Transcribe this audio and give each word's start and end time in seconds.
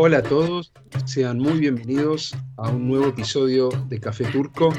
Hola 0.00 0.18
a 0.18 0.22
todos, 0.22 0.70
sean 1.06 1.40
muy 1.40 1.58
bienvenidos 1.58 2.32
a 2.56 2.70
un 2.70 2.86
nuevo 2.86 3.08
episodio 3.08 3.68
de 3.88 3.98
Café 3.98 4.26
Turco, 4.26 4.72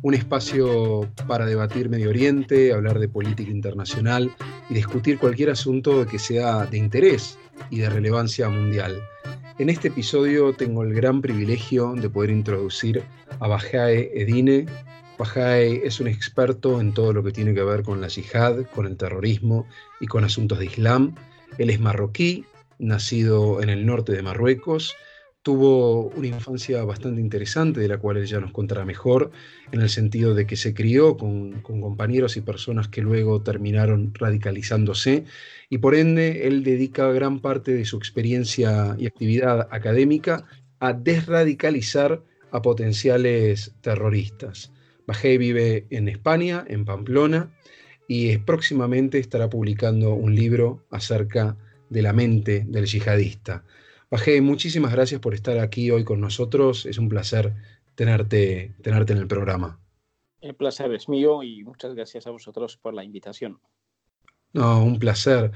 un 0.00 0.14
espacio 0.14 1.06
para 1.28 1.44
debatir 1.44 1.90
Medio 1.90 2.08
Oriente, 2.08 2.72
hablar 2.72 2.98
de 2.98 3.06
política 3.06 3.50
internacional 3.50 4.34
y 4.70 4.74
discutir 4.74 5.18
cualquier 5.18 5.50
asunto 5.50 6.06
que 6.06 6.18
sea 6.18 6.64
de 6.64 6.78
interés 6.78 7.38
y 7.68 7.80
de 7.80 7.90
relevancia 7.90 8.48
mundial. 8.48 8.98
En 9.58 9.68
este 9.68 9.88
episodio 9.88 10.54
tengo 10.54 10.84
el 10.84 10.94
gran 10.94 11.20
privilegio 11.20 11.92
de 11.92 12.08
poder 12.08 12.30
introducir 12.30 13.02
a 13.40 13.48
Bajae 13.48 14.10
Edine. 14.14 14.64
Bajae 15.18 15.86
es 15.86 16.00
un 16.00 16.08
experto 16.08 16.80
en 16.80 16.94
todo 16.94 17.12
lo 17.12 17.22
que 17.22 17.32
tiene 17.32 17.52
que 17.52 17.62
ver 17.62 17.82
con 17.82 18.00
la 18.00 18.08
yihad, 18.08 18.64
con 18.74 18.86
el 18.86 18.96
terrorismo 18.96 19.66
y 20.00 20.06
con 20.06 20.24
asuntos 20.24 20.60
de 20.60 20.64
Islam. 20.64 21.14
Él 21.58 21.68
es 21.68 21.78
marroquí, 21.78 22.46
nacido 22.82 23.62
en 23.62 23.70
el 23.70 23.86
norte 23.86 24.12
de 24.12 24.22
Marruecos, 24.22 24.94
tuvo 25.42 26.08
una 26.10 26.28
infancia 26.28 26.84
bastante 26.84 27.20
interesante, 27.20 27.80
de 27.80 27.88
la 27.88 27.98
cual 27.98 28.16
él 28.16 28.26
ya 28.26 28.38
nos 28.40 28.52
contará 28.52 28.84
mejor, 28.84 29.30
en 29.72 29.80
el 29.80 29.88
sentido 29.88 30.34
de 30.34 30.46
que 30.46 30.56
se 30.56 30.72
crió 30.74 31.16
con, 31.16 31.62
compañeros 31.62 32.36
y 32.36 32.42
personas 32.42 32.88
que 32.88 33.02
luego 33.02 33.42
terminaron 33.42 34.12
radicalizándose, 34.14 35.24
y 35.68 35.78
por 35.78 35.94
ende 35.94 36.46
él 36.46 36.62
dedica 36.62 37.10
gran 37.12 37.40
parte 37.40 37.72
de 37.72 37.84
su 37.84 37.96
experiencia 37.96 38.94
y 38.98 39.06
actividad 39.06 39.68
académica 39.70 40.44
a 40.78 40.92
desradicalizar 40.92 42.22
a 42.50 42.62
potenciales 42.62 43.74
terroristas. 43.80 44.72
Bajé 45.06 45.38
vive 45.38 45.86
en 45.90 46.08
España, 46.08 46.64
en 46.68 46.84
Pamplona, 46.84 47.52
y 48.06 48.36
próximamente 48.38 49.18
estará 49.18 49.48
publicando 49.48 50.14
un 50.14 50.34
libro 50.34 50.84
acerca 50.90 51.56
de 51.92 52.02
la 52.02 52.12
mente 52.12 52.64
del 52.66 52.86
yihadista. 52.86 53.64
Bajé, 54.10 54.40
muchísimas 54.40 54.92
gracias 54.92 55.20
por 55.20 55.34
estar 55.34 55.58
aquí 55.58 55.90
hoy 55.90 56.04
con 56.04 56.20
nosotros. 56.20 56.86
Es 56.86 56.98
un 56.98 57.08
placer 57.08 57.54
tenerte, 57.94 58.74
tenerte 58.82 59.12
en 59.12 59.18
el 59.18 59.26
programa. 59.26 59.78
El 60.40 60.54
placer 60.54 60.92
es 60.92 61.08
mío 61.08 61.42
y 61.42 61.62
muchas 61.64 61.94
gracias 61.94 62.26
a 62.26 62.30
vosotros 62.30 62.76
por 62.76 62.94
la 62.94 63.04
invitación. 63.04 63.60
No, 64.52 64.84
un 64.84 64.98
placer. 64.98 65.52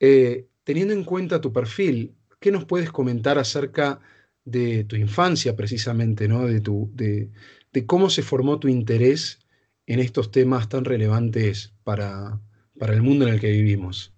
Eh, 0.00 0.48
teniendo 0.64 0.94
en 0.94 1.04
cuenta 1.04 1.40
tu 1.40 1.52
perfil, 1.52 2.14
¿qué 2.40 2.50
nos 2.50 2.64
puedes 2.64 2.90
comentar 2.90 3.38
acerca 3.38 4.00
de 4.44 4.84
tu 4.84 4.96
infancia 4.96 5.54
precisamente, 5.54 6.28
¿no? 6.28 6.46
de, 6.46 6.60
tu, 6.60 6.90
de, 6.94 7.30
de 7.72 7.86
cómo 7.86 8.10
se 8.10 8.22
formó 8.22 8.58
tu 8.58 8.68
interés 8.68 9.38
en 9.86 9.98
estos 10.00 10.30
temas 10.30 10.68
tan 10.68 10.84
relevantes 10.84 11.74
para, 11.84 12.40
para 12.78 12.94
el 12.94 13.02
mundo 13.02 13.26
en 13.26 13.34
el 13.34 13.40
que 13.40 13.50
vivimos? 13.50 14.13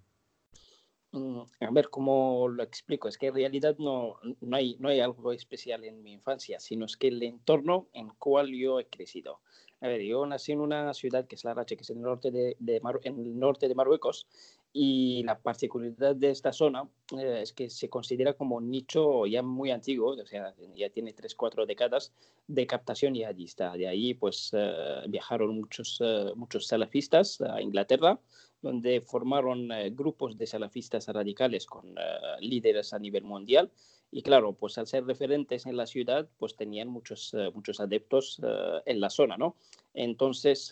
Mm, 1.11 1.41
a 1.61 1.71
ver, 1.71 1.89
¿cómo 1.89 2.47
lo 2.49 2.63
explico? 2.63 3.07
Es 3.07 3.17
que 3.17 3.27
en 3.27 3.35
realidad 3.35 3.77
no, 3.79 4.19
no, 4.41 4.57
hay, 4.57 4.75
no 4.79 4.89
hay 4.89 4.99
algo 4.99 5.31
especial 5.31 5.83
en 5.85 6.03
mi 6.03 6.11
infancia, 6.13 6.59
sino 6.59 6.85
es 6.85 6.97
que 6.97 7.07
el 7.07 7.23
entorno 7.23 7.87
en 7.93 8.09
cual 8.09 8.51
yo 8.53 8.79
he 8.79 8.87
crecido. 8.87 9.39
A 9.79 9.87
ver, 9.87 10.01
yo 10.01 10.25
nací 10.25 10.51
en 10.51 10.59
una 10.59 10.93
ciudad 10.93 11.27
que 11.27 11.35
es 11.35 11.45
Larache, 11.45 11.77
que 11.77 11.83
es 11.83 11.89
en 11.91 11.97
el 11.97 12.03
norte 12.03 12.31
de, 12.31 12.57
de 12.59 12.81
en 13.03 13.19
el 13.19 13.39
norte 13.39 13.67
de 13.67 13.75
Marruecos, 13.75 14.27
y 14.73 15.23
la 15.23 15.39
particularidad 15.39 16.15
de 16.15 16.29
esta 16.29 16.51
zona 16.51 16.89
eh, 17.17 17.39
es 17.41 17.53
que 17.53 17.69
se 17.69 17.89
considera 17.89 18.33
como 18.33 18.57
un 18.57 18.69
nicho 18.69 19.25
ya 19.25 19.41
muy 19.41 19.71
antiguo, 19.71 20.11
o 20.11 20.25
sea, 20.25 20.53
ya 20.75 20.89
tiene 20.89 21.13
3, 21.13 21.35
4 21.35 21.65
décadas 21.65 22.13
de 22.47 22.67
captación 22.67 23.13
yihadista. 23.13 23.73
De 23.73 23.87
ahí, 23.87 24.13
pues, 24.13 24.51
eh, 24.53 25.03
viajaron 25.07 25.55
muchos, 25.55 26.01
uh, 26.01 26.35
muchos 26.35 26.67
salafistas 26.67 27.39
a 27.41 27.61
Inglaterra, 27.61 28.19
donde 28.67 28.99
formaron 28.99 29.71
eh, 29.71 29.91
grupos 29.91 30.37
de 30.37 30.45
salafistas 30.45 31.07
radicales 31.07 31.65
con 31.65 31.97
eh, 31.97 32.01
líderes 32.41 32.93
a 32.93 32.99
nivel 32.99 33.23
mundial. 33.23 33.71
Y 34.11 34.21
claro, 34.21 34.53
pues 34.53 34.77
al 34.77 34.87
ser 34.87 35.05
referentes 35.05 35.65
en 35.65 35.77
la 35.77 35.85
ciudad, 35.85 36.27
pues 36.37 36.55
tenían 36.57 36.89
muchos, 36.89 37.33
eh, 37.33 37.49
muchos 37.53 37.79
adeptos 37.79 38.41
en 38.85 38.99
la 39.01 39.09
zona, 39.09 39.37
¿no? 39.37 39.55
Entonces, 39.93 40.69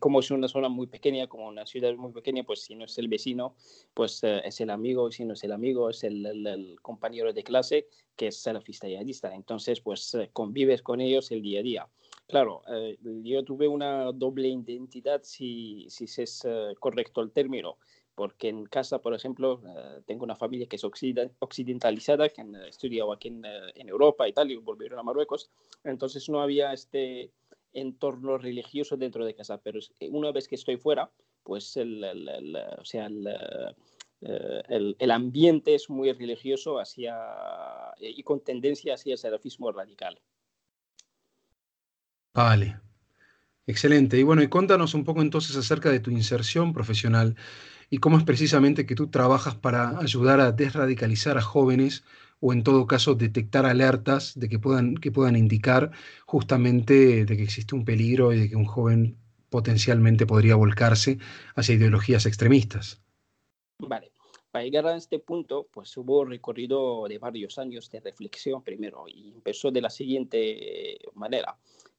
como 0.00 0.20
es 0.20 0.30
una 0.30 0.48
zona 0.48 0.68
muy 0.68 0.86
pequeña, 0.86 1.26
como 1.26 1.48
una 1.48 1.66
ciudad 1.66 1.94
muy 1.96 2.12
pequeña, 2.12 2.44
pues 2.44 2.62
si 2.62 2.74
no 2.74 2.84
es 2.84 2.96
el 2.96 3.08
vecino, 3.08 3.56
pues 3.92 4.22
es 4.22 4.60
el 4.60 4.70
amigo, 4.70 5.10
si 5.10 5.24
no 5.24 5.34
es 5.34 5.44
el 5.44 5.52
amigo, 5.52 5.90
es 5.90 6.02
el, 6.04 6.24
el, 6.24 6.80
compañero 6.80 7.32
de 7.32 7.42
clase 7.42 7.88
que 8.14 8.28
es 8.28 8.36
salafista 8.40 8.86
y 8.86 8.92
yihadista. 8.92 9.34
Entonces, 9.34 9.80
pues 9.80 10.16
convives 10.32 10.80
con 10.82 11.00
ellos 11.00 11.30
el 11.30 11.42
día 11.42 11.60
a 11.60 11.62
día. 11.62 11.88
Claro, 12.28 12.62
eh, 12.68 12.98
yo 13.22 13.44
tuve 13.44 13.68
una 13.68 14.10
doble 14.12 14.48
identidad, 14.48 15.22
si, 15.22 15.86
si 15.88 16.04
es 16.04 16.44
eh, 16.44 16.74
correcto 16.80 17.20
el 17.20 17.30
término, 17.30 17.78
porque 18.16 18.48
en 18.48 18.66
casa, 18.66 19.00
por 19.00 19.14
ejemplo, 19.14 19.62
eh, 19.64 20.02
tengo 20.06 20.24
una 20.24 20.34
familia 20.34 20.66
que 20.66 20.74
es 20.74 20.84
occidentalizada, 20.84 22.28
que 22.28 22.40
han 22.40 22.56
estudiado 22.56 23.12
aquí 23.12 23.28
en, 23.28 23.88
Europa, 23.88 24.28
Italia, 24.28 24.54
y 24.54 24.56
volvieron 24.56 24.98
a 24.98 25.04
Marruecos, 25.04 25.50
entonces 25.84 26.28
no 26.28 26.40
había 26.40 26.72
este 26.72 27.30
entorno 27.72 28.38
religioso 28.38 28.96
dentro 28.96 29.24
de 29.24 29.34
casa, 29.34 29.58
pero 29.62 29.78
una 30.10 30.32
vez 30.32 30.48
que 30.48 30.56
estoy 30.56 30.78
fuera, 30.78 31.12
pues 31.44 31.76
el, 31.76 32.02
o 32.78 32.84
sea, 32.84 33.06
el, 33.06 34.96
el, 34.98 35.10
ambiente 35.12 35.74
es 35.76 35.88
muy 35.90 36.12
religioso 36.12 36.80
hacia, 36.80 37.16
y 38.00 38.22
con 38.24 38.40
tendencia 38.40 38.94
hacia 38.94 39.12
el 39.12 39.18
salafismo 39.18 39.70
radical. 39.70 40.20
Vale, 42.36 42.78
excelente. 43.66 44.18
Y 44.18 44.22
bueno, 44.22 44.42
y 44.42 44.48
cuéntanos 44.48 44.92
un 44.92 45.04
poco 45.04 45.22
entonces 45.22 45.56
acerca 45.56 45.90
de 45.90 46.00
tu 46.00 46.10
inserción 46.10 46.74
profesional 46.74 47.34
y 47.88 47.96
cómo 47.96 48.18
es 48.18 48.24
precisamente 48.24 48.84
que 48.84 48.94
tú 48.94 49.08
trabajas 49.08 49.54
para 49.54 49.98
ayudar 50.00 50.40
a 50.40 50.52
desradicalizar 50.52 51.38
a 51.38 51.40
jóvenes 51.40 52.04
o 52.40 52.52
en 52.52 52.62
todo 52.62 52.86
caso 52.86 53.14
detectar 53.14 53.64
alertas 53.64 54.38
de 54.38 54.50
que 54.50 54.58
puedan, 54.58 54.96
que 54.96 55.10
puedan 55.10 55.34
indicar 55.34 55.92
justamente 56.26 57.24
de 57.24 57.36
que 57.38 57.42
existe 57.42 57.74
un 57.74 57.86
peligro 57.86 58.34
y 58.34 58.40
de 58.40 58.50
que 58.50 58.56
un 58.56 58.66
joven 58.66 59.16
potencialmente 59.48 60.26
podría 60.26 60.56
volcarse 60.56 61.18
hacia 61.54 61.76
ideologías 61.76 62.26
extremistas. 62.26 63.00
Vale. 63.78 64.12
Para 64.50 64.64
llegar 64.64 64.86
a 64.88 64.96
este 64.96 65.20
punto, 65.20 65.68
pues 65.72 65.96
hubo 65.96 66.20
un 66.20 66.28
recorrido 66.28 67.08
de 67.08 67.16
varios 67.16 67.58
años 67.58 67.90
de 67.90 68.00
reflexión 68.00 68.62
primero 68.62 69.06
y 69.08 69.32
empezó 69.32 69.70
de 69.70 69.80
la 69.80 69.90
siguiente 69.90 70.98
manera 71.14 71.56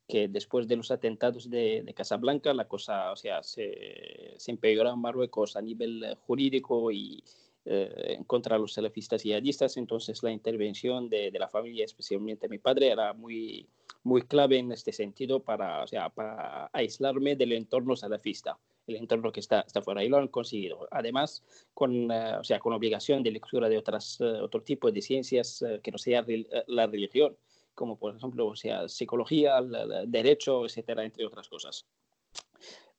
que 0.07 0.28
después 0.28 0.68
de 0.68 0.78
los 0.78 0.91
atentados 0.91 1.50
de, 1.50 1.84
de 1.84 1.94
Casablanca 1.94 2.53
la 2.53 2.68
cosa 2.68 3.12
o 3.12 3.16
sea, 3.16 3.44
se, 3.44 4.35
se 4.38 4.51
empeoró 4.51 4.94
en 4.94 5.00
Marruecos 5.00 5.56
a 5.56 5.62
nivel 5.62 6.03
eh, 6.03 6.16
jurídico 6.25 6.91
y 6.91 7.23
eh, 7.69 8.19
contra 8.25 8.57
los 8.57 8.72
salafistas 8.73 9.23
yihadistas, 9.23 9.75
entonces 9.75 10.23
la 10.23 10.31
intervención 10.31 11.09
de, 11.09 11.31
de, 11.31 11.40
la 11.40 11.50
familia, 11.50 11.84
especialmente 11.84 12.47
mi 12.47 12.59
padre, 12.59 12.88
era 12.88 13.12
muy, 13.12 13.67
muy 14.03 14.22
clave 14.22 14.57
en 14.57 14.72
este 14.72 14.94
sentido 14.94 15.41
para, 15.41 15.84
o 15.84 15.88
sea, 15.88 16.07
para 16.07 16.69
aislarme 16.72 17.35
del 17.35 17.51
entorno 17.51 17.97
salafista, 17.97 18.57
el 18.88 18.96
entorno 18.96 19.34
que 19.34 19.41
está, 19.41 19.62
está 19.67 19.81
fuera, 19.81 20.01
y 20.01 20.07
lo 20.07 20.16
han 20.16 20.29
conseguido. 20.29 20.88
Además, 20.91 21.44
con, 21.73 22.09
uh, 22.09 22.40
o 22.40 22.44
sea, 22.46 22.59
con 22.59 22.72
obligación 22.72 23.22
de 23.22 23.31
lectura 23.31 23.67
de 23.67 23.78
otras, 23.78 24.22
uh, 24.22 24.44
otro 24.44 24.63
tipo 24.63 24.90
de 24.90 25.01
ciencias 25.01 25.62
uh, 25.62 25.81
que 25.81 25.91
no 25.91 25.97
sea 25.97 26.25
la 26.67 26.88
religión, 26.88 27.35
como 27.77 27.99
por 27.99 28.15
ejemplo, 28.15 28.47
o 28.47 28.55
sea, 28.55 28.89
psicología, 28.89 29.61
derecho, 30.07 30.65
etcétera, 30.65 31.05
entre 31.05 31.27
otras 31.27 31.47
cosas. 31.47 31.85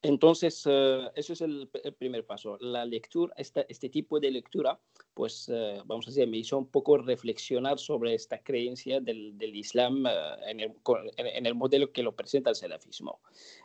Entonces, 0.02 0.64
uh, 0.66 1.10
eso 1.16 1.32
es 1.32 1.40
el, 1.40 1.68
el, 1.82 1.94
primer 1.94 2.24
paso. 2.24 2.56
La 2.60 2.84
lectura, 2.84 3.34
este, 3.36 3.66
este 3.68 3.88
tipo 3.88 4.20
de 4.20 4.30
lectura, 4.30 4.80
pues, 5.12 5.48
uh, 5.48 5.82
vamos 5.84 6.06
a 6.06 6.10
decir, 6.10 6.28
me 6.28 6.36
hizo 6.36 6.56
un 6.56 6.68
poco 6.68 6.96
reflexionar 6.98 7.80
sobre 7.80 8.14
esta 8.14 8.40
creencia 8.40 9.00
del, 9.00 9.36
del 9.36 9.56
Islam 9.56 10.04
uh, 10.04 10.46
en, 10.46 10.60
el, 10.60 10.72
en, 11.16 11.46
el, 11.46 11.54
modelo 11.56 11.90
que 11.90 12.04
lo 12.04 12.14
presenta 12.14 12.50
el 12.50 12.56
salafismo. 12.56 13.20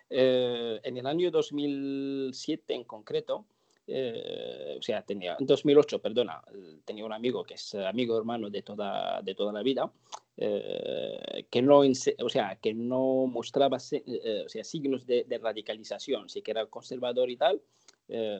en 0.09 0.97
el 0.97 1.05
año 1.05 1.29
2007 1.29 2.73
en 2.73 2.83
concreto, 2.85 3.45
eh, 3.87 4.75
o 4.77 4.81
sea, 4.81 5.01
tenía, 5.01 5.35
en 5.39 5.45
2008, 5.45 6.01
perdona, 6.01 6.41
tenía 6.85 7.05
un 7.05 7.13
amigo 7.13 7.43
que 7.43 7.55
es 7.55 7.75
amigo 7.75 8.17
hermano 8.17 8.49
de 8.49 8.61
toda, 8.61 9.21
de 9.21 9.35
toda 9.35 9.51
la 9.51 9.61
vida, 9.61 9.91
eh, 10.37 11.45
que, 11.49 11.61
no, 11.61 11.79
o 11.79 12.29
sea, 12.29 12.57
que 12.61 12.73
no 12.73 13.27
mostraba 13.27 13.77
eh, 13.91 14.43
o 14.45 14.49
sea, 14.49 14.63
signos 14.63 15.05
de, 15.05 15.25
de, 15.25 15.37
radicalización, 15.37 16.29
sí 16.29 16.41
que 16.41 16.51
era 16.51 16.65
conservador 16.65 17.29
y 17.29 17.37
tal, 17.37 17.61
eh, 18.07 18.39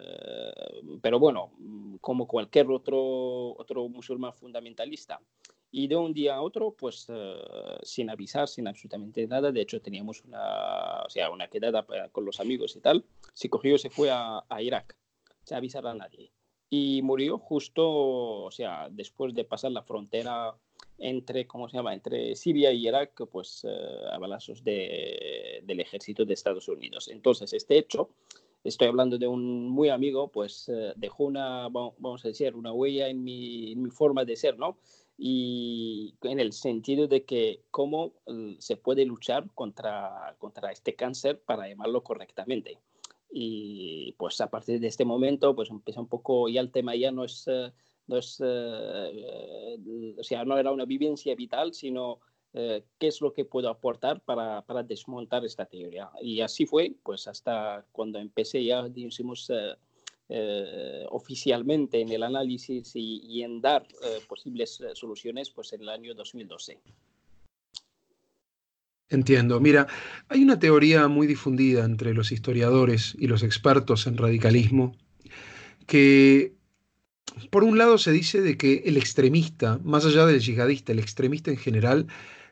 pero 1.01 1.19
bueno, 1.19 1.51
como 2.01 2.27
cualquier 2.27 2.71
otro, 2.71 3.53
otro 3.57 3.87
musulmán 3.89 4.33
fundamentalista. 4.33 5.19
Y 5.75 5.87
de 5.87 5.95
un 5.95 6.13
día 6.13 6.35
a 6.35 6.41
otro, 6.43 6.75
pues 6.77 7.09
uh, 7.09 7.79
sin 7.81 8.11
avisar, 8.11 8.47
sin 8.47 8.67
absolutamente 8.67 9.25
nada, 9.25 9.51
de 9.51 9.61
hecho 9.61 9.81
teníamos 9.81 10.23
una, 10.23 11.01
o 11.01 11.09
sea, 11.09 11.31
una 11.31 11.47
quedada 11.47 11.83
con 12.11 12.25
los 12.25 12.39
amigos 12.39 12.75
y 12.75 12.79
tal, 12.79 13.03
se 13.33 13.49
cogió 13.49 13.73
y 13.73 13.79
se 13.79 13.89
fue 13.89 14.11
a, 14.11 14.43
a 14.47 14.61
Irak 14.61 14.95
sin 15.43 15.57
avisar 15.57 15.85
a 15.87 15.93
nadie. 15.93 16.31
Y 16.69 17.01
murió 17.01 17.37
justo, 17.37 17.87
o 17.87 18.51
sea, 18.51 18.89
después 18.89 19.33
de 19.35 19.45
pasar 19.45 19.71
la 19.71 19.83
frontera 19.83 20.55
entre, 20.97 21.45
¿cómo 21.45 21.69
se 21.69 21.77
llama?, 21.77 21.93
entre 21.93 22.35
Siria 22.35 22.71
y 22.71 22.87
Irak, 22.87 23.27
pues 23.31 23.63
uh, 23.63 24.07
a 24.11 24.17
balazos 24.17 24.63
de, 24.63 25.61
del 25.63 25.79
ejército 25.79 26.25
de 26.25 26.33
Estados 26.33 26.67
Unidos. 26.67 27.09
Entonces, 27.09 27.53
este 27.53 27.77
hecho 27.77 28.09
estoy 28.63 28.87
hablando 28.87 29.17
de 29.17 29.27
un 29.27 29.69
muy 29.69 29.89
amigo, 29.89 30.29
pues 30.29 30.71
dejó 30.95 31.25
una, 31.25 31.67
vamos 31.69 32.23
a 32.23 32.29
decir, 32.29 32.55
una 32.55 32.71
huella 32.71 33.09
en 33.09 33.23
mi, 33.23 33.75
forma 33.91 34.25
de 34.25 34.35
ser, 34.35 34.57
¿no? 34.57 34.77
y 35.17 36.15
en 36.23 36.39
el 36.39 36.53
sentido 36.53 37.07
de 37.07 37.23
que 37.23 37.61
cómo 37.69 38.13
se 38.57 38.77
puede 38.77 39.05
luchar 39.05 39.47
contra, 39.53 40.35
contra 40.39 40.71
este 40.71 40.95
cáncer 40.95 41.39
para 41.39 41.67
llamarlo 41.67 42.03
correctamente. 42.03 42.79
Y 43.35 44.11
pues 44.19 44.39
a 44.41 44.51
partir 44.51 44.79
de 44.79 44.87
este 44.87 45.05
momento, 45.05 45.55
pues 45.55 45.71
empieza 45.71 45.99
un 45.99 46.07
poco, 46.07 46.47
ya 46.49 46.61
el 46.61 46.71
tema 46.71 46.95
ya 46.95 47.11
no 47.11 47.23
es, 47.23 47.45
eh, 47.47 47.71
no 48.05 48.17
es, 48.17 48.39
eh, 48.45 49.79
o 50.15 50.23
sea, 50.23 50.45
no 50.45 50.55
era 50.55 50.71
una 50.71 50.85
vivencia 50.85 51.33
vital, 51.33 51.73
sino 51.73 52.19
eh, 52.53 52.83
qué 52.99 53.07
es 53.07 53.21
lo 53.21 53.33
que 53.33 53.45
puedo 53.45 53.69
aportar 53.69 54.21
para, 54.21 54.61
para, 54.61 54.83
desmontar 54.83 55.43
esta 55.45 55.65
teoría. 55.65 56.11
Y 56.21 56.41
así 56.41 56.67
fue, 56.67 56.93
pues 57.01 57.27
hasta 57.27 57.83
cuando 57.91 58.19
empecé 58.19 58.63
ya, 58.63 58.83
decimos, 58.83 59.51
oficialmente 61.09 62.01
en 62.01 62.11
el 62.11 62.21
análisis 62.21 62.95
y, 62.95 63.19
y 63.23 63.41
en 63.41 63.61
dar 63.61 63.87
posibles 64.27 64.79
soluciones, 64.93 65.49
pues 65.49 65.73
en 65.73 65.81
el 65.81 65.89
año 65.89 66.13
2012. 66.13 66.79
Entiendo. 69.13 69.59
Mira, 69.59 69.87
hay 70.27 70.41
una 70.41 70.57
teoría 70.57 71.07
muy 71.07 71.27
difundida 71.27 71.85
entre 71.85 72.15
los 72.15 72.31
historiadores 72.31 73.15
y 73.19 73.27
los 73.27 73.43
expertos 73.43 74.07
en 74.07 74.17
radicalismo 74.17 74.97
que, 75.85 76.55
por 77.51 77.63
un 77.63 77.77
lado, 77.77 77.99
se 77.99 78.11
dice 78.11 78.41
de 78.41 78.57
que 78.57 78.81
el 78.85 78.97
extremista, 78.97 79.79
más 79.83 80.05
allá 80.05 80.25
del 80.25 80.39
yihadista, 80.39 80.93
el 80.93 80.99
extremista 80.99 81.51
en 81.51 81.57
general, 81.57 82.07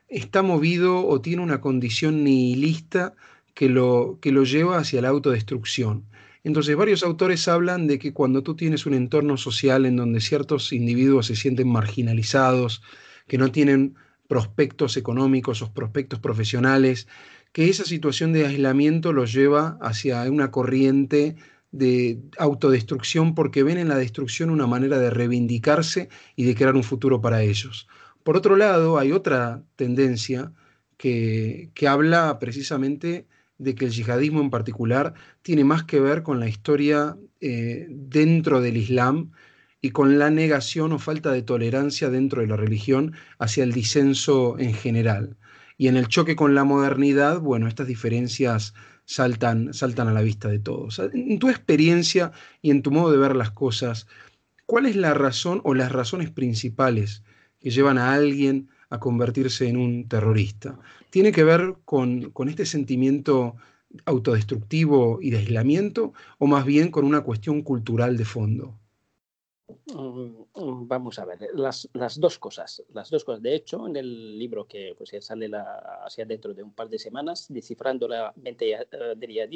está 0.07 0.43
movido 0.43 1.07
o 1.07 1.19
tiene 1.19 1.41
una 1.41 1.61
condición 1.61 2.23
nihilista 2.23 3.15
que 3.55 3.67
lo, 3.67 4.19
que 4.21 4.31
lo 4.31 4.43
lleva 4.43 4.77
hacia 4.77 5.01
la 5.01 5.09
autodestrucción. 5.09 6.05
Entonces, 6.43 6.75
varios 6.75 7.01
autores 7.01 7.47
hablan 7.47 7.87
de 7.87 7.97
que 7.97 8.13
cuando 8.13 8.43
tú 8.43 8.55
tienes 8.55 8.85
un 8.85 8.93
entorno 8.93 9.35
social 9.37 9.87
en 9.87 9.95
donde 9.95 10.21
ciertos 10.21 10.73
individuos 10.73 11.25
se 11.25 11.35
sienten 11.35 11.69
marginalizados, 11.69 12.83
que 13.27 13.39
no 13.39 13.51
tienen 13.51 13.95
prospectos 14.31 14.95
económicos 14.95 15.61
o 15.61 15.73
prospectos 15.73 16.19
profesionales, 16.19 17.09
que 17.51 17.67
esa 17.67 17.83
situación 17.83 18.31
de 18.31 18.45
aislamiento 18.45 19.11
los 19.11 19.33
lleva 19.33 19.77
hacia 19.81 20.23
una 20.31 20.51
corriente 20.51 21.35
de 21.73 22.17
autodestrucción 22.37 23.35
porque 23.35 23.63
ven 23.63 23.77
en 23.77 23.89
la 23.89 23.97
destrucción 23.97 24.49
una 24.49 24.67
manera 24.67 24.99
de 24.99 25.09
reivindicarse 25.09 26.07
y 26.37 26.45
de 26.45 26.55
crear 26.55 26.77
un 26.77 26.85
futuro 26.85 27.19
para 27.19 27.43
ellos. 27.43 27.89
Por 28.23 28.37
otro 28.37 28.55
lado, 28.55 28.97
hay 28.97 29.11
otra 29.11 29.65
tendencia 29.75 30.53
que, 30.95 31.69
que 31.73 31.89
habla 31.89 32.39
precisamente 32.39 33.27
de 33.57 33.75
que 33.75 33.83
el 33.83 33.91
yihadismo 33.91 34.39
en 34.39 34.49
particular 34.49 35.13
tiene 35.41 35.65
más 35.65 35.83
que 35.83 35.99
ver 35.99 36.23
con 36.23 36.39
la 36.39 36.47
historia 36.47 37.17
eh, 37.41 37.85
dentro 37.89 38.61
del 38.61 38.77
Islam 38.77 39.31
y 39.81 39.89
con 39.91 40.19
la 40.19 40.29
negación 40.29 40.91
o 40.91 40.99
falta 40.99 41.31
de 41.31 41.41
tolerancia 41.41 42.09
dentro 42.09 42.41
de 42.41 42.47
la 42.47 42.55
religión 42.55 43.13
hacia 43.39 43.63
el 43.63 43.73
disenso 43.73 44.57
en 44.59 44.73
general. 44.73 45.37
Y 45.77 45.87
en 45.87 45.97
el 45.97 46.07
choque 46.07 46.35
con 46.35 46.53
la 46.53 46.63
modernidad, 46.63 47.39
bueno, 47.39 47.67
estas 47.67 47.87
diferencias 47.87 48.75
saltan, 49.05 49.73
saltan 49.73 50.07
a 50.07 50.13
la 50.13 50.21
vista 50.21 50.47
de 50.47 50.59
todos. 50.59 50.99
En 50.99 51.39
tu 51.39 51.49
experiencia 51.49 52.31
y 52.61 52.69
en 52.69 52.83
tu 52.83 52.91
modo 52.91 53.11
de 53.11 53.17
ver 53.17 53.35
las 53.35 53.51
cosas, 53.51 54.07
¿cuál 54.67 54.85
es 54.85 54.95
la 54.95 55.15
razón 55.15 55.61
o 55.63 55.73
las 55.73 55.91
razones 55.91 56.29
principales 56.29 57.23
que 57.59 57.71
llevan 57.71 57.97
a 57.97 58.13
alguien 58.13 58.69
a 58.91 58.99
convertirse 58.99 59.67
en 59.67 59.77
un 59.77 60.07
terrorista? 60.07 60.77
¿Tiene 61.09 61.31
que 61.31 61.43
ver 61.43 61.75
con, 61.85 62.29
con 62.31 62.49
este 62.49 62.67
sentimiento 62.67 63.55
autodestructivo 64.05 65.19
y 65.21 65.31
de 65.31 65.39
aislamiento 65.39 66.13
o 66.37 66.45
más 66.45 66.65
bien 66.65 66.91
con 66.91 67.03
una 67.05 67.21
cuestión 67.21 67.63
cultural 67.63 68.17
de 68.17 68.25
fondo? 68.25 68.80
Mm, 69.93 70.43
mm, 70.55 70.87
vamos 70.87 71.19
a 71.19 71.25
ver, 71.25 71.49
las, 71.53 71.89
las, 71.93 72.19
dos 72.19 72.39
cosas, 72.39 72.83
las 72.93 73.09
dos 73.09 73.23
cosas. 73.23 73.41
De 73.41 73.55
hecho, 73.55 73.87
en 73.87 73.95
el 73.95 74.37
libro 74.37 74.65
que 74.65 74.93
pues, 74.97 75.11
ya 75.11 75.21
sale 75.21 75.47
la, 75.47 76.03
hacia 76.05 76.25
dentro 76.25 76.53
de 76.53 76.63
un 76.63 76.73
par 76.73 76.89
de 76.89 76.99
semanas, 76.99 77.47
descifrando 77.49 78.07
la 78.07 78.33
mente 78.35 78.75
uh, 78.75 79.17
del 79.17 79.49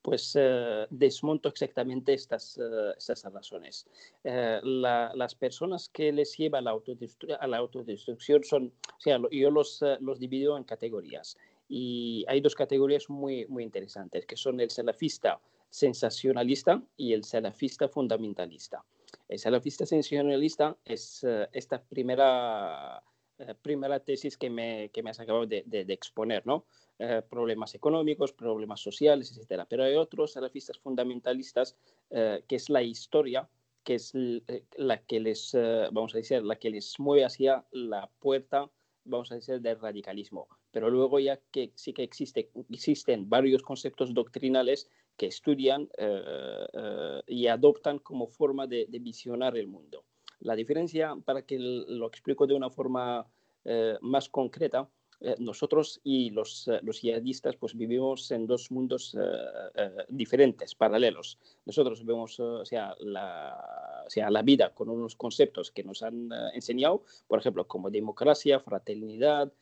pues 0.00 0.34
uh, 0.36 0.86
desmonto 0.90 1.48
exactamente 1.48 2.12
estas, 2.12 2.58
uh, 2.58 2.92
estas 2.96 3.24
razones. 3.32 3.86
La, 4.24 5.12
las 5.14 5.34
personas 5.34 5.88
que 5.88 6.12
les 6.12 6.36
lleva 6.36 6.58
a 6.58 6.62
la, 6.62 6.70
autodestru 6.70 7.28
a 7.38 7.46
la 7.46 7.58
autodestrucción 7.58 8.44
son, 8.44 8.72
o 8.98 9.00
sea, 9.00 9.20
yo 9.30 9.50
los, 9.50 9.80
los 10.00 10.18
divido 10.18 10.56
en 10.56 10.64
categorías. 10.64 11.36
Y 11.68 12.24
hay 12.28 12.40
dos 12.40 12.54
categorías 12.54 13.08
muy, 13.08 13.46
muy 13.46 13.62
interesantes, 13.62 14.26
que 14.26 14.36
son 14.36 14.60
el 14.60 14.70
salafista 14.70 15.40
sensacionalista 15.72 16.82
y 16.96 17.14
el 17.14 17.24
salafista 17.24 17.88
fundamentalista. 17.88 18.84
El 19.32 19.38
salafista 19.38 19.86
sensacionalista 19.86 20.76
es 20.84 21.24
uh, 21.24 21.46
esta 21.54 21.82
primera, 21.82 23.02
uh, 23.38 23.54
primera 23.62 23.98
tesis 23.98 24.36
que 24.36 24.50
me, 24.50 24.90
que 24.90 25.02
me 25.02 25.08
has 25.08 25.20
acabado 25.20 25.46
de, 25.46 25.62
de, 25.64 25.86
de 25.86 25.94
exponer, 25.94 26.46
¿no? 26.46 26.66
Uh, 26.98 27.26
problemas 27.30 27.74
económicos, 27.74 28.34
problemas 28.34 28.80
sociales, 28.80 29.34
etc. 29.34 29.64
Pero 29.66 29.84
hay 29.84 29.94
otros 29.94 30.32
salafistas 30.32 30.78
fundamentalistas 30.78 31.76
que 32.10 32.56
es 32.56 32.68
la 32.68 32.82
historia, 32.82 33.48
que 33.82 33.94
es 33.94 34.12
la 34.76 34.98
que 34.98 35.18
les, 35.18 35.56
vamos 35.90 36.14
a 36.14 36.18
decir, 36.18 36.42
la 36.42 36.56
que 36.56 36.68
les 36.68 37.00
mueve 37.00 37.24
hacia 37.24 37.64
la 37.70 38.10
puerta, 38.20 38.70
vamos 39.04 39.32
a 39.32 39.36
decir, 39.36 39.62
del 39.62 39.80
radicalismo. 39.80 40.46
Pero 40.72 40.90
luego 40.90 41.18
ya 41.20 41.40
que 41.50 41.72
sí 41.74 41.94
que 41.94 42.02
existe, 42.02 42.50
existen 42.68 43.30
varios 43.30 43.62
conceptos 43.62 44.12
doctrinales 44.12 44.90
que 45.16 45.26
estudian 45.26 45.88
eh, 45.98 46.66
eh, 46.72 47.22
y 47.26 47.46
adoptan 47.46 47.98
como 47.98 48.26
forma 48.26 48.66
de, 48.66 48.86
visionar 49.00 49.56
el 49.56 49.68
mundo. 49.68 50.04
La 50.40 50.56
diferencia, 50.56 51.16
para 51.24 51.42
que 51.42 51.58
lo 51.58 52.06
explico 52.06 52.46
de 52.46 52.54
una 52.54 52.70
forma 52.70 53.26
eh, 53.64 53.96
más 54.00 54.28
concreta, 54.28 54.88
nosotros 55.38 56.00
y 56.02 56.30
los, 56.30 56.68
los 56.82 57.00
yihadistas 57.00 57.54
pues 57.54 57.76
vivimos 57.76 58.32
en 58.32 58.44
dos 58.44 58.72
mundos 58.72 59.16
diferentes, 60.08 60.74
paralelos. 60.74 61.38
Nosotros 61.64 62.04
vemos 62.04 62.40
o 62.40 62.64
sea, 62.64 62.96
la, 62.98 64.02
o 64.04 64.10
sea, 64.10 64.30
la 64.30 64.42
vida 64.42 64.74
con 64.74 64.88
unos 64.88 65.14
conceptos 65.14 65.70
que 65.70 65.84
nos 65.84 66.02
han 66.02 66.28
enseñado, 66.54 67.04
por 67.28 67.38
ejemplo, 67.38 67.68
como 67.68 67.88
democracia, 67.88 68.58
fraternidad, 68.58 69.52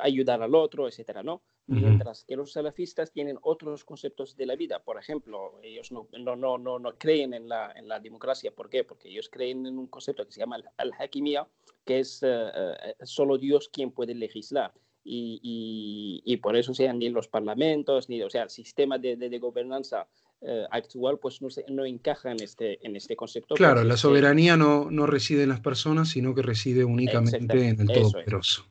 ayudar 0.00 0.40
al 0.40 0.54
otro, 0.54 0.86
etcétera, 0.86 1.24
¿no? 1.24 1.42
Mientras 1.68 2.24
que 2.24 2.34
los 2.34 2.52
salafistas 2.52 3.12
tienen 3.12 3.38
otros 3.42 3.84
conceptos 3.84 4.36
de 4.36 4.46
la 4.46 4.56
vida. 4.56 4.82
Por 4.82 4.98
ejemplo, 4.98 5.60
ellos 5.62 5.92
no, 5.92 6.08
no, 6.18 6.34
no, 6.34 6.56
no, 6.56 6.78
no 6.78 6.98
creen 6.98 7.34
en 7.34 7.48
la, 7.48 7.72
en 7.76 7.88
la, 7.88 8.00
democracia. 8.00 8.50
¿Por 8.50 8.70
qué? 8.70 8.84
Porque 8.84 9.08
ellos 9.08 9.28
creen 9.30 9.66
en 9.66 9.78
un 9.78 9.86
concepto 9.86 10.24
que 10.24 10.32
se 10.32 10.40
llama 10.40 10.58
al-hakimiyya, 10.78 11.46
que 11.84 12.00
es 12.00 12.22
uh, 12.22 13.04
solo 13.04 13.36
Dios 13.36 13.68
quien 13.68 13.90
puede 13.90 14.14
legislar. 14.14 14.72
Y, 15.04 15.40
y, 15.42 16.32
y, 16.32 16.36
por 16.38 16.56
eso 16.56 16.74
sean 16.74 16.98
ni 16.98 17.08
los 17.08 17.28
parlamentos, 17.28 18.08
ni 18.08 18.20
o 18.22 18.28
sea, 18.28 18.42
el 18.42 18.50
sistema 18.50 18.98
de, 18.98 19.16
de, 19.16 19.30
de 19.30 19.38
gobernanza 19.38 20.06
uh, 20.40 20.64
actual 20.70 21.18
pues 21.18 21.40
no, 21.40 21.48
se, 21.48 21.64
no, 21.68 21.86
encaja 21.86 22.30
en 22.30 22.42
este, 22.42 22.84
en 22.86 22.96
este 22.96 23.16
concepto. 23.16 23.54
Claro, 23.54 23.84
la 23.84 23.96
soberanía 23.96 24.56
no, 24.56 24.90
no 24.90 25.06
reside 25.06 25.44
en 25.44 25.50
las 25.50 25.60
personas, 25.60 26.10
sino 26.10 26.34
que 26.34 26.42
reside 26.42 26.84
únicamente 26.84 27.68
en 27.68 27.80
el 27.80 27.86
Todopoderoso 27.86 28.66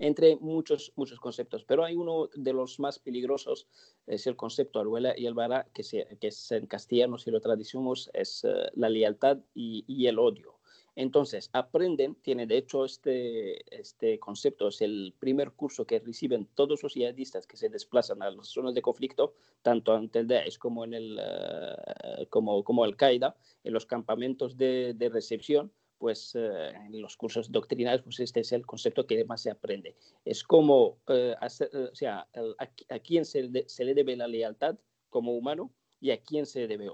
entre 0.00 0.36
muchos, 0.36 0.92
muchos 0.96 1.20
conceptos. 1.20 1.62
Pero 1.64 1.84
hay 1.84 1.94
uno 1.94 2.28
de 2.34 2.52
los 2.52 2.80
más 2.80 2.98
peligrosos, 2.98 3.68
es 4.06 4.26
el 4.26 4.34
concepto 4.34 4.80
Aruela 4.80 5.14
y 5.16 5.26
Alvara, 5.26 5.68
que, 5.72 5.82
se, 5.84 6.16
que 6.18 6.28
es 6.28 6.50
en 6.52 6.66
castellano, 6.66 7.18
si 7.18 7.30
lo 7.30 7.40
traducimos, 7.40 8.10
es 8.14 8.42
uh, 8.44 8.48
la 8.74 8.88
lealtad 8.88 9.38
y, 9.54 10.06
el 10.06 10.18
odio. 10.18 10.58
Entonces, 10.96 11.50
aprenden, 11.52 12.16
tiene 12.16 12.46
de 12.46 12.56
hecho 12.56 12.84
este, 12.84 13.78
este 13.78 14.18
concepto, 14.18 14.68
es 14.68 14.80
el 14.80 15.14
primer 15.18 15.52
curso 15.52 15.84
que 15.86 16.00
reciben 16.00 16.48
todos 16.54 16.82
los 16.82 16.94
yihadistas 16.94 17.46
que 17.46 17.56
se 17.56 17.68
desplazan 17.68 18.22
a 18.22 18.30
las 18.30 18.48
zonas 18.48 18.74
de 18.74 18.82
conflicto, 18.82 19.34
tanto 19.62 19.92
ante 19.92 20.20
el 20.20 20.26
Daesh 20.26 20.58
como 20.58 20.84
en 20.84 20.94
el, 20.94 21.20
uh, 21.20 22.26
como, 22.30 22.64
como 22.64 22.84
Al-Qaeda, 22.84 23.36
en 23.64 23.72
los 23.74 23.84
campamentos 23.84 24.56
de, 24.56 24.94
de 24.94 25.08
recepción, 25.10 25.70
pues 26.00 26.34
eh, 26.34 26.70
en 26.86 27.00
los 27.02 27.14
cursos 27.18 27.52
doctrinales, 27.52 28.00
pues 28.00 28.18
este 28.20 28.40
es 28.40 28.52
el 28.52 28.64
concepto 28.64 29.06
que 29.06 29.22
más 29.26 29.42
se 29.42 29.50
aprende. 29.50 29.94
Es 30.24 30.42
como, 30.42 30.96
eh, 31.08 31.34
hacer, 31.38 31.68
eh, 31.74 31.90
o 31.92 31.94
sea, 31.94 32.26
a, 32.58 32.94
a 32.94 32.98
quién 33.00 33.26
se, 33.26 33.48
de, 33.48 33.68
se, 33.68 33.84
le 33.84 33.92
debe 33.92 34.16
la 34.16 34.26
lealtad 34.26 34.78
como 35.10 35.36
humano 35.36 35.70
y 36.00 36.10
a 36.10 36.22
quién 36.22 36.46
se 36.46 36.66
debe 36.66 36.88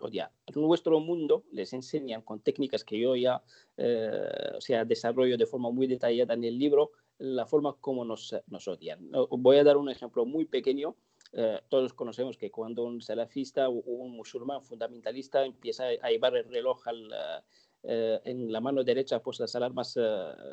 odiar. 0.00 0.32
En 0.46 0.62
nuestro 0.62 0.98
mundo 1.00 1.44
les 1.52 1.74
enseñan 1.74 2.22
con 2.22 2.40
técnicas 2.40 2.82
que 2.82 2.98
yo 2.98 3.14
ya, 3.14 3.42
o 4.56 4.60
sea, 4.62 4.86
desarrollo 4.86 5.36
de 5.36 5.44
forma 5.44 5.70
muy 5.70 5.86
detallada 5.86 6.32
en 6.32 6.44
el 6.44 6.58
libro, 6.58 6.92
la 7.18 7.44
forma 7.44 7.76
como 7.78 8.06
nos, 8.06 8.34
nos 8.46 8.66
odian. 8.66 9.10
Voy 9.28 9.58
a 9.58 9.64
dar 9.64 9.76
un 9.76 9.90
ejemplo 9.90 10.24
muy 10.24 10.46
pequeño 10.46 10.96
eh, 11.32 11.60
todos 11.68 11.92
conocemos 11.92 12.36
que 12.36 12.50
cuando 12.50 12.84
un 12.84 13.02
salafista 13.02 13.68
o 13.68 13.72
un 13.72 14.16
musulmán 14.16 14.62
fundamentalista 14.62 15.44
empieza 15.44 15.84
a 16.00 16.10
llevar 16.10 16.36
el 16.36 16.44
reloj 16.44 16.86
al, 16.88 17.12
eh, 17.82 18.20
en 18.24 18.52
la 18.52 18.60
mano 18.60 18.82
derecha, 18.82 19.20
pues 19.20 19.40
las 19.40 19.54
alarmas 19.54 19.96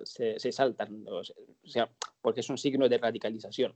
se, 0.03 0.39
se, 0.39 0.51
saltan, 0.51 1.05
o 1.07 1.23
sea, 1.67 1.89
porque 2.21 2.41
es 2.41 2.49
un 2.49 2.57
signo 2.57 2.87
de 2.87 2.97
radicalización. 2.97 3.75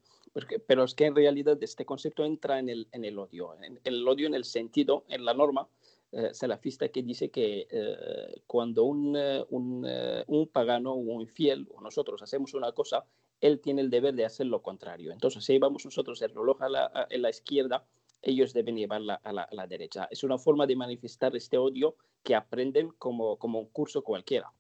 pero 0.68 0.84
es 0.84 0.94
que 0.94 1.06
en 1.06 1.16
realidad 1.16 1.58
este 1.62 1.86
concepto 1.86 2.24
entra 2.24 2.60
en 2.60 2.70
el, 2.70 2.88
en 2.92 3.06
el 3.06 3.18
odio, 3.18 3.56
en 3.62 3.80
el 3.84 4.08
odio 4.08 4.27
en 4.27 4.36
el 4.36 4.44
sentido, 4.44 5.06
en 5.10 5.25
la 5.25 5.34
norma, 5.34 5.68
eh, 6.13 6.34
salafista 6.34 6.88
que 6.88 7.04
dice 7.04 7.30
que 7.30 7.68
eh, 7.70 8.42
cuando 8.48 8.86
un, 8.86 9.13
eh, 9.18 9.44
un, 9.50 9.86
un, 10.27 10.48
pagano 10.48 10.94
o 10.94 10.96
un 10.96 11.22
infiel 11.22 11.68
o 11.75 11.82
nosotros 11.82 12.22
hacemos 12.22 12.54
una 12.54 12.72
cosa, 12.72 13.04
él 13.42 13.60
tiene 13.60 13.82
el 13.82 13.89
deber 13.89 14.16
de 14.16 14.24
hacer 14.24 14.48
lo 14.48 14.62
contrario. 14.62 15.12
Entonces, 15.12 15.44
si 15.44 15.51
llevamos 15.51 15.84
nosotros 15.84 16.22
el 16.22 16.30
reloj 16.30 16.62
a 16.62 16.70
la, 16.70 17.08
en 17.10 17.22
la 17.22 17.30
izquierda, 17.30 17.86
ellos 18.27 18.53
deben 18.53 18.75
llevarla 18.75 19.15
a 19.24 19.31
la, 19.31 19.67
derecha. 19.67 20.07
Es 20.12 20.24
una 20.24 20.38
forma 20.38 20.67
de 20.67 20.75
manifestar 20.75 21.36
este 21.36 21.57
odio 21.57 21.96
que 22.24 22.36
aprenden 22.36 22.89
como, 22.98 23.38
como 23.38 23.60
un 23.60 23.69
curso 23.69 24.03
cualquiera. 24.03 24.51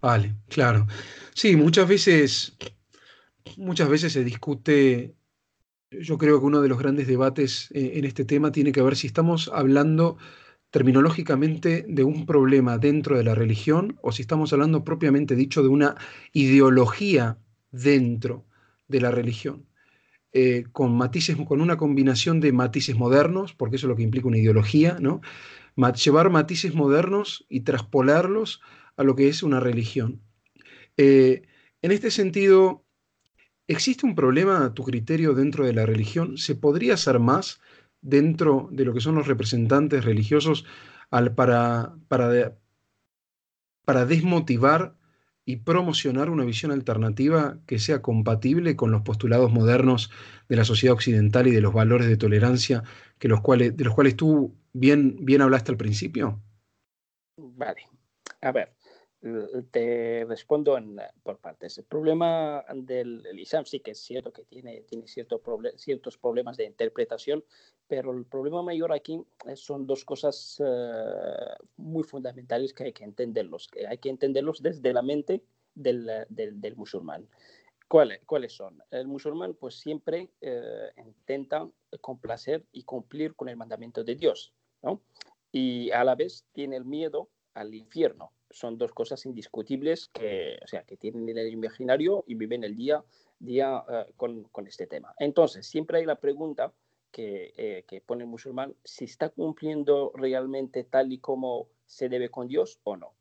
Vale, 0.00 0.36
claro. 0.48 0.86
Sí, 1.34 1.56
muchas 1.56 1.88
veces, 1.88 2.56
muchas 3.56 3.88
veces 3.88 4.12
se 4.12 4.22
discute 4.22 5.18
yo 5.90 6.18
creo 6.18 6.38
que 6.38 6.46
uno 6.46 6.60
de 6.60 6.68
los 6.68 6.78
grandes 6.78 7.06
debates 7.06 7.70
eh, 7.72 7.92
en 7.94 8.04
este 8.04 8.24
tema 8.24 8.52
tiene 8.52 8.72
que 8.72 8.82
ver 8.82 8.96
si 8.96 9.06
estamos 9.06 9.50
hablando 9.52 10.18
terminológicamente 10.70 11.84
de 11.88 12.04
un 12.04 12.26
problema 12.26 12.76
dentro 12.76 13.16
de 13.16 13.24
la 13.24 13.34
religión 13.34 13.98
o 14.02 14.12
si 14.12 14.22
estamos 14.22 14.52
hablando 14.52 14.84
propiamente 14.84 15.34
dicho 15.34 15.62
de 15.62 15.68
una 15.68 15.96
ideología 16.32 17.38
dentro 17.70 18.44
de 18.86 19.00
la 19.00 19.10
religión. 19.10 19.67
Eh, 20.32 20.64
con 20.72 20.94
matices, 20.94 21.36
con 21.46 21.60
una 21.62 21.78
combinación 21.78 22.40
de 22.40 22.52
matices 22.52 22.96
modernos, 22.96 23.54
porque 23.54 23.76
eso 23.76 23.86
es 23.86 23.88
lo 23.88 23.96
que 23.96 24.02
implica 24.02 24.28
una 24.28 24.38
ideología, 24.38 24.98
¿no? 25.00 25.20
llevar 25.94 26.28
matices 26.28 26.74
modernos 26.74 27.46
y 27.48 27.60
traspolarlos 27.60 28.60
a 28.96 29.04
lo 29.04 29.14
que 29.14 29.28
es 29.28 29.42
una 29.42 29.60
religión. 29.60 30.20
Eh, 30.96 31.42
en 31.82 31.92
este 31.92 32.10
sentido, 32.10 32.84
¿Existe 33.68 34.06
un 34.06 34.14
problema 34.14 34.64
a 34.64 34.72
tu 34.72 34.82
criterio 34.82 35.34
dentro 35.34 35.66
de 35.66 35.74
la 35.74 35.84
religión? 35.84 36.38
¿Se 36.38 36.54
podría 36.54 36.94
hacer 36.94 37.18
más 37.18 37.60
dentro 38.00 38.70
de 38.72 38.86
lo 38.86 38.94
que 38.94 39.02
son 39.02 39.14
los 39.14 39.26
representantes 39.26 40.06
religiosos 40.06 40.64
para, 41.10 41.94
para, 42.08 42.58
para 43.84 44.06
desmotivar 44.06 44.96
y 45.48 45.56
promocionar 45.56 46.28
una 46.28 46.44
visión 46.44 46.72
alternativa 46.72 47.58
que 47.64 47.78
sea 47.78 48.02
compatible 48.02 48.76
con 48.76 48.90
los 48.90 49.00
postulados 49.00 49.50
modernos 49.50 50.10
de 50.46 50.56
la 50.56 50.64
sociedad 50.66 50.92
occidental 50.92 51.46
y 51.46 51.52
de 51.52 51.62
los 51.62 51.72
valores 51.72 52.06
de 52.06 52.18
tolerancia 52.18 52.82
que 53.18 53.28
los 53.28 53.40
cuales, 53.40 53.74
de 53.74 53.84
los 53.84 53.94
cuales 53.94 54.14
tú 54.14 54.54
bien, 54.74 55.16
bien 55.24 55.40
hablaste 55.40 55.72
al 55.72 55.78
principio? 55.78 56.38
Vale. 57.38 57.80
A 58.42 58.52
ver, 58.52 58.74
te 59.70 60.24
respondo 60.28 60.76
en, 60.76 61.00
por 61.22 61.38
partes. 61.38 61.78
El 61.78 61.84
problema 61.84 62.64
del 62.72 63.24
Islam 63.38 63.64
sí 63.64 63.80
que 63.80 63.90
es 63.90 63.98
cierto 63.98 64.32
que 64.32 64.44
tiene, 64.44 64.82
tiene 64.82 65.08
cierto 65.08 65.42
ciertos 65.76 66.18
problemas 66.18 66.56
de 66.56 66.66
interpretación, 66.66 67.44
pero 67.88 68.12
el 68.12 68.26
problema 68.26 68.62
mayor 68.62 68.92
aquí 68.92 69.20
eh, 69.46 69.56
son 69.56 69.86
dos 69.86 70.04
cosas 70.04 70.62
eh, 70.64 71.54
muy 71.76 72.04
fundamentales 72.04 72.72
que 72.72 72.84
hay 72.84 72.92
que 72.92 73.04
entenderlos, 73.04 73.66
que 73.66 73.86
hay 73.86 73.98
que 73.98 74.08
entenderlos 74.08 74.62
desde 74.62 74.92
la 74.92 75.02
mente 75.02 75.42
del, 75.74 76.08
del, 76.28 76.60
del 76.60 76.76
musulmán. 76.76 77.28
¿Cuáles, 77.88 78.20
¿Cuáles 78.24 78.52
son? 78.52 78.80
El 78.90 79.08
musulmán 79.08 79.54
pues 79.54 79.76
siempre 79.76 80.28
intenta 80.98 81.66
complacer 82.02 82.66
y 82.70 82.82
cumplir 82.82 83.34
con 83.34 83.48
el 83.48 83.56
mandamiento 83.56 84.04
de 84.04 84.14
Dios, 84.14 84.52
¿no? 84.82 85.00
Y 85.50 85.90
a 85.92 86.04
la 86.04 86.14
vez 86.14 86.44
tiene 86.52 86.76
el 86.76 86.84
miedo 86.84 87.30
al 87.54 87.74
infierno 87.74 88.32
son 88.50 88.78
dos 88.78 88.92
cosas 88.92 89.24
indiscutibles 89.26 90.08
que, 90.08 90.58
o 90.62 90.66
sea, 90.66 90.82
que 90.84 90.96
tienen 90.96 91.36
el 91.36 91.52
imaginario 91.52 92.24
y 92.26 92.34
viven 92.34 92.64
el 92.64 92.76
día, 92.76 93.04
día 93.38 93.82
uh, 93.82 94.12
con, 94.16 94.44
con, 94.44 94.66
este 94.66 94.86
tema. 94.86 95.14
Entonces, 95.18 95.66
siempre 95.66 95.98
hay 95.98 96.06
la 96.06 96.16
pregunta 96.16 96.72
que, 97.10 97.52
eh, 97.56 97.84
que, 97.86 98.00
pone 98.00 98.24
el 98.24 98.30
musulmán, 98.30 98.74
si 98.84 99.04
está 99.04 99.28
cumpliendo 99.30 100.12
realmente 100.14 100.84
tal 100.84 101.12
y 101.12 101.18
como 101.18 101.68
se 101.86 102.08
debe 102.08 102.28
con 102.30 102.48
Dios 102.48 102.80
o 102.84 102.96
no. 102.96 103.14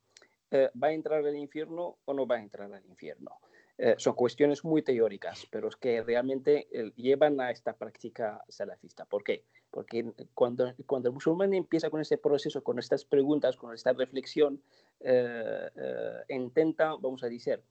Eh, 0.52 0.70
¿Va 0.82 0.88
a 0.88 0.94
entrar 0.94 1.26
al 1.26 1.36
infierno 1.36 1.98
o 2.06 2.14
no 2.14 2.26
va 2.26 2.36
a 2.36 2.42
entrar 2.42 2.72
al 2.74 2.86
infierno? 2.86 3.40
Eh, 3.80 3.94
son 4.00 4.16
cuestiones 4.16 4.66
muy 4.66 4.82
teóricas, 4.82 5.46
pero 5.52 5.68
es 5.68 5.76
que 5.76 6.02
realmente 6.02 6.68
eh, 6.72 6.92
llevan 6.96 7.40
a 7.40 7.52
esta 7.52 7.74
práctica 7.74 8.44
salafista. 8.50 9.06
¿Por 9.06 9.24
qué? 9.24 9.44
Porque 9.70 10.14
cuando, 10.34 10.74
cuando 10.88 11.10
el 11.10 11.14
musulmán 11.14 11.54
empieza 11.54 11.92
con 11.92 12.02
ese 12.02 12.18
proceso, 12.18 12.64
con 12.64 12.80
estas 12.80 13.06
preguntas, 13.06 13.56
con 13.56 13.76
esta 13.76 13.94
reflexión, 13.94 14.56
eh, 14.56 14.87
intenta, 16.30 16.96
vamos 16.96 17.24
a 17.24 17.30
decir, 17.30 17.62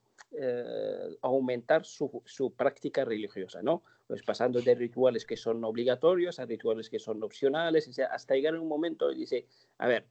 aumentar 1.23 1.85
su, 1.85 2.23
su, 2.25 2.55
práctica 2.55 3.05
religiosa, 3.05 3.63
¿no? 3.63 3.83
Pues 4.07 4.23
pasando 4.23 4.61
de 4.61 4.75
rituales 4.75 5.27
que 5.27 5.37
son 5.37 5.65
obligatorios 5.65 6.39
a 6.39 6.47
rituales 6.47 6.89
que 6.89 6.99
son 6.99 7.23
opcionales, 7.23 7.91
hasta 8.11 8.35
llegar 8.35 8.55
a 8.55 8.61
un 8.61 8.69
momento 8.69 9.11
y 9.11 9.17
dice, 9.17 9.47
a 9.79 9.87
ver, 9.87 10.07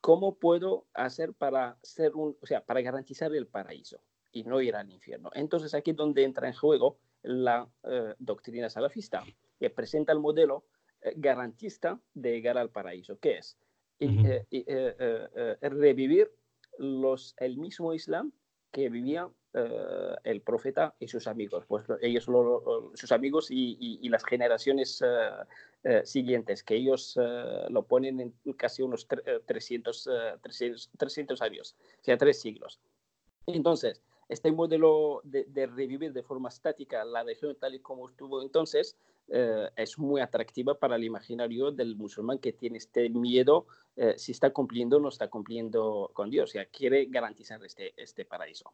¿cómo 0.00 0.36
puedo 0.36 0.86
hacer 0.94 1.32
para 1.34 1.76
ser 1.82 2.14
un, 2.14 2.36
o 2.40 2.46
sea, 2.46 2.64
para 2.64 2.80
garantizar 2.80 3.34
el 3.34 3.46
paraíso? 3.46 4.00
y 4.36 4.44
no 4.44 4.60
ir 4.60 4.76
al 4.76 4.90
infierno. 4.90 5.30
Entonces 5.32 5.72
aquí 5.72 5.92
es 5.92 5.96
donde 5.96 6.22
entra 6.22 6.46
en 6.46 6.52
juego 6.52 6.98
la 7.22 7.66
eh, 7.84 8.14
doctrina 8.18 8.68
salafista, 8.68 9.24
que 9.58 9.70
presenta 9.70 10.12
el 10.12 10.20
modelo 10.20 10.66
eh, 11.00 11.14
garantista 11.16 11.98
de 12.12 12.32
llegar 12.32 12.58
al 12.58 12.68
paraíso, 12.68 13.18
que 13.18 13.38
es 13.38 13.56
eh, 14.00 15.56
revivir 15.60 16.30
los, 16.78 17.34
el 17.38 17.58
mismo 17.58 17.94
Islam 17.94 18.32
que 18.70 18.88
vivía 18.88 19.28
el 20.24 20.42
profeta 20.42 20.94
y 20.98 21.08
sus 21.08 21.26
amigos, 21.26 21.64
pues 21.66 21.86
ellos, 22.02 22.24
sus 22.92 23.10
amigos 23.10 23.46
y, 23.48 24.06
las 24.10 24.22
generaciones 24.22 25.02
siguientes, 26.04 26.62
que 26.62 26.74
ellos 26.74 27.18
lo 27.70 27.86
ponen 27.86 28.20
en 28.20 28.34
casi 28.52 28.82
unos 28.82 29.08
300, 29.46 30.10
300, 30.42 30.90
300 30.98 31.40
años, 31.40 31.74
o 32.02 32.04
sea, 32.04 32.18
tres 32.18 32.38
siglos. 32.38 32.78
Entonces, 33.46 34.02
este 34.28 34.50
modelo 34.50 35.20
de, 35.24 35.66
revivir 35.66 36.12
de 36.12 36.22
forma 36.22 36.48
estática 36.48 37.04
la 37.04 37.22
región 37.22 37.56
tal 37.56 37.74
y 37.74 37.80
como 37.80 38.08
estuvo 38.08 38.42
entonces 38.42 38.96
eh, 39.28 39.68
es 39.74 39.98
muy 39.98 40.20
atractiva 40.20 40.78
para 40.78 40.94
el 40.94 41.02
imaginario 41.02 41.72
del 41.72 41.96
musulmán 41.96 42.38
que 42.38 42.52
tiene 42.52 42.78
este 42.78 43.10
miedo 43.10 43.66
eh, 43.96 44.14
si 44.16 44.30
está 44.30 44.50
cumpliendo 44.50 44.98
o 44.98 45.00
no 45.00 45.08
está 45.08 45.26
cumpliendo 45.28 46.12
con 46.12 46.30
Dios, 46.30 46.50
o 46.50 46.52
sea, 46.52 46.66
quiere 46.66 47.06
garantizar 47.06 47.60
este, 47.64 47.92
este 47.96 48.24
paraíso. 48.24 48.72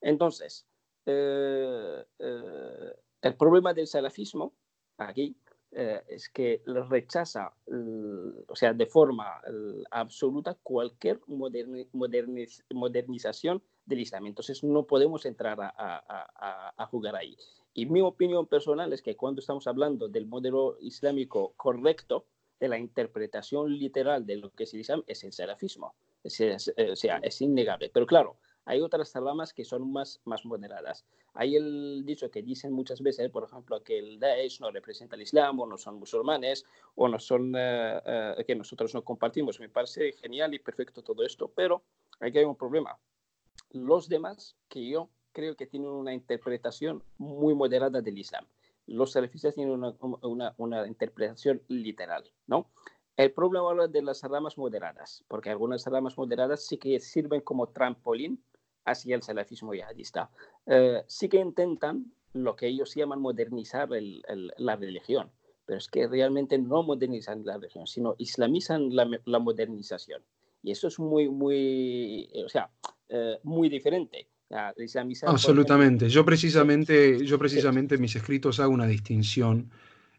Entonces, 0.00 0.64
eh, 1.04 2.02
el 2.18 3.36
problema 3.36 3.74
del 3.74 3.86
salafismo 3.86 4.54
aquí 4.96 5.36
es 5.72 6.30
que 6.30 6.62
rechaza, 6.66 7.52
o 8.48 8.56
sea, 8.56 8.72
de 8.72 8.86
forma 8.86 9.42
absoluta 9.90 10.56
cualquier 10.62 11.20
modernización 11.28 13.62
del 13.86 14.00
Islam. 14.00 14.26
Entonces 14.26 14.62
no 14.62 14.86
podemos 14.86 15.26
entrar 15.26 15.58
a, 15.60 16.86
jugar 16.90 17.16
ahí. 17.16 17.36
Y 17.72 17.86
mi 17.86 18.00
opinión 18.00 18.46
personal 18.46 18.92
es 18.92 19.02
que 19.02 19.16
cuando 19.16 19.40
estamos 19.40 19.66
hablando 19.66 20.08
del 20.08 20.26
modelo 20.26 20.76
islámico 20.80 21.54
correcto, 21.56 22.26
de 22.58 22.68
la 22.68 22.78
interpretación 22.78 23.78
literal 23.78 24.26
de 24.26 24.36
lo 24.36 24.50
que 24.50 24.64
es 24.64 24.74
el 24.74 24.80
Islam, 24.80 25.02
es 25.06 25.24
el 25.24 25.32
salafismo. 25.32 25.94
Es, 26.22 26.40
o 26.40 26.96
sea, 26.96 27.18
es 27.22 27.40
innegable. 27.40 27.90
Pero 27.92 28.06
claro, 28.06 28.36
hay 28.66 28.80
otras 28.82 29.14
ramas 29.14 29.54
que 29.54 29.64
son 29.64 29.90
más, 29.90 30.20
más 30.24 30.44
moderadas. 30.44 31.04
Hay 31.34 31.56
el 31.56 32.04
dicho 32.04 32.30
que 32.30 32.42
dicen 32.42 32.72
muchas 32.72 33.00
veces, 33.00 33.30
por 33.30 33.44
ejemplo, 33.44 33.82
que 33.82 33.98
el 33.98 34.20
Daesh 34.20 34.60
no 34.60 34.70
representa 34.70 35.16
el 35.16 35.22
Islam, 35.22 35.58
o 35.60 35.66
no 35.66 35.78
son 35.78 35.96
musulmanes, 35.96 36.64
o 36.94 37.08
no 37.08 37.18
son, 37.18 37.54
eh, 37.56 38.00
eh, 38.04 38.44
que 38.46 38.54
nosotros 38.54 38.94
no 38.94 39.02
compartimos. 39.02 39.58
Me 39.58 39.68
parece 39.68 40.12
genial 40.12 40.52
y 40.54 40.58
perfecto 40.58 41.02
todo 41.02 41.24
esto, 41.24 41.50
pero 41.54 41.82
aquí 42.20 42.38
hay 42.38 42.44
un 42.44 42.56
problema 42.56 42.98
los 43.70 44.08
demás, 44.08 44.56
que 44.68 44.86
yo 44.88 45.10
creo 45.32 45.56
que 45.56 45.66
tienen 45.66 45.90
una 45.90 46.12
interpretación 46.12 47.02
muy 47.18 47.54
moderada 47.54 48.00
del 48.00 48.18
Islam. 48.18 48.46
Los 48.86 49.12
salafistas 49.12 49.54
tienen 49.54 49.72
una, 49.72 50.54
una, 50.56 50.86
interpretación 50.86 51.62
literal, 51.68 52.24
¿no? 52.46 52.70
El 53.16 53.32
problema 53.32 53.70
habla 53.70 53.86
de 53.86 54.02
las 54.02 54.22
ramas 54.22 54.56
moderadas, 54.56 55.24
porque 55.28 55.50
algunas 55.50 55.84
ramas 55.86 56.16
moderadas 56.16 56.66
sí 56.66 56.78
que 56.78 56.98
sirven 57.00 57.42
como 57.42 57.68
trampolín 57.68 58.42
hacia 58.84 59.14
el 59.14 59.22
salafismo 59.22 59.74
yihadista. 59.74 60.30
Eh, 60.66 61.04
sí 61.06 61.28
que 61.28 61.38
intentan 61.38 62.12
lo 62.32 62.56
que 62.56 62.68
ellos 62.68 62.94
llaman 62.94 63.20
modernizar 63.20 63.92
el, 63.92 64.22
la 64.56 64.76
religión, 64.76 65.30
pero 65.66 65.78
es 65.78 65.88
que 65.88 66.08
realmente 66.08 66.58
no 66.58 66.82
modernizan 66.82 67.44
la 67.44 67.58
religión, 67.58 67.86
sino 67.86 68.14
islamizan 68.18 68.94
la, 68.96 69.08
la 69.24 69.38
modernización. 69.38 70.24
Y 70.62 70.72
eso 70.72 70.88
es 70.88 70.98
muy, 70.98 71.28
muy, 71.28 72.30
o 72.44 72.48
sea, 72.48 72.70
eh, 73.10 73.38
muy 73.42 73.68
diferente 73.68 74.28
Absolutamente. 75.26 76.08
Yo 76.08 76.24
precisamente, 76.24 77.24
yo 77.24 77.38
precisamente 77.38 77.94
en 77.94 78.00
mis 78.00 78.16
escritos 78.16 78.58
hago 78.58 78.72
una 78.72 78.86
distinción 78.86 79.70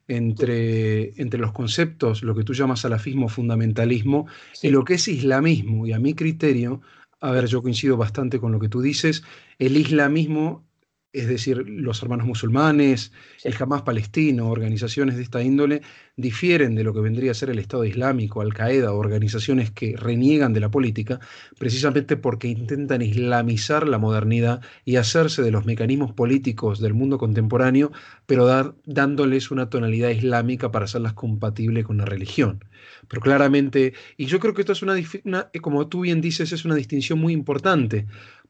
entre, 0.07 1.21
entre 1.21 1.39
los 1.39 1.51
conceptos, 1.51 2.24
lo 2.24 2.33
que 2.33 2.43
tú 2.43 2.53
llamas 2.53 2.81
salafismo, 2.81 3.27
fundamentalismo, 3.27 4.27
y 4.62 4.69
lo 4.69 4.86
que 4.86 4.95
es 4.95 5.07
islamismo. 5.07 5.86
Y 5.86 5.91
a 5.91 6.00
mi 6.00 6.13
criterio, 6.13 6.81
a 7.19 7.31
ver, 7.31 7.48
yo 7.48 7.62
coincido 7.62 7.98
bastante 7.98 8.39
con 8.39 8.51
lo 8.51 8.60
que 8.60 8.69
tú 8.69 8.81
dices, 8.81 9.24
el 9.60 9.75
islamismo 9.75 10.65
es 11.13 11.27
decir, 11.27 11.65
los 11.68 12.01
hermanos 12.01 12.25
musulmanes, 12.25 13.12
el 13.44 13.53
Hamas 13.60 13.82
palestino, 13.82 14.50
organizaciones 14.50 15.18
de 15.18 15.24
esta 15.24 15.44
índole, 15.44 15.82
difieren 16.15 16.74
de 16.74 16.86
lo 16.86 16.94
que 16.94 17.01
vendría 17.01 17.32
a 17.32 17.34
ser 17.34 17.50
el 17.50 17.60
Estado 17.60 17.84
Islámico, 17.84 18.39
Al-Qaeda, 18.39 18.94
organizaciones 18.94 19.72
que 19.72 19.98
reniegan 19.98 20.53
de 20.53 20.62
la 20.62 20.72
política, 20.72 21.20
precisamente 21.58 22.15
porque 22.15 22.48
intentan 22.48 23.01
islamizar 23.01 23.89
la 23.89 23.98
modernidad 23.98 24.62
y 24.86 24.96
hacerse 24.96 25.41
de 25.41 25.51
los 25.51 25.65
mecanismos 25.65 26.13
políticos 26.13 26.80
del 26.80 26.94
mundo 26.94 27.18
contemporáneo, 27.18 27.91
pero 28.25 28.46
dar, 28.46 28.75
dándoles 28.86 29.51
una 29.51 29.70
tonalidad 29.70 30.10
islámica 30.12 30.72
para 30.72 30.86
hacerlas 30.86 31.13
compatibles 31.13 31.86
con 31.86 31.98
la 31.98 32.06
religión. 32.06 32.63
Pero 33.10 33.22
claramente, 33.22 33.94
y 34.15 34.27
yo 34.27 34.39
creo 34.39 34.53
que 34.53 34.62
esto 34.62 34.72
es 34.72 34.82
una, 34.82 34.96
una 35.25 35.50
como 35.60 35.88
tú 35.89 36.01
bien 36.01 36.22
dices, 36.22 36.53
es 36.53 36.63
una 36.63 36.75
distinción 36.75 37.20
muy 37.20 37.34
importante, 37.34 38.08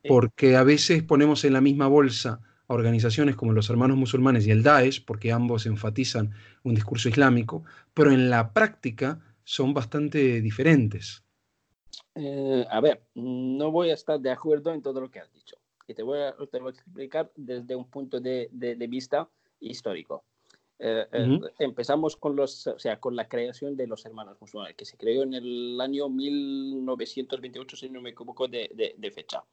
porque 0.07 0.55
a 0.55 0.63
veces 0.63 1.01
ponemos 1.01 1.43
en 1.43 1.53
la 1.53 1.61
misma 1.61 1.87
bolsa 1.87 2.41
organizaciones 2.71 3.35
como 3.35 3.53
los 3.53 3.69
hermanos 3.69 3.97
musulmanes 3.97 4.47
y 4.47 4.51
el 4.51 4.63
Daesh, 4.63 5.03
porque 5.05 5.31
ambos 5.31 5.65
enfatizan 5.65 6.31
un 6.63 6.75
discurso 6.75 7.09
islámico, 7.09 7.63
pero 7.93 8.11
en 8.11 8.29
la 8.29 8.53
práctica 8.53 9.19
son 9.43 9.73
bastante 9.73 10.41
diferentes. 10.41 11.23
Eh, 12.15 12.65
a 12.69 12.81
ver, 12.81 13.03
no 13.15 13.71
voy 13.71 13.89
a 13.89 13.93
estar 13.93 14.19
de 14.19 14.31
acuerdo 14.31 14.73
en 14.73 14.81
todo 14.81 15.01
lo 15.01 15.09
que 15.09 15.19
has 15.19 15.31
dicho. 15.31 15.57
Y 15.87 15.93
te 15.93 16.03
voy 16.03 16.19
a, 16.19 16.35
explicar 16.69 17.31
desde 17.35 17.75
un 17.75 17.89
punto 17.89 18.19
de 18.19 18.49
vista 18.89 19.29
histórico. 19.59 20.23
Eh, 20.83 21.05
eh, 21.11 21.39
empezamos 21.59 22.17
con, 22.17 22.35
los, 22.35 22.65
o 22.65 22.79
sea, 22.79 22.99
con 22.99 23.15
la 23.15 23.27
creación 23.27 23.77
de 23.77 23.85
los 23.85 24.03
hermanos 24.03 24.37
musulmanes, 24.41 24.75
que 24.75 24.83
se 24.83 24.97
creó 24.97 25.21
en 25.21 25.35
el 25.35 25.79
año 25.79 26.09
1928, 26.09 27.77
si 27.77 27.87
no 27.87 28.01
me 28.01 28.09
equivoco 28.09 28.47
de, 28.47 28.95
de, 28.97 29.11
fecha. 29.11 29.43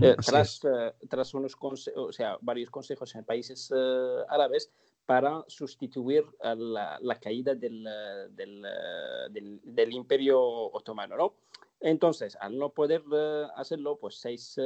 Eh, 0.00 0.16
tras, 0.24 0.62
tras 1.06 1.34
unos 1.34 1.54
o 1.60 2.12
sea, 2.12 2.38
varios 2.40 2.70
consejos 2.70 3.14
en 3.14 3.24
países 3.24 3.70
árabes 4.30 4.70
para 5.04 5.44
sustituir 5.48 6.24
a 6.40 6.54
la, 6.54 6.98
la 7.02 7.20
caída 7.20 7.54
del, 7.54 7.86
del, 8.30 9.60
del, 9.62 9.92
imperio 9.92 10.40
otomano. 10.40 11.14
¿no? 11.14 11.34
Entonces, 11.80 12.38
al 12.40 12.56
no 12.56 12.70
poder 12.70 13.02
hacerlo, 13.54 13.98
pues 14.00 14.14
seis 14.14 14.58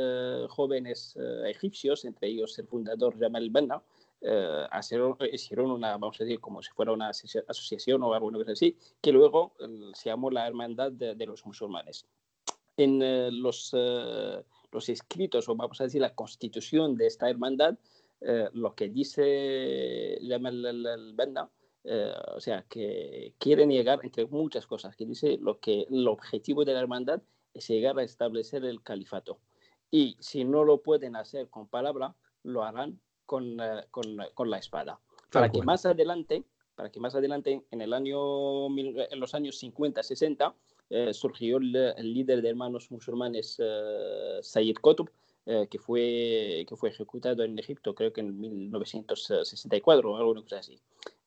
jóvenes 0.49 1.19
egipcios, 1.45 2.05
entre 2.05 2.29
ellos 2.29 2.57
el 2.61 2.69
fundador 2.69 3.19
Jamal 3.19 3.51
Benna, 3.51 3.83
eh, 4.27 4.67
hicieron 5.33 5.71
una, 5.71 5.93
vamos 5.93 6.19
a 6.21 6.25
decir, 6.25 6.41
como 6.41 6.63
si 6.63 6.71
fuera 6.73 6.93
una 6.93 7.11
asociación 7.11 8.03
o 8.03 8.15
algo 8.15 8.31
así, 8.51 8.77
que 9.01 9.13
luego 9.13 9.55
eh, 9.61 9.93
se 9.93 10.09
llamó 10.09 10.31
la 10.31 10.47
Hermandad 10.47 10.93
de, 10.93 11.27
los 11.27 11.45
Musulmanes. 11.45 12.07
En 12.77 13.03
eh, 13.03 13.31
los, 13.31 13.71
eh, 13.77 14.43
los 14.73 14.89
escritos, 14.89 15.49
o 15.49 15.55
vamos 15.55 15.81
a 15.81 15.85
decir, 15.85 16.01
la 16.01 16.15
constitución 16.15 16.97
de 16.97 17.07
esta 17.07 17.29
hermandad, 17.29 17.77
lo 18.55 18.75
que 18.75 18.89
dice 18.89 20.15
el 20.15 21.13
Benna, 21.15 21.51
o 22.35 22.41
sea, 22.41 22.65
que 22.71 23.35
quieren 23.39 23.69
llegar, 23.69 24.01
entre 24.03 24.25
muchas 24.25 24.67
cosas, 24.67 24.97
que 24.97 25.05
dice 25.05 25.37
lo 25.43 25.61
que 25.61 25.87
el 25.91 26.09
objetivo 26.09 26.65
de 26.65 26.73
la 26.73 26.81
hermandad 26.81 27.21
es 27.53 27.69
llegar 27.69 27.99
a 27.99 28.03
establecer 28.03 28.65
el 28.65 28.83
califato. 28.83 29.41
Y 29.91 30.17
si 30.21 30.45
no 30.45 30.65
lo 30.65 30.81
pueden 30.81 31.17
hacer 31.17 31.51
con 31.51 31.69
palabra, 31.69 32.17
lo 32.43 32.63
harán 32.65 32.99
con, 33.27 33.59
con, 33.91 34.17
con 34.35 34.51
la 34.51 34.59
espada. 34.59 34.99
para 35.31 35.51
que 35.51 35.63
más 35.63 35.87
adelante, 35.87 36.45
para 36.75 36.91
que 36.91 37.01
más 37.01 37.15
adelante, 37.15 37.65
en, 37.71 37.81
el 37.81 37.93
año, 37.93 38.67
en 38.77 39.21
los 39.21 39.35
años 39.35 39.59
50, 39.59 40.03
60, 40.03 40.55
eh, 40.91 41.15
surgió 41.15 41.57
el, 41.57 41.73
líder 42.15 42.43
de 42.43 42.51
hermanos 42.51 42.91
musulmanes 42.91 43.57
eh, 43.59 44.39
Sayyid 44.43 44.77
Qutb, 44.81 45.09
eh, 45.47 45.67
que, 45.71 45.79
fue, 45.79 46.65
que 46.69 46.77
fue 46.77 46.91
ejecutado 46.91 47.43
en 47.43 47.59
Egipto, 47.59 47.95
creo 47.95 48.13
que 48.13 48.21
en 48.21 48.39
1964 48.39 50.13
o 50.13 50.17
algo 50.17 50.35
así. 50.57 50.79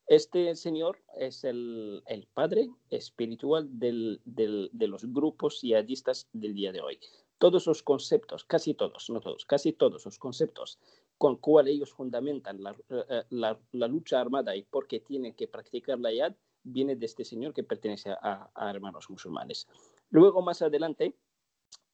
Este 0.06 0.56
señor 0.56 0.98
es 1.18 1.44
el, 1.44 2.02
el 2.06 2.26
padre 2.32 2.70
espiritual 2.88 3.78
del, 3.78 4.20
del, 4.24 4.70
de 4.72 4.88
los 4.88 5.04
grupos 5.12 5.60
yihadistas 5.60 6.28
del 6.32 6.54
día 6.54 6.72
de 6.72 6.80
hoy 6.80 6.98
todos 7.38 7.66
los 7.66 7.82
conceptos, 7.82 8.44
casi 8.44 8.74
todos, 8.74 9.08
no 9.10 9.20
todos, 9.20 9.44
casi 9.44 9.72
todos 9.72 10.04
los 10.04 10.18
conceptos 10.18 10.78
con 11.18 11.36
cual 11.36 11.68
ellos 11.68 11.92
fundamentan 11.92 12.62
la, 12.62 12.70
eh, 12.70 13.04
eh, 13.10 13.22
la, 13.30 13.58
la, 13.72 13.88
lucha 13.88 14.20
armada 14.20 14.56
y 14.56 14.62
por 14.62 14.86
qué 14.86 15.00
tienen 15.00 15.34
que 15.34 15.48
practicar 15.48 15.98
la 15.98 16.12
yad, 16.12 16.34
viene 16.62 16.96
de 16.96 17.06
este 17.06 17.24
señor 17.24 17.52
que 17.52 17.64
pertenece 17.64 18.10
a, 18.10 18.50
hermanos 18.70 19.10
musulmanes. 19.10 19.66
Luego, 20.10 20.42
más 20.42 20.62
adelante, 20.62 21.14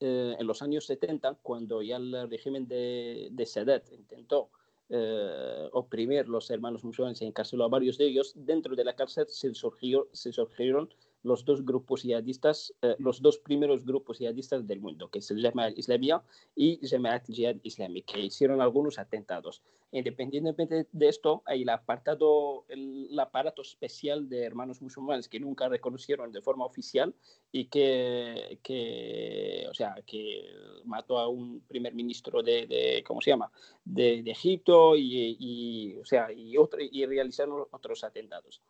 eh, 0.00 0.36
en 0.38 0.46
los 0.46 0.62
años 0.62 0.86
70, 0.86 1.38
cuando 1.42 1.82
ya 1.82 1.96
el 1.96 2.28
régimen 2.30 2.68
de, 2.68 3.28
de 3.32 3.46
Sadat 3.46 3.90
intentó 3.92 4.50
eh, 4.90 5.68
oprimir 5.72 6.28
los 6.28 6.50
hermanos 6.50 6.84
musulmanes 6.84 7.22
y 7.22 7.24
encarceló 7.24 7.64
a 7.64 7.68
varios 7.68 7.96
de 7.96 8.06
ellos, 8.06 8.32
dentro 8.36 8.76
de 8.76 8.84
la 8.84 8.94
cárcel 8.94 9.26
se, 9.28 9.54
surgió, 9.54 10.08
se 10.12 10.30
surgieron 10.30 10.92
los 11.24 11.44
dos 11.44 11.64
grupos 11.64 12.02
yihadistas, 12.02 12.72
eh, 12.82 12.94
los 12.98 13.20
dos 13.20 13.38
primeros 13.38 13.84
grupos 13.84 14.18
yihadistas 14.18 14.66
del 14.66 14.80
mundo, 14.80 15.08
que 15.08 15.18
es 15.18 15.30
el 15.30 15.42
Jamaat 15.42 15.76
Islamia 15.76 16.22
y 16.54 16.78
Jamaat 16.86 17.26
Jihad 17.26 17.56
Islami, 17.62 18.02
que 18.02 18.20
hicieron 18.20 18.60
algunos 18.60 18.98
atentados. 18.98 19.62
Independientemente 19.90 20.86
de 20.90 21.08
esto, 21.08 21.42
hay 21.46 21.62
el 21.62 21.68
apartado, 21.70 22.64
el, 22.68 23.18
aparato 23.18 23.62
especial 23.62 24.28
de 24.28 24.44
hermanos 24.44 24.82
musulmanes 24.82 25.28
que 25.28 25.40
nunca 25.40 25.68
reconocieron 25.68 26.30
de 26.30 26.42
forma 26.42 26.66
oficial 26.66 27.14
y 27.52 27.66
que, 27.66 28.58
que 28.62 29.66
o 29.70 29.74
sea, 29.74 29.94
que 30.06 30.44
mató 30.84 31.18
a 31.18 31.28
un 31.28 31.60
primer 31.60 31.94
ministro 31.94 32.42
de, 32.42 32.66
de 32.66 33.02
¿cómo 33.06 33.20
se 33.20 33.30
llama?, 33.30 33.50
de, 33.84 34.22
de 34.22 34.30
Egipto 34.30 34.96
y, 34.96 35.36
y, 35.38 35.96
o 35.96 36.04
sea, 36.04 36.30
y, 36.32 36.56
otro, 36.58 36.80
y 36.82 37.06
realizaron 37.06 37.64
otros 37.70 38.04
atentados. 38.04 38.60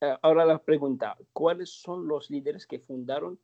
Eh, 0.00 0.16
ahora 0.22 0.44
la 0.44 0.58
pregunta, 0.58 1.16
¿cuáles 1.32 1.70
son 1.70 2.08
los 2.08 2.30
líderes 2.30 2.66
que 2.66 2.78
fundaron 2.78 3.38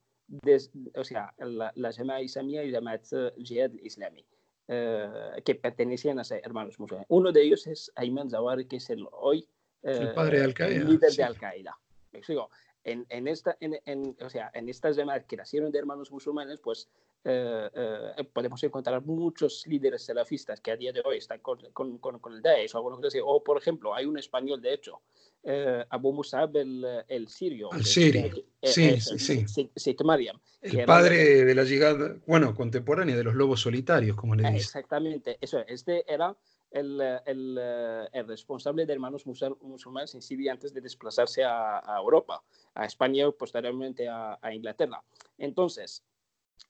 o 0.95 1.05
sea, 1.05 1.33
la, 1.39 1.73
la 1.77 1.93
Jama'a 1.93 2.21
Islamia 2.21 2.65
y 2.65 2.71
la 2.71 2.79
Jamaat 2.79 3.05
Jihad 3.39 3.71
Islami, 3.83 4.27
eh, 4.69 5.43
que 5.45 5.55
pertenecían 5.55 6.19
a 6.19 6.23
hermanos 6.43 6.81
musulmanes? 6.81 7.07
Uno 7.11 7.31
de 7.31 7.43
ellos 7.43 7.67
es 7.67 7.93
Ayman 7.95 8.31
Zawari, 8.31 8.67
que 8.67 8.77
es 8.77 8.91
el 8.91 9.07
hoy 9.13 9.49
el 9.83 10.13
padre 10.15 10.39
de 10.39 10.45
Al 10.45 10.55
-Qaeda, 10.55 10.85
líder 10.85 11.13
de 11.13 11.23
Al-Qaeda. 11.23 11.79
En, 12.87 13.05
en, 13.09 13.27
esta, 13.27 13.57
en, 13.59 13.81
en, 13.85 14.17
o 14.21 14.31
sea, 14.31 14.49
en 14.55 14.69
estas 14.69 14.97
llamadas 14.97 15.25
que 15.25 15.37
nacieron 15.37 15.73
de 15.73 15.79
hermanos 15.81 16.13
musulmanes, 16.13 16.61
pues 16.61 16.89
eh, 17.25 17.69
eh, 17.75 18.25
podemos 18.33 18.63
encontrar 18.63 19.05
muchos 19.05 19.67
líderes 19.67 20.05
salafistas 20.05 20.61
que 20.61 20.71
a 20.71 20.77
día 20.77 20.93
de 20.93 21.03
hoy 21.05 21.17
están 21.17 21.41
con, 21.41 21.59
con, 21.73 21.99
con, 21.99 22.33
el 22.33 22.41
Daesh 22.41 22.77
o 22.77 23.05
así. 23.05 23.19
O, 23.21 23.43
por 23.43 23.59
ejemplo, 23.59 23.93
hay 23.93 24.07
un 24.07 24.17
español, 24.17 24.63
de 24.63 24.73
hecho, 24.73 25.01
eh, 25.43 25.85
Abu 25.91 26.13
Musab 26.13 26.57
el, 26.57 26.87
el 27.09 27.27
sirio. 27.27 27.71
El 27.73 27.85
sirio, 27.85 28.33
sí, 28.63 29.01
sí, 29.01 29.71
sí. 29.75 29.97
Mariam. 30.05 30.39
El 30.61 30.85
padre 30.85 31.45
de 31.45 31.55
la 31.57 31.65
llegada, 31.65 32.17
bueno, 32.25 32.55
contemporánea 32.55 33.17
de 33.17 33.25
los 33.25 33.35
lobos 33.35 33.63
solitarios, 33.63 34.17
como 34.17 34.37
le 34.37 34.45
dicen. 34.45 34.57
Exactamente, 34.59 35.39
eso. 35.41 35.59
Este 35.67 36.05
era 36.07 36.37
el, 36.71 37.01
el, 37.27 37.59
el, 38.13 38.29
responsable 38.29 38.87
de 38.87 38.93
hermanos 38.93 39.27
musulmanes 39.27 40.15
en 40.15 40.23
Siria 40.23 40.53
antes 40.53 40.73
de 40.73 40.81
desplazarse 40.81 41.43
a, 41.43 41.79
a 41.79 41.99
Europa, 41.99 42.43
a 42.77 42.85
España 42.85 43.27
y 43.27 43.33
posteriormente 43.33 44.09
a, 44.09 44.39
a 44.41 44.55
Inglaterra. 44.55 45.03
Entonces, 45.39 46.05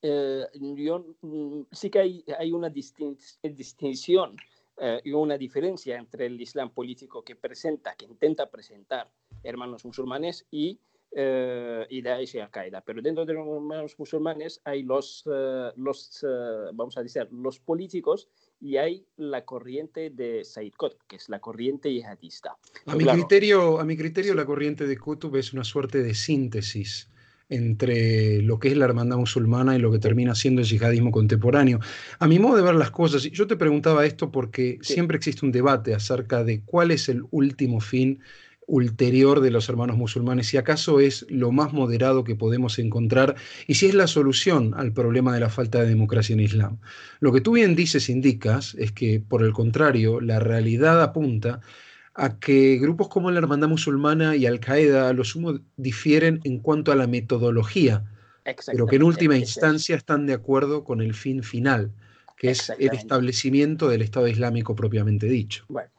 eh, 0.02 0.46
yo, 0.52 1.04
mm, 1.20 1.62
sí 1.72 1.90
que 1.90 1.98
hay, 1.98 2.24
hay 2.38 2.52
una 2.52 2.70
distinción 2.70 4.36
eh, 4.78 5.00
y 5.04 5.12
una 5.12 5.38
diferencia 5.38 5.96
entre 5.96 6.26
el 6.26 6.40
Islam 6.40 6.70
político 6.70 7.22
que 7.22 7.34
presenta, 7.34 7.94
que 7.96 8.04
intenta 8.04 8.50
presentar 8.50 9.10
hermanos 9.42 9.84
musulmanes 9.84 10.46
y, 10.50 10.78
eh, 11.12 11.86
y 11.88 12.02
Daesh 12.02 12.36
y 12.36 12.40
Al-Qaeda. 12.40 12.82
Pero 12.82 13.00
dentro 13.00 13.24
de 13.24 13.32
los 13.32 13.46
hermanos 13.46 13.98
musulmanes 13.98 14.60
hay 14.64 14.82
los, 14.82 15.24
eh, 15.32 15.70
los 15.76 16.24
vamos 16.74 16.96
a 16.98 17.02
decir, 17.02 17.28
los 17.32 17.58
políticos 17.58 18.28
y 18.60 18.76
hay 18.76 19.04
la 19.16 19.44
corriente 19.44 20.10
de 20.10 20.44
Said 20.44 20.72
Qutb, 20.76 20.96
que 21.06 21.16
es 21.16 21.28
la 21.28 21.40
corriente 21.40 21.92
yihadista. 21.92 22.56
A, 22.86 22.94
mi, 22.94 23.04
criterio, 23.04 23.78
a 23.78 23.84
mi 23.84 23.96
criterio, 23.96 24.34
la 24.34 24.46
corriente 24.46 24.86
de 24.86 24.96
Qutb 24.98 25.36
es 25.36 25.52
una 25.52 25.64
suerte 25.64 26.02
de 26.02 26.14
síntesis 26.14 27.08
entre 27.48 28.42
lo 28.42 28.58
que 28.58 28.68
es 28.68 28.76
la 28.76 28.86
hermandad 28.86 29.18
musulmana 29.18 29.76
y 29.76 29.78
lo 29.78 29.92
que 29.92 29.98
termina 29.98 30.34
siendo 30.34 30.62
el 30.62 30.66
yihadismo 30.66 31.12
contemporáneo. 31.12 31.78
A 32.18 32.26
mi 32.26 32.38
modo 32.38 32.56
de 32.56 32.62
ver 32.62 32.74
las 32.74 32.90
cosas, 32.90 33.22
yo 33.22 33.46
te 33.46 33.56
preguntaba 33.56 34.04
esto 34.04 34.32
porque 34.32 34.78
siempre 34.82 35.16
existe 35.16 35.46
un 35.46 35.52
debate 35.52 35.94
acerca 35.94 36.42
de 36.42 36.62
cuál 36.62 36.90
es 36.90 37.08
el 37.08 37.24
último 37.30 37.80
fin 37.80 38.20
ulterior 38.66 39.40
de 39.40 39.50
los 39.50 39.68
hermanos 39.68 39.96
musulmanes, 39.96 40.48
si 40.48 40.56
acaso 40.56 41.00
es 41.00 41.24
lo 41.28 41.52
más 41.52 41.72
moderado 41.72 42.24
que 42.24 42.34
podemos 42.34 42.78
encontrar 42.78 43.36
y 43.66 43.74
si 43.74 43.86
es 43.86 43.94
la 43.94 44.08
solución 44.08 44.74
al 44.76 44.92
problema 44.92 45.32
de 45.32 45.40
la 45.40 45.48
falta 45.48 45.80
de 45.80 45.88
democracia 45.88 46.34
en 46.34 46.40
Islam. 46.40 46.78
Lo 47.20 47.32
que 47.32 47.40
tú 47.40 47.52
bien 47.52 47.76
dices, 47.76 48.08
indicas, 48.08 48.74
es 48.78 48.92
que 48.92 49.20
por 49.20 49.42
el 49.42 49.52
contrario, 49.52 50.20
la 50.20 50.40
realidad 50.40 51.02
apunta 51.02 51.60
a 52.14 52.38
que 52.38 52.78
grupos 52.78 53.08
como 53.08 53.30
la 53.30 53.38
Hermandad 53.38 53.68
Musulmana 53.68 54.36
y 54.36 54.46
Al-Qaeda 54.46 55.08
a 55.08 55.12
lo 55.12 55.22
sumo 55.22 55.60
difieren 55.76 56.40
en 56.44 56.58
cuanto 56.58 56.90
a 56.90 56.96
la 56.96 57.06
metodología, 57.06 58.04
pero 58.66 58.86
que 58.86 58.96
en 58.96 59.02
última 59.02 59.36
instancia 59.36 59.96
están 59.96 60.26
de 60.26 60.32
acuerdo 60.32 60.82
con 60.82 61.00
el 61.02 61.14
fin 61.14 61.42
final, 61.42 61.92
que 62.36 62.50
es 62.50 62.70
el 62.70 62.94
establecimiento 62.94 63.88
del 63.88 64.02
Estado 64.02 64.28
Islámico 64.28 64.74
propiamente 64.74 65.26
dicho. 65.26 65.64
Bueno, 65.68 65.90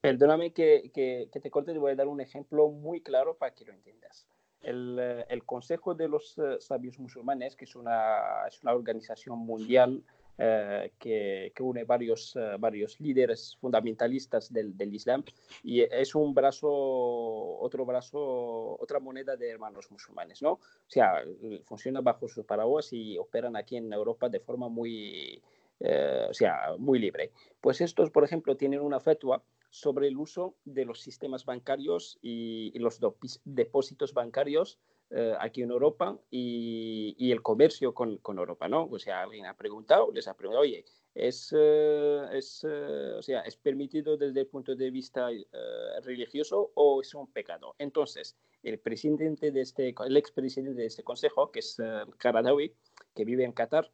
perdóname 0.00 0.52
que, 0.52 0.90
te 0.92 1.50
corte, 1.50 1.72
te 1.72 1.78
voy 1.78 1.92
a 1.92 1.94
dar 1.96 2.08
un 2.08 2.20
ejemplo 2.20 2.68
muy 2.68 3.00
claro 3.00 3.36
para 3.36 3.54
que 3.54 3.64
lo 3.64 3.72
entiendas. 3.72 4.26
El, 4.60 4.98
eh, 4.98 5.40
Consejo 5.44 5.94
de 5.94 6.08
los 6.08 6.38
eh, 6.38 6.56
Sabios 6.58 6.98
Musulmanes, 6.98 7.54
que 7.54 7.66
es 7.66 7.76
una, 7.76 8.46
es 8.48 8.62
una 8.62 8.72
organización 8.72 9.38
mundial 9.38 10.02
eh, 10.38 10.92
que, 10.98 11.52
que, 11.54 11.62
une 11.62 11.84
varios, 11.84 12.36
varios 12.58 12.98
líderes 12.98 13.56
fundamentalistas 13.60 14.52
del, 14.52 14.76
del, 14.76 14.94
Islam 14.94 15.22
y 15.62 15.82
es 15.82 16.14
un 16.14 16.34
brazo, 16.34 16.68
otro 16.70 17.84
brazo, 17.84 18.76
otra 18.80 18.98
moneda 18.98 19.36
de 19.36 19.50
hermanos 19.50 19.90
musulmanes, 19.92 20.42
¿no? 20.42 20.52
O 20.52 20.88
sea, 20.88 21.22
funciona 21.64 22.00
bajo 22.00 22.26
sus 22.26 22.44
paraguas 22.44 22.92
y 22.92 23.16
operan 23.18 23.54
aquí 23.54 23.76
en 23.76 23.92
Europa 23.92 24.28
de 24.28 24.40
forma 24.40 24.68
muy, 24.68 25.40
o 25.80 26.32
sea, 26.32 26.74
muy 26.78 26.98
libre. 26.98 27.32
Pues 27.60 27.80
estos, 27.80 28.10
por 28.10 28.24
ejemplo, 28.24 28.56
tienen 28.56 28.80
una 28.80 29.00
fetua 29.00 29.42
sobre 29.74 30.06
el 30.06 30.16
uso 30.16 30.54
de 30.64 30.84
los 30.84 31.00
sistemas 31.00 31.44
bancarios 31.44 32.16
y, 32.22 32.78
los 32.78 33.00
depósitos 33.44 34.14
bancarios 34.14 34.78
eh, 35.10 35.34
aquí 35.40 35.62
en 35.62 35.72
Europa 35.72 36.16
y, 36.30 37.32
el 37.32 37.42
comercio 37.42 37.92
con, 37.92 38.20
Europa, 38.24 38.68
¿no? 38.68 38.86
O 38.88 39.00
sea, 39.00 39.22
alguien 39.22 39.46
ha 39.46 39.56
preguntado, 39.56 40.12
les 40.12 40.28
ha 40.28 40.34
preguntado, 40.34 40.62
oye, 40.62 40.84
¿es, 41.12 41.52
eh, 41.58 42.22
es, 42.34 42.64
eh, 42.68 43.14
o 43.18 43.22
sea, 43.22 43.40
¿es 43.40 43.56
permitido 43.56 44.16
desde 44.16 44.42
el 44.42 44.46
punto 44.46 44.76
de 44.76 44.92
vista 44.92 45.28
religioso 46.04 46.70
o 46.74 47.00
es 47.00 47.12
un 47.12 47.26
pecado? 47.26 47.74
Entonces, 47.78 48.36
el 48.62 48.78
presidente 48.78 49.50
de 49.50 49.60
este, 49.60 49.92
el 50.06 50.16
expresidente 50.16 50.74
de 50.74 50.86
este 50.86 51.02
consejo, 51.02 51.50
que 51.50 51.58
es 51.58 51.82
Karadawi, 52.18 52.72
que 53.12 53.24
vive 53.24 53.42
en 53.42 53.50
Qatar, 53.50 53.90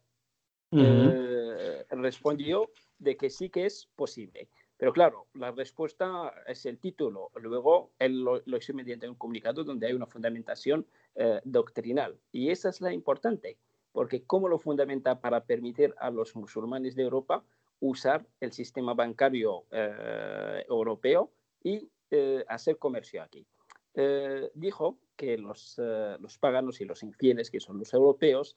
respondió 1.89 2.69
de 2.99 3.17
que 3.17 3.29
sí 3.29 3.49
que 3.49 3.65
es 3.65 3.89
posible. 3.95 4.49
Pero 4.81 4.93
claro, 4.93 5.27
la 5.35 5.51
respuesta 5.51 6.33
es 6.47 6.65
el 6.65 6.79
título. 6.79 7.29
Luego 7.35 7.91
él 7.99 8.23
lo, 8.23 8.41
hizo 8.57 8.73
mediante 8.73 9.07
un 9.07 9.13
comunicado 9.13 9.63
donde 9.63 9.85
hay 9.85 9.93
una 9.93 10.07
fundamentación 10.07 10.87
eh, 11.13 11.39
doctrinal. 11.43 12.17
Y 12.31 12.49
esa 12.49 12.69
es 12.69 12.81
la 12.81 12.91
importante, 12.91 13.59
porque 13.91 14.23
¿cómo 14.23 14.47
lo 14.47 14.57
fundamenta 14.57 15.21
para 15.21 15.43
permitir 15.43 15.93
a 15.99 16.09
los 16.09 16.35
musulmanes 16.35 16.95
de 16.95 17.03
Europa 17.03 17.43
usar 17.79 18.25
el 18.39 18.53
sistema 18.53 18.95
bancario 18.95 19.65
eh, 19.69 20.65
europeo 20.67 21.31
y 21.63 21.87
eh, 22.09 22.43
hacer 22.47 22.79
comercio 22.79 23.21
aquí? 23.21 23.45
dijo 24.55 24.97
que 25.17 25.37
los, 25.37 25.77
los 25.77 26.37
paganos 26.37 26.79
y 26.79 26.85
los 26.85 27.03
infieles, 27.03 27.51
que 27.51 27.59
son 27.59 27.77
los 27.77 27.93
europeos, 27.93 28.55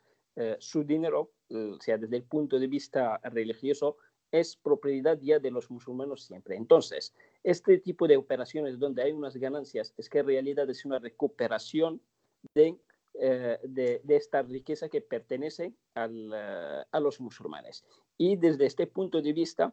su 0.59 0.85
dinero, 0.85 1.31
o 1.51 1.81
sea, 1.81 1.97
desde 1.97 2.16
el 2.16 2.25
punto 2.25 2.59
de 2.59 2.66
vista 2.66 3.18
religioso, 3.25 3.99
es 4.35 4.57
propiedad 4.57 5.16
ya 5.20 5.38
de 5.38 5.53
los 5.53 5.70
musulmanes 5.70 6.23
siempre. 6.25 6.57
Entonces, 6.57 7.14
este 7.44 7.79
tipo 7.79 8.09
de 8.09 8.16
operaciones 8.16 8.81
donde 8.81 9.03
hay 9.03 9.12
unas 9.12 9.37
ganancias 9.37 9.94
es 9.97 10.09
que 10.09 10.18
en 10.18 10.27
realidad 10.27 10.68
es 10.68 10.85
una 10.85 10.99
recuperación 10.99 12.01
de, 12.53 12.77
eh, 13.14 13.59
de, 13.62 14.03
esta 14.09 14.42
riqueza 14.42 14.88
que 14.88 15.01
pertenece 15.01 15.73
al, 15.94 16.33
eh, 16.35 16.83
a 16.90 16.99
los 16.99 17.20
musulmanes. 17.20 17.85
Y 18.18 18.35
desde 18.35 18.66
este 18.66 18.88
punto 18.88 19.23
de 19.23 19.33
vista, 19.33 19.73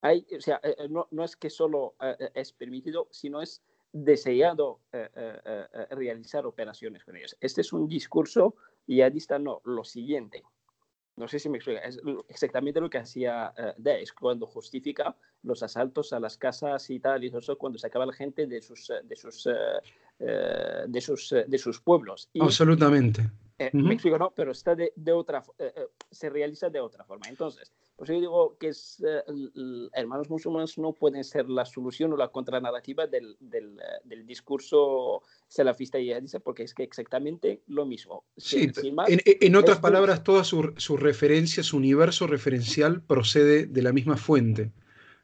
hay, 0.00 0.26
o 0.36 0.40
sea, 0.40 0.60
eh, 0.64 0.88
no, 0.90 1.06
no, 1.12 1.22
es 1.22 1.36
que 1.36 1.48
solo 1.48 1.94
es 2.34 2.52
permitido, 2.52 3.06
sino 3.12 3.40
es 3.40 3.62
deseado 3.92 4.80
realizar 5.90 6.46
operaciones 6.46 7.04
con 7.04 7.16
ellos. 7.16 7.36
Este 7.40 7.60
es 7.60 7.72
un 7.72 7.86
discurso 7.86 8.56
yihadista, 8.86 9.38
no, 9.38 9.60
lo 9.64 9.84
siguiente. 9.84 10.42
No 11.16 11.28
sé 11.28 11.38
si 11.38 11.48
me 11.48 11.58
explica. 11.58 11.80
Es 11.80 12.00
exactamente 12.28 12.80
lo 12.80 12.90
que 12.90 12.98
hacía 12.98 13.54
uh, 13.56 13.80
Daesh 13.80 14.12
cuando 14.14 14.46
justifica 14.46 15.16
los 15.42 15.62
asaltos 15.62 16.12
a 16.12 16.18
las 16.18 16.36
casas 16.36 16.90
y 16.90 16.98
tal, 16.98 17.22
y 17.22 17.28
eso 17.28 17.56
cuando 17.56 17.78
sacaba 17.78 18.06
la 18.06 18.12
gente 18.12 18.46
de 18.46 18.60
sus, 18.60 18.90
eh, 18.90 18.94
de 19.04 19.14
sus, 19.14 19.46
uh, 19.46 19.52
de 20.88 21.00
sus, 21.00 21.34
de 21.46 21.58
sus 21.58 21.80
pueblos. 21.80 22.28
Absolutamente. 22.40 23.30
Me 23.72 23.94
explico, 23.94 24.18
¿no? 24.18 24.32
Pero 24.34 24.50
está 24.50 24.74
de, 24.74 24.92
de 24.96 25.12
otra, 25.12 25.40
se 26.14 26.30
realiza 26.30 26.70
de 26.70 26.80
otra 26.80 27.04
forma. 27.04 27.26
Entonces, 27.28 27.72
pues 27.96 28.10
yo 28.10 28.20
digo 28.20 28.56
que 28.58 28.68
es, 28.68 29.02
hermanos 29.92 30.28
musulmanes 30.28 30.78
no 30.78 30.92
pueden 30.92 31.22
ser 31.22 31.48
la 31.48 31.64
solución 31.64 32.12
o 32.12 32.16
la 32.16 32.28
contranarrativa 32.28 33.06
del, 33.06 33.36
del, 33.38 33.78
del 34.04 34.26
discurso 34.26 35.22
salafista 35.46 35.98
y 35.98 36.12
dice 36.20 36.40
porque 36.40 36.64
es 36.64 36.74
que 36.74 36.82
exactamente 36.82 37.62
lo 37.68 37.86
mismo. 37.86 38.24
Sí, 38.36 38.70
en, 39.06 39.56
otras 39.56 39.78
palabras, 39.78 40.24
toda 40.24 40.42
su, 40.42 40.74
su, 40.76 40.96
referencia, 40.96 41.62
su 41.62 41.76
universo 41.76 42.26
referencial 42.26 43.00
procede 43.02 43.66
de 43.66 43.82
la 43.82 43.92
misma 43.92 44.16
fuente, 44.16 44.72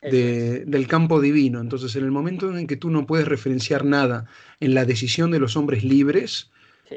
de, 0.00 0.64
del 0.64 0.86
campo 0.86 1.20
divino. 1.20 1.60
Entonces, 1.60 1.96
en 1.96 2.04
el 2.04 2.12
momento 2.12 2.56
en 2.56 2.66
que 2.68 2.76
tú 2.76 2.90
no 2.90 3.06
puedes 3.06 3.26
referenciar 3.26 3.84
nada 3.84 4.26
en 4.60 4.74
la 4.74 4.84
decisión 4.84 5.32
de 5.32 5.40
los 5.40 5.56
hombres 5.56 5.82
libres, 5.82 6.50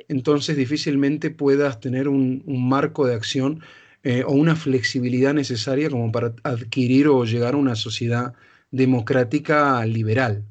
entonces 0.08 0.56
difícilmente 0.56 1.32
puedas 1.32 1.80
tener 1.80 2.08
un, 2.08 2.44
un 2.46 2.70
marco 2.70 3.06
de 3.08 3.16
acción 3.16 3.62
eh, 4.04 4.24
o 4.26 4.34
una 4.34 4.56
flexibilidad 4.56 5.34
necesaria 5.34 5.90
como 5.90 6.12
para 6.12 6.36
adquirir 6.44 7.08
o 7.08 7.24
llegar 7.24 7.54
a 7.54 7.58
una 7.58 7.76
sociedad 7.76 8.34
democrática 8.70 9.86
liberal. 9.86 10.46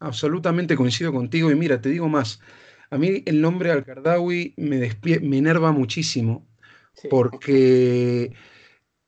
Absolutamente 0.00 0.76
coincido 0.76 1.12
contigo 1.12 1.50
y 1.50 1.56
mira, 1.56 1.80
te 1.80 1.88
digo 1.88 2.08
más, 2.08 2.40
a 2.88 2.96
mí 2.96 3.22
el 3.26 3.40
nombre 3.40 3.72
Al-Qardawi 3.72 4.54
me, 4.56 4.96
me 5.20 5.38
enerva 5.38 5.72
muchísimo 5.72 6.46
porque 7.10 8.32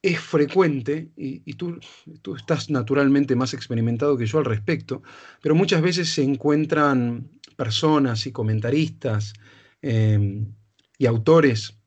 es 0.02 0.18
frecuente, 0.18 1.10
y, 1.16 1.52
tú, 1.54 1.78
tú, 2.22 2.34
estás 2.34 2.70
naturalmente 2.70 3.36
más 3.36 3.52
experimentado 3.52 4.16
que 4.16 4.26
yo 4.26 4.38
al 4.38 4.46
respecto, 4.46 5.02
pero 5.42 5.54
muchas 5.54 5.82
veces 5.82 6.08
se 6.08 6.22
encuentran 6.22 7.28
personas 7.56 8.26
y 8.26 8.32
comentaristas 8.32 9.34
em, 9.82 10.54
y 10.96 11.06
autores 11.06 11.79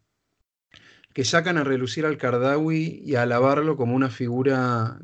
que 1.14 1.26
sacan 1.26 1.58
a 1.58 1.64
relucir 1.64 2.06
al 2.06 2.18
Kardawi 2.18 3.04
y 3.06 3.16
a 3.16 3.22
alabarlo 3.24 3.78
como 3.78 3.96
una 3.96 4.10
figura 4.10 5.00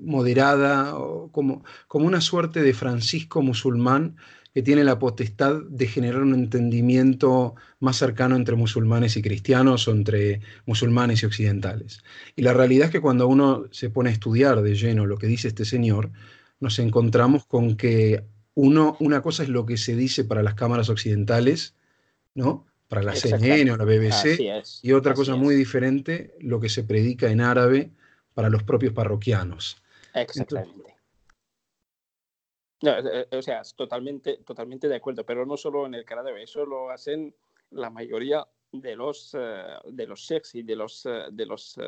moderada 0.00 0.96
o 0.96 1.30
como, 1.30 1.64
como 1.88 2.06
una 2.06 2.20
suerte 2.20 2.62
de 2.62 2.74
Francisco 2.74 3.42
musulmán 3.42 4.16
que 4.54 4.62
tiene 4.62 4.84
la 4.84 4.98
potestad 4.98 5.62
de 5.68 5.86
generar 5.86 6.22
un 6.22 6.34
entendimiento 6.34 7.54
más 7.80 7.96
cercano 7.96 8.36
entre 8.36 8.54
musulmanes 8.54 9.16
y 9.16 9.22
cristianos 9.22 9.88
o 9.88 9.92
entre 9.92 10.40
musulmanes 10.66 11.22
y 11.22 11.26
occidentales. 11.26 12.02
Y 12.36 12.42
la 12.42 12.52
realidad 12.52 12.86
es 12.86 12.92
que 12.92 13.00
cuando 13.00 13.28
uno 13.28 13.64
se 13.70 13.88
pone 13.88 14.10
a 14.10 14.12
estudiar 14.12 14.60
de 14.62 14.74
lleno 14.74 15.06
lo 15.06 15.16
que 15.16 15.26
dice 15.26 15.48
este 15.48 15.64
señor, 15.64 16.10
nos 16.60 16.78
encontramos 16.78 17.46
con 17.46 17.76
que 17.76 18.24
uno, 18.54 18.96
una 19.00 19.22
cosa 19.22 19.42
es 19.42 19.48
lo 19.48 19.64
que 19.64 19.78
se 19.78 19.96
dice 19.96 20.24
para 20.24 20.42
las 20.42 20.54
cámaras 20.54 20.90
occidentales, 20.90 21.74
¿no? 22.34 22.66
Para 22.92 23.04
la 23.04 23.16
CNN 23.16 23.72
o 23.72 23.78
la 23.78 23.86
BBC, 23.86 24.38
y 24.82 24.92
otra 24.92 25.14
cosa 25.14 25.34
muy 25.34 25.54
diferente, 25.54 26.34
lo 26.40 26.60
que 26.60 26.68
se 26.68 26.84
predica 26.84 27.30
en 27.30 27.40
árabe 27.40 27.90
para 28.34 28.50
los 28.50 28.64
propios 28.64 28.92
parroquianos. 28.92 29.82
Exactamente. 30.12 30.94
Eh, 32.82 33.26
eh, 33.30 33.36
o 33.38 33.40
sea, 33.40 33.62
totalmente, 33.74 34.42
totalmente 34.44 34.88
de 34.88 34.96
acuerdo, 34.96 35.24
pero 35.24 35.46
no 35.46 35.56
solo 35.56 35.86
en 35.86 35.94
el 35.94 36.04
árabe, 36.06 36.42
eso 36.42 36.66
lo 36.66 36.90
hacen 36.90 37.34
la 37.70 37.88
mayoría 37.88 38.46
de 38.72 38.94
los, 38.94 39.34
eh, 39.40 39.62
de 39.86 40.06
los 40.06 40.20
sheikhs 40.20 40.54
y 40.54 40.62
de 40.62 40.76
los, 40.76 41.04
de 41.30 41.46
los 41.46 41.80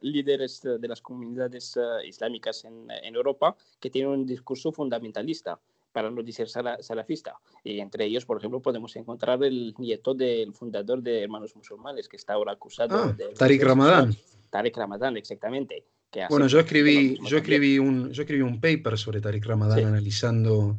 líderes 0.00 0.60
de 0.62 0.88
las 0.88 1.00
comunidades 1.00 1.78
islámicas 2.04 2.64
en, 2.64 2.90
en, 2.90 3.14
Europa 3.14 3.56
que 3.78 3.90
tienen 3.90 4.10
un 4.10 4.26
discurso 4.26 4.72
fundamentalista 4.72 5.60
para 5.92 6.10
no 6.10 6.22
decir 6.22 6.48
salafista. 6.48 7.36
Y 7.62 7.80
entre 7.80 8.06
ellos, 8.06 8.24
por 8.24 8.38
ejemplo, 8.38 8.60
podemos 8.60 8.96
encontrar 8.96 9.42
el 9.44 9.74
nieto 9.78 10.14
del 10.14 10.52
fundador 10.52 11.02
de 11.02 11.22
Hermanos 11.22 11.54
Musulmanes, 11.54 12.08
que 12.08 12.16
está 12.16 12.34
ahora 12.34 12.52
acusado 12.52 12.96
ah, 12.96 13.12
de... 13.12 13.28
Tariq 13.34 13.62
Ramadán. 13.62 14.16
Tariq 14.50 14.76
Ramadán, 14.76 15.16
exactamente. 15.16 15.84
bueno, 16.28 16.46
yo 16.46 16.60
escribí, 16.60 17.18
yo, 17.24 17.38
escribí 17.38 17.78
un, 17.78 18.10
yo 18.10 18.22
escribí 18.22 18.42
un 18.42 18.60
paper 18.60 18.98
sobre 18.98 19.20
Tariq 19.20 19.44
Ramadán 19.44 19.84
analizando 19.84 20.78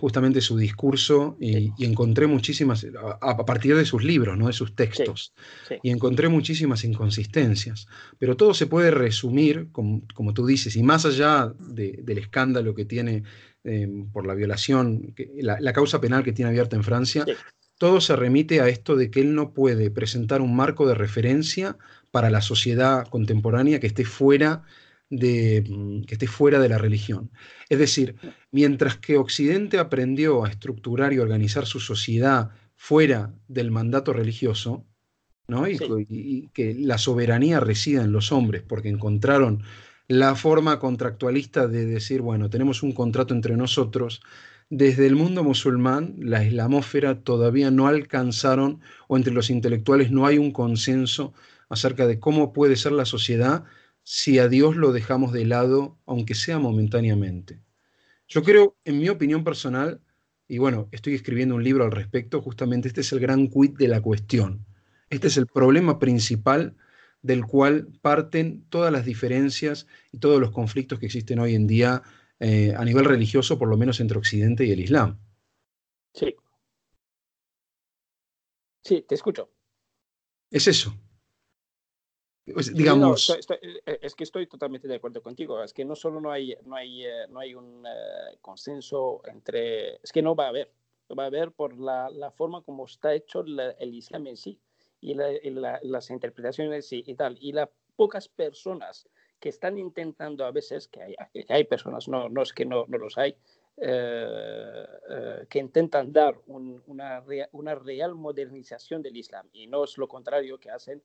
justamente 0.00 0.40
su 0.40 0.56
discurso 0.56 1.36
y, 1.38 1.72
encontré 1.84 2.26
muchísimas, 2.26 2.86
a, 3.20 3.44
partir 3.44 3.76
de 3.76 3.84
sus 3.84 4.02
libros, 4.02 4.36
no 4.38 4.46
de 4.46 4.54
sus 4.54 4.74
textos, 4.74 5.34
y 5.82 5.90
encontré 5.90 6.30
muchísimas 6.30 6.84
inconsistencias. 6.84 7.86
Pero 8.18 8.34
todo 8.34 8.54
se 8.54 8.66
puede 8.66 8.90
resumir, 8.90 9.68
como, 9.72 10.00
como 10.14 10.32
tú 10.32 10.46
dices, 10.46 10.74
y 10.74 10.82
más 10.82 11.04
allá 11.04 11.52
del 11.58 12.16
escándalo 12.16 12.74
que 12.74 12.86
tiene 12.86 13.24
em, 13.64 14.10
por 14.10 14.26
la 14.26 14.34
violación, 14.34 15.14
la, 15.36 15.72
causa 15.72 16.00
penal 16.00 16.22
que 16.22 16.32
tiene 16.32 16.50
abierta 16.50 16.76
en 16.76 16.84
Francia, 16.84 17.24
todo 17.78 18.00
se 18.00 18.14
remite 18.14 18.60
a 18.60 18.68
esto 18.68 18.96
de 18.96 19.10
que 19.10 19.20
él 19.20 19.34
no 19.34 19.54
puede 19.54 19.90
presentar 19.90 20.42
un 20.42 20.54
marco 20.54 20.86
de 20.86 20.94
referencia 20.94 21.78
para 22.10 22.30
la 22.30 22.42
sociedad 22.42 23.06
contemporánea 23.08 23.80
que 23.80 23.86
esté 23.86 24.04
fuera 24.04 24.64
de, 25.08 25.64
mm, 25.68 26.02
que 26.04 26.14
esté 26.14 26.26
fuera 26.26 26.60
de 26.60 26.68
la 26.68 26.78
religión. 26.78 27.30
Es 27.68 27.78
decir, 27.78 28.16
mientras 28.50 28.96
que 28.96 29.16
Occidente 29.16 29.78
aprendió 29.78 30.44
a 30.44 30.50
estructurar 30.50 31.12
y 31.12 31.18
organizar 31.18 31.66
su 31.66 31.80
sociedad 31.80 32.50
fuera 32.76 33.34
del 33.48 33.70
mandato 33.70 34.12
religioso, 34.12 34.86
¿no? 35.48 35.68
y, 35.68 36.48
que 36.54 36.74
la 36.74 36.96
soberanía 36.96 37.60
resida 37.60 38.04
en 38.04 38.12
los 38.12 38.30
hombres, 38.30 38.62
porque 38.62 38.88
encontraron 38.88 39.62
la 40.10 40.34
forma 40.34 40.80
contractualista 40.80 41.68
de 41.68 41.86
decir, 41.86 42.20
bueno, 42.20 42.50
tenemos 42.50 42.82
un 42.82 42.90
contrato 42.90 43.32
entre 43.32 43.56
nosotros, 43.56 44.20
desde 44.68 45.06
el 45.06 45.14
mundo 45.14 45.44
musulmán, 45.44 46.16
la 46.18 46.44
islamósfera 46.44 47.20
todavía 47.22 47.70
no 47.70 47.86
alcanzaron, 47.86 48.80
o 49.06 49.16
entre 49.16 49.32
los 49.32 49.50
intelectuales 49.50 50.10
no 50.10 50.26
hay 50.26 50.36
un 50.36 50.50
consenso 50.50 51.32
acerca 51.68 52.08
de 52.08 52.18
cómo 52.18 52.52
puede 52.52 52.74
ser 52.74 52.90
la 52.90 53.04
sociedad 53.04 53.62
si 54.02 54.40
a 54.40 54.48
Dios 54.48 54.74
lo 54.74 54.90
dejamos 54.90 55.32
de 55.32 55.44
lado, 55.44 55.96
aunque 56.06 56.34
sea 56.34 56.58
momentáneamente. 56.58 57.60
Yo 58.26 58.42
creo, 58.42 58.76
en 58.84 58.98
mi 58.98 59.10
opinión 59.10 59.44
personal, 59.44 60.00
y 60.48 60.58
bueno, 60.58 60.88
estoy 60.90 61.14
escribiendo 61.14 61.54
un 61.54 61.62
libro 61.62 61.84
al 61.84 61.92
respecto, 61.92 62.42
justamente 62.42 62.88
este 62.88 63.02
es 63.02 63.12
el 63.12 63.20
gran 63.20 63.46
quid 63.46 63.76
de 63.78 63.86
la 63.86 64.00
cuestión. 64.00 64.66
Este 65.08 65.28
es 65.28 65.36
el 65.36 65.46
problema 65.46 66.00
principal 66.00 66.74
del 67.22 67.44
cual 67.44 67.88
parten 68.00 68.64
todas 68.68 68.92
las 68.92 69.04
diferencias 69.04 69.86
y 70.12 70.18
todos 70.18 70.40
los 70.40 70.50
conflictos 70.50 70.98
que 70.98 71.06
existen 71.06 71.38
hoy 71.38 71.54
en 71.54 71.66
día 71.66 72.02
eh, 72.38 72.74
a 72.76 72.84
nivel 72.84 73.04
religioso, 73.04 73.58
por 73.58 73.68
lo 73.68 73.76
menos 73.76 74.00
entre 74.00 74.18
Occidente 74.18 74.64
y 74.64 74.72
el 74.72 74.80
Islam. 74.80 75.18
Sí. 76.14 76.34
Sí, 78.82 79.02
te 79.02 79.14
escucho. 79.14 79.50
Es 80.50 80.66
eso 80.66 80.94
digamos... 82.74 83.30
Eh, 83.30 83.98
es 84.02 84.14
que 84.14 84.24
estoy 84.24 84.46
totalmente 84.46 84.88
de 84.88 84.96
acuerdo 84.96 85.22
contigo. 85.22 85.62
Es 85.62 85.72
que 85.72 85.84
no 85.84 85.94
solo 85.94 86.20
no 86.20 86.30
hay, 86.30 86.56
no 86.64 86.76
hay, 86.76 87.04
eh, 87.04 87.26
no 87.28 87.40
hay 87.40 87.54
un 87.54 87.84
consenso 88.40 89.22
entre... 89.26 89.96
Es 90.02 90.12
que 90.12 90.22
no 90.22 90.34
va 90.34 90.46
a 90.46 90.48
haber. 90.48 90.72
No 91.08 91.16
va 91.16 91.24
a 91.24 91.26
haber 91.26 91.52
por 91.52 91.78
la, 91.78 92.08
la 92.10 92.30
forma 92.30 92.62
como 92.62 92.86
está 92.86 93.14
hecho 93.14 93.44
el 93.44 93.94
Islam 93.94 94.28
en 94.28 94.36
sí 94.36 94.60
y, 95.00 95.14
las 95.14 96.10
interpretaciones 96.10 96.92
y, 96.92 97.02
y, 97.06 97.14
tal. 97.14 97.36
Y 97.40 97.52
las 97.52 97.68
pocas 97.96 98.28
personas 98.28 99.08
que 99.38 99.48
están 99.48 99.78
intentando 99.78 100.44
a 100.44 100.50
veces, 100.50 100.88
que 100.88 101.02
hay, 101.02 101.16
hay 101.48 101.64
personas, 101.64 102.08
no, 102.08 102.28
no 102.28 102.42
es 102.42 102.52
que 102.52 102.66
no, 102.66 102.84
no 102.88 102.98
los 102.98 103.16
hay, 103.16 103.36
que 103.76 105.58
intentan 105.58 106.12
dar 106.12 106.38
una, 106.46 107.24
una 107.52 107.74
real 107.74 108.14
modernización 108.14 109.00
del 109.00 109.16
Islam 109.16 109.48
y 109.52 109.66
no 109.66 109.84
es 109.84 109.96
lo 109.96 110.06
contrario 110.06 110.60
que 110.60 110.70
hacen 110.70 111.02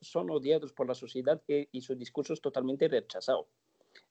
son 0.00 0.30
odiados 0.30 0.72
por 0.72 0.86
la 0.86 0.94
sociedad 0.94 1.40
y, 1.46 1.80
su 1.80 1.94
discurso 1.94 2.34
totalmente 2.36 2.88
rechazado. 2.88 3.48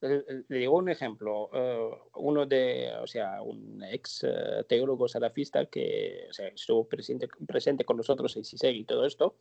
Le 0.03 0.57
digo 0.57 0.77
un 0.77 0.89
ejemplo, 0.89 1.49
eh, 1.53 1.89
uno 2.15 2.45
de, 2.45 2.91
o 3.01 3.07
sea, 3.07 3.41
un 3.41 3.81
ex 3.83 4.23
eh, 4.23 4.65
teólogo 4.67 5.07
salafista 5.07 5.65
que 5.67 6.27
estuvo 6.53 6.85
presente, 6.85 7.29
presente 7.47 7.85
con 7.85 7.97
nosotros 7.97 8.35
en 8.35 8.43
CISEG 8.43 8.75
y 8.75 8.83
todo 8.83 9.05
esto, 9.05 9.35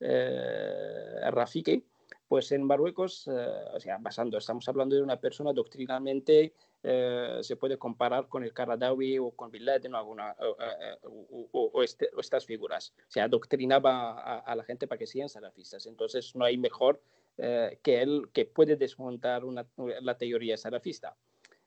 eh, 0.00 1.20
Rafiki, 1.30 1.84
pues 2.28 2.50
en 2.52 2.62
Marruecos, 2.62 3.28
o 3.28 3.78
sea, 3.78 3.98
basando, 4.00 4.38
estamos 4.38 4.66
hablando 4.68 4.96
de 4.96 5.02
una 5.02 5.20
persona 5.20 5.52
doctrinalmente 5.52 6.54
eh, 6.88 7.38
se 7.42 7.56
puede 7.56 7.78
comparar 7.78 8.28
con 8.28 8.44
el 8.44 8.52
Karadawi 8.52 9.18
o 9.18 9.32
con 9.32 9.50
Bin 9.50 9.64
Laden 9.64 9.94
o, 9.94 9.98
alguna, 9.98 10.36
o, 11.50 11.82
este, 11.82 12.08
estas 12.16 12.46
figuras. 12.46 12.94
Se 13.08 13.20
adoctrinaba 13.20 14.38
a, 14.38 14.54
la 14.54 14.62
gente 14.62 14.86
para 14.86 14.98
que 14.98 15.08
sean 15.08 15.28
salafistas. 15.28 15.86
Entonces 15.86 16.36
no 16.36 16.44
hay 16.44 16.56
mejor 16.56 17.02
eh, 17.38 17.78
que 17.82 18.02
él 18.02 18.28
que 18.32 18.46
puede 18.46 18.76
desmontar 18.76 19.44
una, 19.44 19.66
la 20.00 20.16
teoría 20.16 20.56
salafista. 20.56 21.16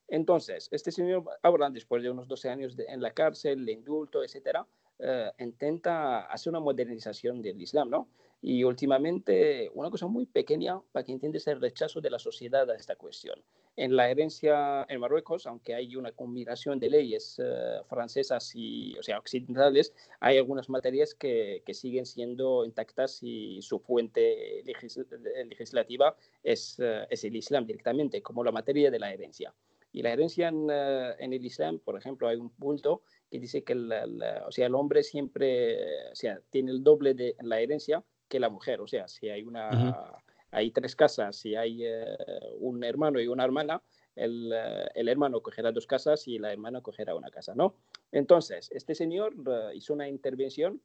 Entonces, 0.07 0.67
este 0.71 0.91
señor 0.91 1.23
ahora, 1.43 1.69
después 1.69 2.01
de 2.01 2.09
unos 2.09 2.27
12 2.27 2.49
años 2.49 2.75
en 2.79 3.01
la 3.01 3.11
cárcel, 3.11 3.65
de 3.65 3.73
indulto, 3.73 4.23
etcétera, 4.23 4.65
eh, 4.97 5.31
intenta 5.39 6.25
hacer 6.25 6.51
una 6.51 6.59
modernización 6.59 7.41
del 7.41 7.61
Islam, 7.61 7.89
¿no? 7.89 8.09
Y 8.41 8.63
últimamente, 8.63 9.69
una 9.73 9.89
cosa 9.89 10.07
muy 10.07 10.25
pequeña 10.25 10.81
para 10.91 11.05
que 11.05 11.11
entiendas 11.11 11.45
el 11.47 11.61
rechazo 11.61 12.01
de 12.01 12.09
la 12.09 12.19
sociedad 12.19 12.69
a 12.69 12.75
esta 12.75 12.95
cuestión. 12.95 13.39
En 13.79 13.95
la 13.95 14.09
herencia 14.09 14.85
en 14.89 14.99
Marruecos, 14.99 15.47
aunque 15.47 15.73
hay 15.73 15.95
una 15.95 16.11
combinación 16.11 16.81
de 16.81 16.89
leyes 16.89 17.39
eh, 17.41 17.79
francesas 17.87 18.51
y, 18.53 18.93
o 18.97 19.03
sea, 19.03 19.17
occidentales, 19.17 19.93
hay 20.19 20.37
algunas 20.37 20.67
materias 20.67 21.15
que, 21.15 21.63
siguen 21.71 22.05
siendo 22.05 22.65
intactas 22.65 23.23
y 23.23 23.61
su 23.61 23.79
fuente 23.79 24.65
legislativa 24.65 26.13
es, 26.43 26.77
eh, 26.79 27.07
es, 27.09 27.23
el 27.23 27.37
Islam 27.37 27.65
directamente, 27.65 28.21
como 28.21 28.43
la 28.43 28.51
materia 28.51 28.91
de 28.91 28.99
la 28.99 29.13
herencia. 29.13 29.53
Y 29.93 30.01
la 30.01 30.11
herencia 30.11 30.49
en, 30.49 30.67
eh, 30.69 31.15
el 31.17 31.45
Islam, 31.45 31.79
por 31.79 31.97
ejemplo, 31.97 32.27
hay 32.27 32.35
un 32.35 32.49
punto 32.49 33.03
que 33.31 33.39
dice 33.39 33.63
que 33.63 33.75
o 33.75 34.51
sea, 34.51 34.65
el 34.65 34.75
hombre 34.75 35.03
siempre 35.03 36.09
o 36.11 36.15
sea, 36.15 36.41
tiene 36.49 36.71
el 36.71 36.83
doble 36.83 37.13
de 37.13 37.37
la 37.43 37.61
herencia 37.61 38.03
que 38.27 38.41
la 38.41 38.49
mujer. 38.49 38.81
O 38.81 38.87
sea, 38.87 39.07
si 39.07 39.29
hay 39.29 39.43
una, 39.43 40.21
hay 40.51 40.71
tres 40.71 40.95
casas, 40.95 41.35
si 41.35 41.55
hay 41.55 41.85
eh, 41.85 42.17
un 42.59 42.83
hermano 42.83 43.19
y 43.19 43.27
una 43.27 43.43
hermana, 43.43 43.81
el, 44.15 44.51
eh, 44.53 44.87
el, 44.95 45.07
hermano 45.07 45.41
cogerá 45.41 45.71
dos 45.71 45.87
casas 45.87 46.27
y 46.27 46.39
la 46.39 46.51
hermana 46.51 46.81
cogerá 46.81 47.15
una 47.15 47.29
casa, 47.29 47.53
¿no? 47.55 47.75
Entonces, 48.11 48.69
este 48.71 48.95
señor 48.95 49.33
eh, 49.47 49.75
hizo 49.75 49.93
una 49.93 50.07
intervención 50.09 50.81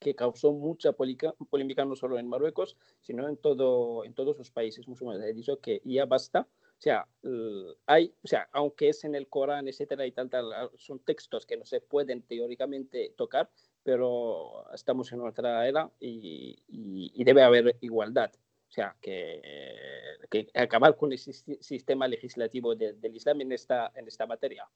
que 0.00 0.14
causó 0.14 0.52
mucha 0.52 0.92
polémica 0.92 1.84
no 1.84 1.94
solo 1.94 2.18
en 2.18 2.28
Marruecos, 2.28 2.76
sino 3.02 3.28
en, 3.28 3.36
todo, 3.36 4.04
en 4.04 4.14
todos 4.14 4.36
los 4.36 4.50
países 4.50 4.88
musulmanes. 4.88 5.34
Dijo 5.36 5.60
que 5.60 5.80
ya 5.84 6.06
basta, 6.06 6.48
o 6.50 6.80
sea, 6.80 7.06
hay, 7.86 8.12
o 8.24 8.26
sea, 8.26 8.48
aunque 8.52 8.88
es 8.88 9.04
en 9.04 9.14
el 9.14 9.28
Corán, 9.28 9.68
etcétera, 9.68 10.06
y 10.06 10.12
tal, 10.12 10.28
tal, 10.28 10.70
son 10.76 10.98
textos 11.00 11.46
que 11.46 11.56
no 11.56 11.64
se 11.64 11.80
pueden 11.80 12.22
teóricamente 12.22 13.14
tocar, 13.16 13.50
pero 13.82 14.64
estamos 14.74 15.12
en 15.12 15.20
otra 15.20 15.68
era 15.68 15.90
y, 16.00 16.58
y, 16.66 17.24
debe 17.24 17.42
haber 17.42 17.76
igualdad. 17.80 18.32
O 18.68 18.72
sea, 18.72 18.96
que, 19.00 19.40
que 20.30 20.48
acabar 20.54 20.96
con 20.96 21.12
el 21.12 21.18
sistema 21.18 22.08
legislativo 22.08 22.74
del 22.74 23.16
Islam 23.16 23.40
en 23.42 23.52
esta, 23.52 23.92
en 23.94 24.06
esta 24.06 24.26
materia. 24.26 24.68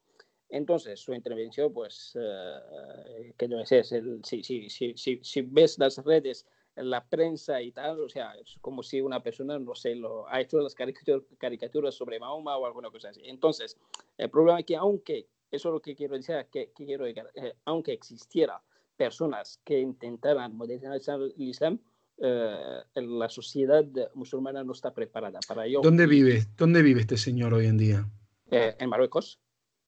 Entonces, 0.50 0.98
su 0.98 1.14
intervención, 1.14 1.72
pues, 1.72 2.16
eh, 2.20 3.32
que 3.38 3.46
no 3.46 3.60
es, 3.60 3.70
es 3.70 3.92
el, 3.92 4.20
si, 4.24 4.42
si, 4.42 4.68
si, 4.68 4.94
si, 4.96 5.42
ves 5.42 5.78
las 5.78 5.98
redes, 5.98 6.44
la 6.74 7.04
prensa 7.04 7.62
y 7.62 7.70
tal, 7.70 8.00
o 8.00 8.08
sea, 8.08 8.32
es 8.34 8.58
como 8.60 8.82
si 8.82 9.00
una 9.00 9.22
persona, 9.22 9.58
no 9.58 9.74
sé, 9.76 9.94
lo, 9.94 10.28
ha 10.28 10.40
hecho 10.40 10.58
las 10.60 10.74
caricaturas 10.74 11.94
sobre 11.94 12.18
Mahoma 12.18 12.56
o 12.56 12.66
alguna 12.66 12.90
cosa 12.90 13.10
así. 13.10 13.22
Entonces, 13.24 13.76
el 14.18 14.28
problema 14.28 14.60
es 14.60 14.66
que 14.66 14.76
aunque, 14.76 15.28
eso 15.52 15.68
es 15.68 15.72
lo 15.72 15.80
que 15.80 15.94
quiero 15.94 16.16
decir, 16.16 16.46
que, 16.50 16.72
quiero 16.72 17.06
eh, 17.06 17.54
aunque 17.64 17.92
existiera 17.92 18.60
personas 18.96 19.60
que 19.64 19.78
intentaran 19.78 20.56
modernizar 20.56 21.20
el 21.20 21.32
Islam, 21.36 21.80
eh, 22.22 22.82
la 22.94 23.28
sociedad 23.30 23.84
musulmana 24.14 24.62
no 24.62 24.72
está 24.72 24.92
preparada 24.92 25.40
para 25.48 25.66
ello. 25.66 25.80
¿Dónde 25.82 26.06
vive, 26.06 26.46
¿Dónde 26.56 26.82
vive 26.82 27.00
este 27.00 27.16
señor 27.16 27.54
hoy 27.54 27.66
en 27.66 27.78
día? 27.78 28.08
Eh, 28.50 28.76
en 28.78 28.90
Marruecos. 28.90 29.40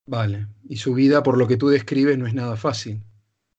Vale. 0.06 0.46
Y 0.68 0.76
su 0.76 0.94
vida, 0.94 1.22
por 1.22 1.36
lo 1.36 1.46
que 1.46 1.58
tú 1.58 1.68
describes, 1.68 2.16
no 2.16 2.26
es 2.26 2.32
nada 2.32 2.56
fácil. 2.56 3.02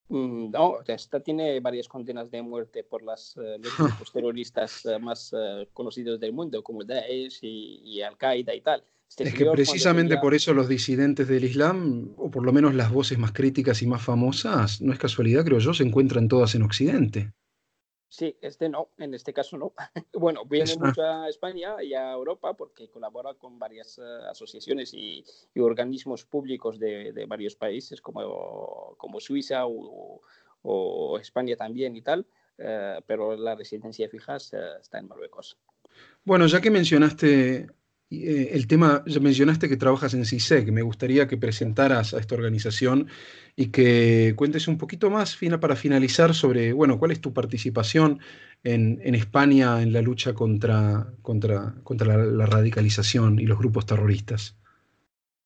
Mm, 0.10 0.50
no, 0.52 0.80
esta 0.88 1.20
tiene 1.20 1.60
varias 1.60 1.88
condenas 1.88 2.32
de 2.32 2.42
muerte 2.42 2.84
por 2.84 3.04
las, 3.04 3.38
eh, 3.38 3.58
los 3.62 3.78
grupos 3.78 4.12
terroristas 4.12 4.84
más 5.00 5.36
conocidos 5.74 6.20
del 6.20 6.34
mundo, 6.34 6.64
como 6.64 6.84
Daesh 6.84 7.40
y, 7.44 7.82
y 7.84 8.02
Al-Qaeda 8.02 8.56
y 8.56 8.62
tal. 8.62 8.84
Este 9.08 9.26
es 9.26 9.36
que 9.36 9.46
precisamente 9.46 10.18
por 10.18 10.34
eso 10.34 10.56
los 10.56 10.68
disidentes 10.68 11.28
del 11.28 11.44
Islam, 11.44 12.14
o 12.18 12.32
por 12.32 12.44
lo 12.44 12.52
menos 12.52 12.74
las 12.74 12.92
voces 12.92 13.20
más 13.20 13.32
críticas 13.32 13.84
y 13.84 13.86
más 13.86 14.02
famosas, 14.02 14.82
no 14.82 14.92
es 14.92 14.98
casualidad, 14.98 15.46
creo 15.46 15.60
yo, 15.60 15.76
se 15.76 15.84
encuentran 15.84 16.28
todas 16.28 16.56
en 16.56 16.64
Occidente. 16.64 17.32
Sí, 18.14 18.38
este 18.42 18.70
no, 18.70 18.90
en 19.00 19.16
este 19.16 19.34
caso 19.34 19.58
no. 19.58 19.74
bueno, 20.14 20.46
viene 20.46 20.76
mucho 20.76 21.02
a 21.02 21.28
España 21.28 21.82
y 21.82 21.96
a 21.96 22.12
Europa 22.12 22.54
porque 22.54 22.88
colabora 22.88 23.34
con 23.34 23.58
varias 23.58 23.98
eh, 23.98 24.04
asociaciones 24.30 24.94
y, 24.94 25.26
organismos 25.60 26.24
públicos 26.24 26.78
de, 26.78 27.26
varios 27.28 27.56
países 27.56 28.02
como, 28.02 28.94
como 29.00 29.20
Suiza 29.20 29.64
o, 29.66 30.22
España 31.20 31.56
también 31.56 31.96
y 31.96 32.04
tal, 32.04 32.28
eh, 32.60 33.02
pero 33.08 33.36
la 33.36 33.56
residencia 33.56 34.08
fija 34.08 34.36
está 34.36 35.00
en 35.00 35.08
Marruecos. 35.08 35.58
Bueno, 36.24 36.46
ya 36.46 36.62
que 36.62 36.70
mencionaste 36.70 37.68
eh, 38.22 38.50
el 38.54 38.68
tema, 38.68 39.04
ya 39.06 39.20
mencionaste 39.20 39.68
que 39.68 39.78
trabajas 39.78 40.14
en 40.14 40.26
CISEC, 40.26 40.72
me 40.72 40.82
gustaría 40.82 41.28
que 41.28 41.38
presentaras 41.38 42.14
a 42.14 42.20
esta 42.20 42.36
organización 42.36 43.08
y 43.56 43.68
que 43.68 44.34
cuentes 44.36 44.68
un 44.68 44.78
poquito 44.78 45.10
más 45.10 45.38
para 45.60 45.76
finalizar 45.76 46.34
sobre, 46.34 46.74
bueno, 46.74 47.00
cuál 47.00 47.12
es 47.12 47.22
tu 47.22 47.34
participación 47.34 48.20
en, 48.64 49.16
España 49.16 49.82
en 49.82 49.94
la 49.94 50.02
lucha 50.02 50.34
contra, 50.34 51.14
contra, 51.22 51.76
contra 51.84 52.18
la, 52.18 52.46
radicalización 52.46 53.40
y 53.40 53.46
los 53.46 53.58
grupos 53.58 53.86
terroristas. 53.86 54.56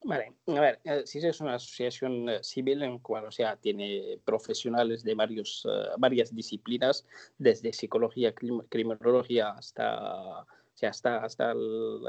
Vale, 0.03 0.33
a 0.47 0.61
ver, 0.61 0.79
si 1.05 1.19
es 1.19 1.41
una 1.41 1.55
asociación 1.55 2.27
civil 2.41 2.83
en 2.83 2.99
cual, 2.99 3.25
o 3.25 3.31
sea, 3.31 3.57
tiene 3.57 4.19
profesionales 4.23 5.03
de 5.03 5.15
varios, 5.15 5.67
varias 5.97 6.33
disciplinas, 6.33 7.05
desde 7.37 7.73
psicología, 7.73 8.33
criminología 8.69 9.49
hasta, 9.49 10.45
sea, 10.77 10.89
hasta, 10.89 11.17
hasta 11.23 11.51
el, 11.51 12.01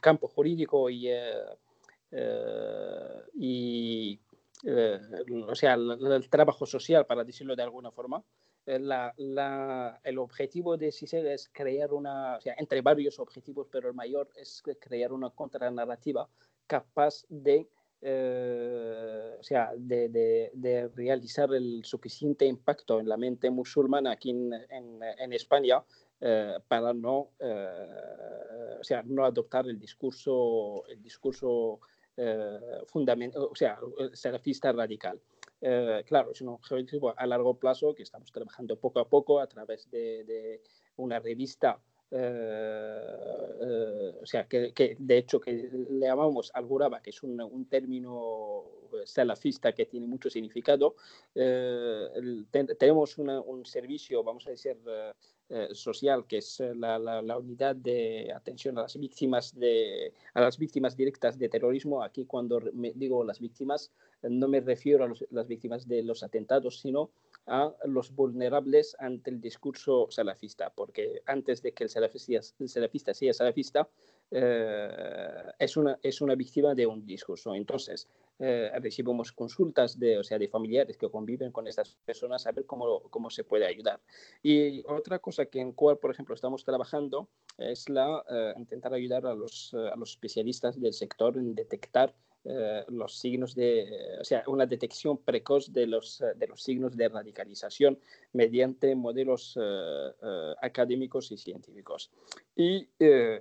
campo 0.00 0.26
jurídico 0.26 0.90
y, 0.90 1.08
y 3.34 4.20
o 4.64 5.54
sea, 5.54 5.74
el, 5.74 6.28
trabajo 6.30 6.66
social, 6.66 7.06
para 7.06 7.24
decirlo 7.24 7.56
de 7.56 7.62
alguna 7.62 7.90
forma. 7.90 8.22
Eh, 8.64 8.78
el 10.04 10.18
objetivo 10.18 10.76
de 10.76 10.92
CISEG 10.92 11.26
es 11.26 11.48
crear 11.52 11.92
una, 11.92 12.36
o 12.36 12.40
sea, 12.40 12.54
entre 12.58 12.80
varios 12.80 13.18
objetivos, 13.18 13.66
pero 13.70 13.88
el 13.88 13.94
mayor 13.94 14.28
es 14.36 14.62
crear 14.80 15.12
una 15.12 15.30
contranarrativa 15.30 16.28
capaz 16.66 17.24
de, 17.28 17.68
eh, 18.00 19.36
o 19.38 19.42
sea, 19.42 19.72
de, 19.76 20.08
de, 20.54 20.88
realizar 20.94 21.52
el 21.54 21.84
suficiente 21.84 22.46
impacto 22.46 23.00
en 23.00 23.08
la 23.08 23.16
mente 23.16 23.50
musulmana 23.50 24.12
aquí 24.12 24.30
en, 24.30 24.52
en, 24.70 25.32
España 25.32 25.82
eh, 26.22 26.58
para 26.66 26.94
no, 26.94 27.30
o 28.80 28.84
sea, 28.84 29.02
no 29.04 29.24
adoptar 29.24 29.66
el 29.66 29.78
discurso, 29.78 30.84
el 30.88 31.02
discurso 31.02 31.80
fundamental, 32.86 33.42
o 33.50 33.54
sea, 33.54 33.78
salafista 34.14 34.72
radical. 34.72 35.20
Eh, 35.64 36.02
claro, 36.04 36.32
es 36.32 36.40
un 36.40 36.48
objetivo 36.48 37.14
a 37.16 37.24
largo 37.24 37.54
plazo 37.54 37.94
que 37.94 38.02
estamos 38.02 38.32
trabajando 38.32 38.76
poco 38.76 38.98
a 38.98 39.08
poco 39.08 39.38
a 39.38 39.46
través 39.46 39.88
de, 39.92 40.60
una 40.96 41.20
revista, 41.20 41.80
eh, 42.10 43.16
eh, 43.60 44.12
o 44.20 44.26
sea, 44.26 44.48
que, 44.48 44.96
de 44.98 45.18
hecho 45.18 45.38
que 45.38 45.52
le 45.52 46.06
llamamos 46.06 46.50
Alguraba, 46.52 47.00
que 47.00 47.10
es 47.10 47.22
un, 47.22 47.66
término 47.70 48.64
salafista 49.04 49.72
que 49.72 49.86
tiene 49.86 50.08
mucho 50.08 50.28
significado. 50.28 50.96
tenemos 51.32 53.18
un 53.18 53.64
servicio, 53.64 54.24
vamos 54.24 54.44
a 54.48 54.50
decir, 54.50 54.76
social, 55.72 56.26
que 56.26 56.38
es 56.38 56.60
la, 56.76 56.98
la, 56.98 57.38
unidad 57.38 57.76
de 57.76 58.32
atención 58.34 58.78
a 58.78 58.82
las 58.82 58.96
víctimas 58.96 59.54
de 59.58 60.14
a 60.34 60.40
las 60.40 60.56
víctimas 60.56 60.96
directas 60.96 61.38
de 61.38 61.48
terrorismo. 61.48 62.02
Aquí 62.02 62.24
cuando 62.24 62.60
digo 62.94 63.22
las 63.24 63.38
víctimas 63.38 63.92
no 64.22 64.48
me 64.48 64.60
refiero 64.60 65.04
a 65.04 65.12
las 65.30 65.48
víctimas 65.48 65.86
de 65.88 66.02
los 66.02 66.22
atentados, 66.22 66.80
sino 66.80 67.10
a 67.46 67.74
los 67.84 68.14
vulnerables 68.14 68.96
ante 68.98 69.30
el 69.30 69.40
discurso 69.40 70.06
salafista, 70.10 70.70
porque 70.70 71.22
antes 71.26 71.62
de 71.62 71.72
que 71.72 71.84
el 71.84 71.90
salafista, 71.90 72.40
el 72.58 72.68
salafista 72.68 73.14
sea 73.14 73.32
salafista, 73.32 73.88
eh, 74.34 75.52
es, 75.58 75.76
una, 75.76 75.98
es 76.02 76.20
una 76.20 76.34
víctima 76.34 76.74
de 76.74 76.86
un 76.86 77.04
discurso. 77.04 77.54
Entonces, 77.54 78.08
eh, 78.38 78.70
recibimos 78.80 79.30
consultas 79.30 79.98
de, 79.98 80.18
o 80.18 80.24
sea, 80.24 80.38
de 80.38 80.48
familiares 80.48 80.96
que 80.96 81.10
conviven 81.10 81.52
con 81.52 81.66
estas 81.66 81.96
personas 82.04 82.46
a 82.46 82.52
ver 82.52 82.64
cómo, 82.64 83.02
cómo 83.10 83.28
se 83.28 83.44
puede 83.44 83.66
ayudar. 83.66 84.00
Y 84.42 84.82
otra 84.86 85.18
cosa 85.18 85.46
que 85.46 85.60
en 85.60 85.72
cual, 85.72 85.98
por 85.98 86.10
ejemplo, 86.10 86.34
estamos 86.34 86.64
trabajando 86.64 87.28
es 87.58 87.88
la, 87.90 88.24
eh, 88.30 88.54
intentar 88.56 88.94
ayudar 88.94 89.26
a 89.26 89.34
los, 89.34 89.74
a 89.74 89.96
los 89.96 90.10
especialistas 90.10 90.80
del 90.80 90.94
sector 90.94 91.36
en 91.36 91.54
detectar 91.54 92.14
eh, 92.44 92.84
los 92.88 93.16
signos 93.18 93.54
de, 93.54 94.18
o 94.20 94.24
sea, 94.24 94.42
una 94.48 94.66
detección 94.66 95.18
precoz 95.18 95.72
de 95.72 95.86
los, 95.86 96.20
eh, 96.20 96.32
de 96.34 96.48
los 96.48 96.60
signos 96.60 96.96
de 96.96 97.08
radicalización 97.08 98.00
mediante 98.32 98.96
modelos 98.96 99.56
eh, 99.62 100.54
académicos 100.60 101.30
y 101.30 101.36
científicos. 101.36 102.10
Y 102.56 102.88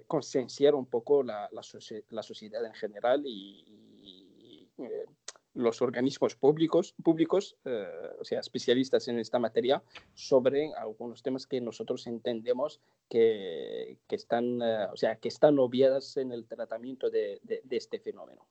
concienciar 0.06 0.76
un 0.76 0.86
poco 0.86 1.24
la, 1.24 1.50
la, 1.52 2.24
sociedad 2.24 2.66
en 2.66 2.74
general 2.74 3.24
y, 3.26 3.66
los 5.54 5.82
organismos 5.82 6.36
públicos, 6.36 6.96
públicos 7.04 7.58
o 8.20 8.24
sea, 8.24 8.40
especialistas 8.40 9.10
en 9.10 9.20
esta 9.20 9.38
materia, 9.38 9.84
sobre 10.14 10.74
algunos 10.76 11.22
temas 11.22 11.46
que 11.46 11.60
nosotros 11.60 12.08
entendemos 12.08 12.80
que, 13.10 13.98
que 14.08 14.16
están, 14.16 14.62
o 14.62 14.96
sea, 14.96 15.18
que 15.18 15.28
están 15.28 15.60
obviadas 15.60 16.16
en 16.18 16.32
el 16.32 16.48
tratamiento 16.48 17.10
de, 17.10 17.42
de 17.44 17.78
este 17.78 18.00
fenómeno. 18.00 18.48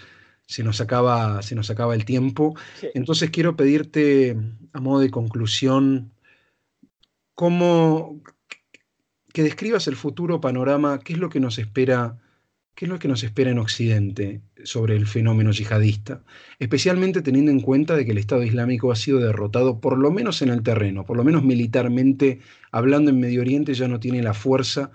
se 0.46 0.64
nos 0.64 0.82
acaba, 0.82 1.42
se 1.42 1.56
nos 1.56 1.70
acaba 1.70 1.96
el 1.96 2.06
tiempo. 2.06 2.56
Entonces 2.94 3.30
quiero 3.32 3.56
pedirte, 3.56 4.38
a 4.74 4.80
modo 4.80 5.00
de 5.00 5.10
conclusión, 5.10 6.12
cómo 7.34 8.22
que 9.34 9.44
describas 9.44 9.88
el 9.88 9.96
futuro 9.96 10.40
panorama, 10.40 11.00
qué 11.00 11.14
es 11.14 11.20
lo 11.20 11.30
que 11.30 11.40
nos 11.40 11.58
espera 11.58 12.20
¿Qué 12.76 12.86
es 12.86 12.90
lo 12.90 12.98
que 12.98 13.08
nos 13.08 13.24
espera 13.24 13.52
en 13.52 13.60
Occidente 13.60 14.42
sobre 14.64 14.96
el 14.96 15.06
fenómeno 15.06 15.52
yihadista? 15.52 16.24
Especialmente 16.58 17.22
teniendo 17.22 17.52
en 17.52 17.60
cuenta 17.60 17.96
de 17.96 18.04
que 18.04 18.12
el 18.12 18.18
Estado 18.18 18.44
Islámico 18.44 18.92
ha 18.92 18.96
sido 18.96 19.20
derrotado, 19.20 19.80
por 19.80 19.98
lo 19.98 20.10
menos 20.10 20.42
en 20.42 20.50
el 20.50 20.64
terreno, 20.64 21.06
por 21.06 21.16
lo 21.16 21.24
menos 21.24 21.44
militarmente, 21.44 22.40
hablando 22.72 23.12
en 23.12 23.20
Medio 23.20 23.42
Oriente, 23.42 23.76
ya 23.76 23.88
no 23.88 24.00
tiene 24.00 24.24
la 24.24 24.34
fuerza 24.34 24.92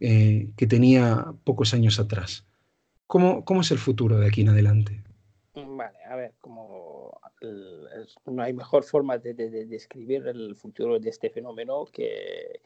eh, 0.00 0.50
que 0.56 0.66
tenía 0.66 1.32
pocos 1.44 1.72
años 1.72 1.98
atrás. 1.98 2.46
¿Cómo, 3.06 3.44
¿Cómo, 3.46 3.62
es 3.62 3.70
el 3.70 3.78
futuro 3.78 4.18
de 4.18 4.26
aquí 4.26 4.42
en 4.42 4.50
adelante? 4.50 5.02
Vale, 5.54 5.98
a 6.10 6.16
ver, 6.16 6.34
como 6.40 7.18
no 8.26 8.42
hay 8.42 8.52
mejor 8.52 8.84
forma 8.84 9.16
de, 9.16 9.32
de 9.32 9.66
describir 9.66 10.26
el 10.26 10.54
futuro 10.54 11.00
de 11.00 11.08
este 11.08 11.30
fenómeno 11.30 11.86
que 11.90 12.60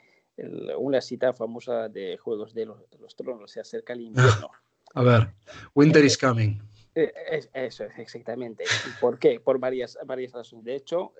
una 0.79 1.01
cita 1.01 1.33
famosa 1.33 1.89
de 1.89 2.17
Juegos 2.19 2.53
de 2.55 2.67
los, 2.67 3.17
Tronos, 3.17 3.51
se 3.51 3.61
acerca 3.61 3.93
el 3.93 4.03
invierno. 4.03 4.51
A 4.95 5.03
ver, 5.03 5.29
Winter 5.75 6.05
is 6.05 6.17
coming. 6.17 6.59
Eh, 6.95 7.13
eso 7.53 7.85
es, 7.85 7.99
exactamente. 7.99 8.65
¿Por 9.01 9.19
qué? 9.19 9.39
Por 9.39 9.59
varias, 9.59 9.99
varias 10.07 10.33
razones. 10.33 10.65
De 10.65 10.75
hecho, 10.75 11.13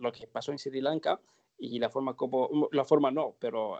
lo 0.00 0.12
que 0.12 0.26
pasó 0.28 0.52
en 0.52 0.58
Sri 0.58 0.80
Lanka 0.80 1.20
y 1.58 1.78
la 1.78 1.90
forma 1.90 2.14
como, 2.14 2.68
la 2.72 2.84
forma 2.84 3.10
no, 3.10 3.36
pero 3.38 3.78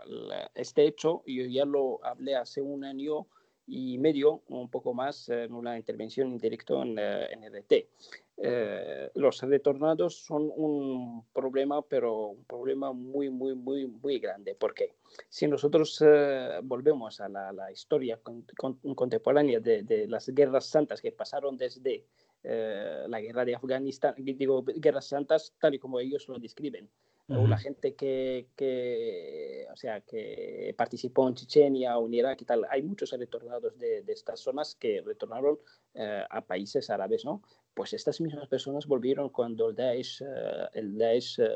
este 0.53 0.85
hecho, 0.85 1.23
yo 1.25 1.45
ya 1.45 1.65
lo 1.65 2.03
hablé 2.05 2.35
hace 2.35 2.61
un 2.61 2.83
año 2.83 3.27
y 3.65 3.97
medio, 3.97 4.43
un 4.49 4.69
poco 4.69 4.93
más, 4.93 5.29
en 5.29 5.53
una 5.53 5.77
intervención 5.77 6.33
en 6.33 6.37
directo 6.37 6.83
en, 6.83 6.99
en 6.99 7.43
RT. 7.53 7.73
Eh, 8.43 9.11
los 9.15 9.39
retornados 9.41 10.15
son 10.23 10.51
un 10.55 11.23
problema, 11.31 11.83
pero 11.83 12.29
un 12.29 12.43
problema 12.45 12.91
muy, 12.91 13.29
muy, 13.29 13.53
muy, 13.53 13.85
muy 13.85 14.17
grande. 14.17 14.55
Porque 14.55 14.95
si 15.29 15.47
nosotros 15.47 16.01
eh, 16.03 16.59
volvemos 16.63 17.21
a 17.21 17.29
la, 17.29 17.71
historia 17.71 18.19
contemporánea 18.95 19.59
de, 19.59 20.07
las 20.07 20.27
guerras 20.29 20.65
santas 20.65 21.01
que 21.01 21.11
pasaron 21.11 21.55
desde 21.55 22.03
eh, 22.43 23.05
la 23.07 23.21
guerra 23.21 23.45
de 23.45 23.55
Afganistán, 23.55 24.15
digo, 24.17 24.63
guerras 24.63 25.05
santas 25.05 25.53
tal 25.59 25.75
y 25.75 25.79
como 25.79 25.99
ellos 25.99 26.27
lo 26.27 26.39
describen, 26.39 26.89
la 27.27 27.57
gente 27.57 27.93
que, 27.93 28.47
que, 28.57 29.65
o 29.71 29.77
sea, 29.77 30.01
que 30.01 30.73
participó 30.75 31.29
en 31.29 31.35
Chechenia 31.35 31.97
o 31.97 32.05
en 32.05 32.15
Irak 32.15 32.41
y 32.41 32.45
tal, 32.45 32.65
hay 32.69 32.81
muchos 32.81 33.11
retornados 33.11 33.79
de, 33.79 34.01
de 34.01 34.11
estas 34.11 34.41
zonas 34.41 34.75
que 34.75 35.01
retornaron 35.01 35.57
a 36.29 36.41
países 36.41 36.89
árabes, 36.89 37.23
¿no? 37.23 37.41
Pues 37.73 37.93
estas 37.93 38.19
mismas 38.21 38.47
personas 38.47 38.85
volvieron 38.85 39.29
cuando 39.29 39.69
el 39.69 39.75
Daesh, 39.75 40.21
eh, 40.21 40.67
el 40.73 40.97
Daesh 40.97 41.39
eh, 41.39 41.47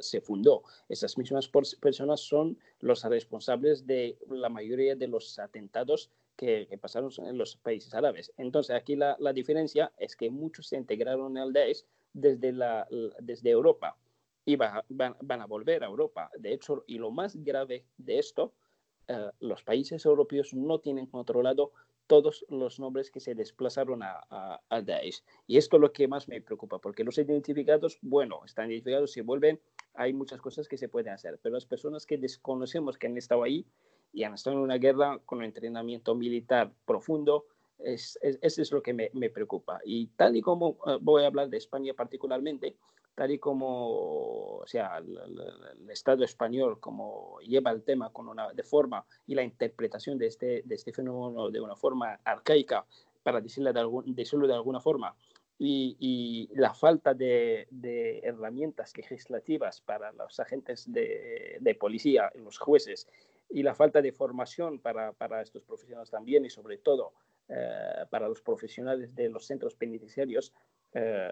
se 0.00 0.20
fundó. 0.20 0.62
Estas 0.88 1.18
mismas 1.18 1.50
personas 1.80 2.20
son 2.20 2.58
los 2.80 3.04
responsables 3.04 3.86
de 3.86 4.18
la 4.30 4.48
mayoría 4.48 4.96
de 4.96 5.08
los 5.08 5.38
atentados 5.38 6.10
que, 6.36 6.68
pasaron 6.80 7.10
en 7.18 7.36
los 7.36 7.56
países 7.56 7.92
árabes. 7.94 8.32
Entonces, 8.36 8.74
aquí 8.76 8.96
la, 8.96 9.16
la, 9.18 9.32
diferencia 9.32 9.92
es 9.98 10.16
que 10.16 10.30
muchos 10.30 10.68
se 10.68 10.76
integraron 10.76 11.36
al 11.36 11.52
Daesh 11.52 11.84
desde, 12.12 12.52
la, 12.52 12.86
desde 13.20 13.50
Europa 13.50 13.96
y 14.44 14.56
van, 14.56 14.82
van, 14.88 15.42
a 15.42 15.46
volver 15.46 15.84
a 15.84 15.88
Europa. 15.88 16.30
De 16.38 16.52
hecho, 16.52 16.84
y 16.86 16.98
lo 16.98 17.10
más 17.10 17.36
grave 17.44 17.84
de 17.98 18.18
esto, 18.18 18.54
eh, 19.08 19.30
los 19.40 19.62
países 19.62 20.04
europeos 20.04 20.54
no 20.54 20.80
tienen 20.80 21.06
controlado 21.06 21.72
todos 22.08 22.44
los 22.48 22.80
nombres 22.80 23.10
que 23.12 23.20
se 23.20 23.34
desplazaron 23.34 24.00
a, 24.02 24.60
Daesh. 24.70 25.22
Y 25.46 25.58
esto 25.58 25.76
es 25.76 25.80
lo 25.82 25.92
que 25.92 26.08
más 26.08 26.26
me 26.26 26.40
preocupa, 26.40 26.78
porque 26.80 27.04
los 27.04 27.18
identificados, 27.18 27.98
bueno, 28.02 28.40
están 28.44 28.70
identificados, 28.70 29.12
si 29.12 29.20
vuelven, 29.20 29.60
hay 29.94 30.12
muchas 30.12 30.40
cosas 30.40 30.66
que 30.66 30.78
se 30.78 30.88
pueden 30.88 31.12
hacer, 31.12 31.38
pero 31.42 31.54
las 31.54 31.66
personas 31.66 32.06
que 32.06 32.16
desconocemos 32.16 32.98
que 32.98 33.06
han 33.06 33.16
estado 33.16 33.44
ahí 33.44 33.66
y 34.12 34.24
han 34.24 34.34
estado 34.34 34.56
en 34.56 34.62
una 34.62 34.78
guerra 34.78 35.20
con 35.26 35.38
un 35.38 35.44
entrenamiento 35.44 36.14
militar 36.14 36.72
profundo, 36.86 37.46
es, 37.78 38.18
eso 38.22 38.62
es 38.62 38.72
lo 38.72 38.82
que 38.82 38.92
me, 38.92 39.10
me, 39.12 39.30
preocupa. 39.30 39.80
Y 39.84 40.08
tal 40.08 40.34
y 40.34 40.40
como 40.40 40.78
eh, 40.86 40.98
voy 41.00 41.22
a 41.22 41.28
hablar 41.28 41.48
de 41.48 41.58
España 41.58 41.94
particularmente, 41.94 42.76
tal 43.18 43.32
y 43.32 43.38
como 43.40 44.58
o 44.58 44.66
sea, 44.66 44.98
el, 44.98 45.90
Estado 45.90 46.22
español 46.22 46.78
como 46.78 47.40
lleva 47.40 47.72
el 47.72 47.82
tema 47.82 48.10
con 48.10 48.28
una 48.28 48.52
de 48.52 48.62
forma 48.62 49.04
y 49.26 49.34
la 49.34 49.42
interpretación 49.42 50.18
de 50.18 50.28
este, 50.28 50.62
de 50.64 50.74
este 50.76 50.92
fenómeno 50.92 51.50
de 51.50 51.60
una 51.60 51.74
forma 51.74 52.20
arcaica, 52.22 52.86
para 53.24 53.40
decirlo 53.40 53.72
de, 53.72 53.80
algún, 53.80 54.14
de 54.14 54.54
alguna 54.54 54.78
forma, 54.78 55.16
y, 55.58 56.48
la 56.54 56.72
falta 56.74 57.12
de, 57.12 57.66
de, 57.72 58.20
herramientas 58.20 58.96
legislativas 58.96 59.80
para 59.80 60.12
los 60.12 60.38
agentes 60.38 60.90
de, 60.92 61.58
de, 61.60 61.74
policía, 61.74 62.30
los 62.36 62.58
jueces, 62.58 63.08
y 63.50 63.64
la 63.64 63.74
falta 63.74 64.00
de 64.00 64.12
formación 64.12 64.78
para, 64.78 65.12
para 65.12 65.42
estos 65.42 65.64
profesionales 65.64 66.10
también, 66.10 66.44
y 66.44 66.50
sobre 66.50 66.78
todo 66.78 67.14
eh, 67.48 68.04
para 68.10 68.28
los 68.28 68.42
profesionales 68.42 69.14
de 69.16 69.30
los 69.30 69.46
centros 69.46 69.74
penitenciarios, 69.74 70.52
eh, 70.94 71.30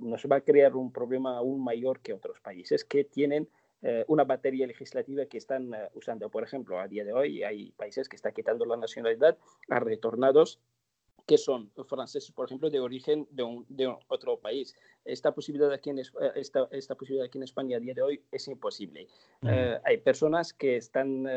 nos 0.00 0.26
va 0.26 0.36
a 0.36 0.40
crear 0.42 0.76
un 0.76 0.92
problema 0.92 1.38
aún 1.38 1.62
mayor 1.64 2.00
que 2.00 2.12
otros 2.12 2.38
países 2.40 2.84
que 2.84 3.04
tienen 3.04 3.48
eh, 3.82 4.04
una 4.08 4.24
batería 4.24 4.66
legislativa 4.66 5.24
que 5.24 5.38
están 5.38 5.72
eh, 5.72 5.88
usando. 5.94 6.28
Por 6.28 6.42
ejemplo, 6.42 6.78
a 6.78 6.86
día 6.86 7.04
de 7.04 7.12
hoy 7.14 7.42
hay 7.42 7.72
países 7.72 8.08
que 8.08 8.16
están 8.16 8.34
quitando 8.34 8.66
la 8.66 8.76
nacionalidad 8.76 9.38
a 9.70 9.80
retornados 9.80 10.60
que 11.26 11.38
son 11.38 11.70
franceses, 11.86 12.32
por 12.32 12.46
ejemplo, 12.46 12.70
de 12.70 12.80
origen 12.80 13.26
de, 13.30 13.44
un, 13.44 13.64
de 13.68 13.86
otro 14.08 14.38
país. 14.38 14.74
Esta 15.04 15.32
posibilidad, 15.32 15.72
aquí 15.72 15.90
en, 15.90 16.00
esta, 16.00 16.68
esta, 16.72 16.94
posibilidad 16.96 17.26
aquí 17.26 17.38
en 17.38 17.44
España 17.44 17.76
a 17.76 17.80
día 17.80 17.94
de 17.94 18.02
hoy 18.02 18.24
es 18.32 18.48
imposible. 18.48 19.06
hay 19.84 19.98
personas 19.98 20.52
que 20.52 20.76
están 20.76 21.28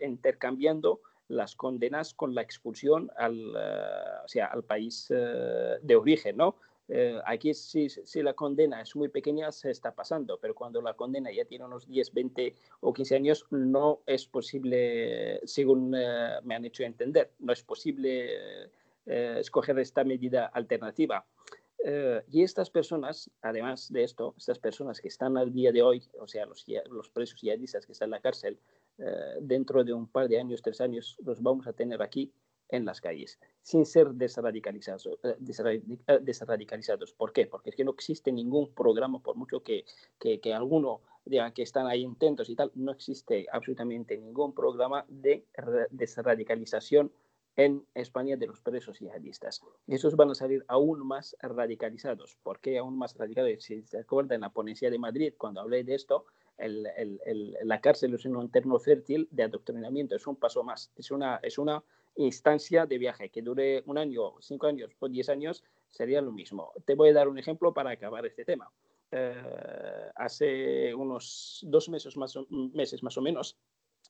intercambiando 0.00 1.02
las 1.28 1.56
condenas 1.56 2.14
con 2.14 2.34
la 2.34 2.40
expulsión 2.40 3.10
al, 3.16 3.54
o 3.54 4.28
sea, 4.28 4.46
al 4.46 4.64
país 4.64 5.08
de 5.08 5.94
origen, 5.94 6.38
¿no? 6.38 6.56
Eh, 6.88 7.18
aquí 7.24 7.54
si, 7.54 7.88
si, 7.88 8.22
la 8.22 8.34
condena 8.34 8.82
es 8.82 8.96
muy 8.96 9.08
pequeña 9.08 9.52
se 9.52 9.70
está 9.70 9.94
pasando, 9.94 10.38
pero 10.40 10.54
cuando 10.54 10.82
la 10.82 10.94
condena 10.94 11.30
ya 11.32 11.44
tiene 11.44 11.64
unos 11.64 11.86
10, 11.86 12.12
20 12.12 12.54
o 12.80 12.92
15 12.92 13.16
años 13.16 13.46
no 13.50 14.00
es 14.06 14.26
posible, 14.26 15.40
según 15.44 15.94
eh, 15.96 16.38
me 16.42 16.54
han 16.54 16.64
hecho 16.64 16.82
entender, 16.82 17.30
no 17.38 17.52
es 17.52 17.62
posible 17.62 18.64
eh, 19.06 19.36
escoger 19.38 19.78
esta 19.78 20.04
medida 20.04 20.46
alternativa. 20.46 21.24
y 22.30 22.42
estas 22.42 22.70
personas, 22.70 23.28
además 23.40 23.90
de 23.92 24.04
esto, 24.04 24.34
estas 24.36 24.58
personas 24.58 25.00
que 25.00 25.08
están 25.08 25.36
al 25.36 25.52
día 25.52 25.72
de 25.72 25.82
hoy, 25.82 26.02
o 26.20 26.28
sea, 26.28 26.46
los, 26.46 26.64
los 26.90 27.10
presos 27.10 27.40
yihadistas 27.40 27.86
que 27.86 27.92
están 27.92 28.06
en 28.06 28.10
la 28.12 28.20
cárcel, 28.20 28.58
dentro 29.40 29.82
de 29.82 29.92
un 29.92 30.06
par 30.06 30.28
de 30.28 30.38
años, 30.38 30.62
tres 30.62 30.80
años, 30.80 31.16
los 31.24 31.42
vamos 31.42 31.66
a 31.66 31.72
tener 31.72 32.00
aquí 32.00 32.30
en 32.72 32.84
las 32.84 33.00
calles, 33.00 33.38
sin 33.60 33.86
ser 33.86 34.08
desradicalizados. 34.14 35.06
Eh, 35.06 35.36
eh, 36.08 36.18
desradicalizados. 36.22 37.12
¿Por 37.12 37.32
qué? 37.32 37.46
Porque 37.46 37.70
es 37.70 37.76
que 37.76 37.84
no 37.84 37.92
existe 37.92 38.32
ningún 38.32 38.74
programa, 38.74 39.20
por 39.20 39.36
mucho 39.36 39.62
que, 39.62 39.84
que, 40.18 40.40
que 40.40 40.54
alguno 40.54 41.02
diga 41.24 41.52
que 41.52 41.62
están 41.62 41.86
ahí 41.86 42.00
intentos 42.00 42.48
y 42.48 42.56
tal, 42.56 42.72
no 42.74 42.90
existe 42.90 43.46
absolutamente 43.52 44.16
ningún 44.16 44.54
programa 44.54 45.04
de 45.08 45.44
desradicalización 45.90 47.12
en 47.54 47.86
España 47.94 48.36
de 48.36 48.46
los 48.46 48.60
presos 48.60 48.98
yihadistas. 48.98 49.60
Esos 49.86 50.16
van 50.16 50.30
a 50.30 50.34
salir 50.34 50.64
aún 50.66 51.06
más 51.06 51.36
radicalizados. 51.40 52.36
¿Por 52.42 52.58
qué 52.60 52.78
aún 52.78 52.96
más 52.96 53.14
radicalizados? 53.16 53.64
Si 53.64 53.82
se 53.82 53.98
acuerdan 53.98 54.36
en 54.36 54.40
la 54.40 54.50
ponencia 54.50 54.90
de 54.90 54.98
Madrid, 54.98 55.34
cuando 55.36 55.60
hablé 55.60 55.84
de 55.84 55.94
esto, 55.94 56.24
el, 56.56 56.86
el, 56.96 57.56
la 57.62 57.80
cárcel 57.80 58.14
es 58.14 58.24
un 58.24 58.40
entorno 58.40 58.78
fértil 58.78 59.28
de 59.30 59.42
adoctrinamiento, 59.42 60.16
es 60.16 60.26
un 60.26 60.36
paso 60.36 60.62
más, 60.62 60.90
es 60.96 61.10
una, 61.10 61.40
es 61.42 61.58
una 61.58 61.82
instancia 62.16 62.86
de 62.86 62.98
viaje 62.98 63.30
que 63.30 63.42
dure 63.42 63.82
un 63.86 63.98
año, 63.98 64.34
cinco 64.40 64.66
años 64.66 64.90
o 64.98 65.08
diez 65.08 65.28
años, 65.28 65.64
sería 65.88 66.20
lo 66.20 66.32
mismo. 66.32 66.72
Te 66.84 66.94
voy 66.94 67.10
a 67.10 67.14
dar 67.14 67.28
un 67.28 67.38
ejemplo 67.38 67.72
para 67.72 67.90
acabar 67.90 68.24
este 68.26 68.44
tema. 68.44 68.70
Eh, 69.10 70.10
hace 70.14 70.94
unos 70.94 71.60
dos 71.68 71.88
meses 71.88 72.16
más, 72.16 72.34
o, 72.36 72.46
meses 72.50 73.02
más 73.02 73.16
o 73.18 73.22
menos 73.22 73.58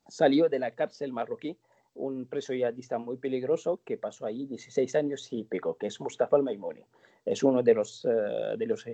salió 0.08 0.48
de 0.48 0.58
la 0.58 0.72
cárcel 0.72 1.12
marroquí 1.12 1.58
un 1.94 2.26
preso 2.26 2.54
yihadista 2.54 2.98
muy 2.98 3.18
peligroso 3.18 3.80
que 3.84 3.98
pasó 3.98 4.24
allí 4.24 4.46
16 4.46 4.94
años 4.94 5.30
y 5.32 5.44
pico, 5.44 5.76
que 5.76 5.88
es 5.88 6.00
Mustafa 6.00 6.36
al-Maimouni. 6.36 6.82
Es 7.24 7.42
uno 7.42 7.62
de 7.62 7.74
los, 7.74 8.04
uh, 8.04 8.56
de, 8.56 8.66
los 8.66 8.86
uh, 8.86 8.90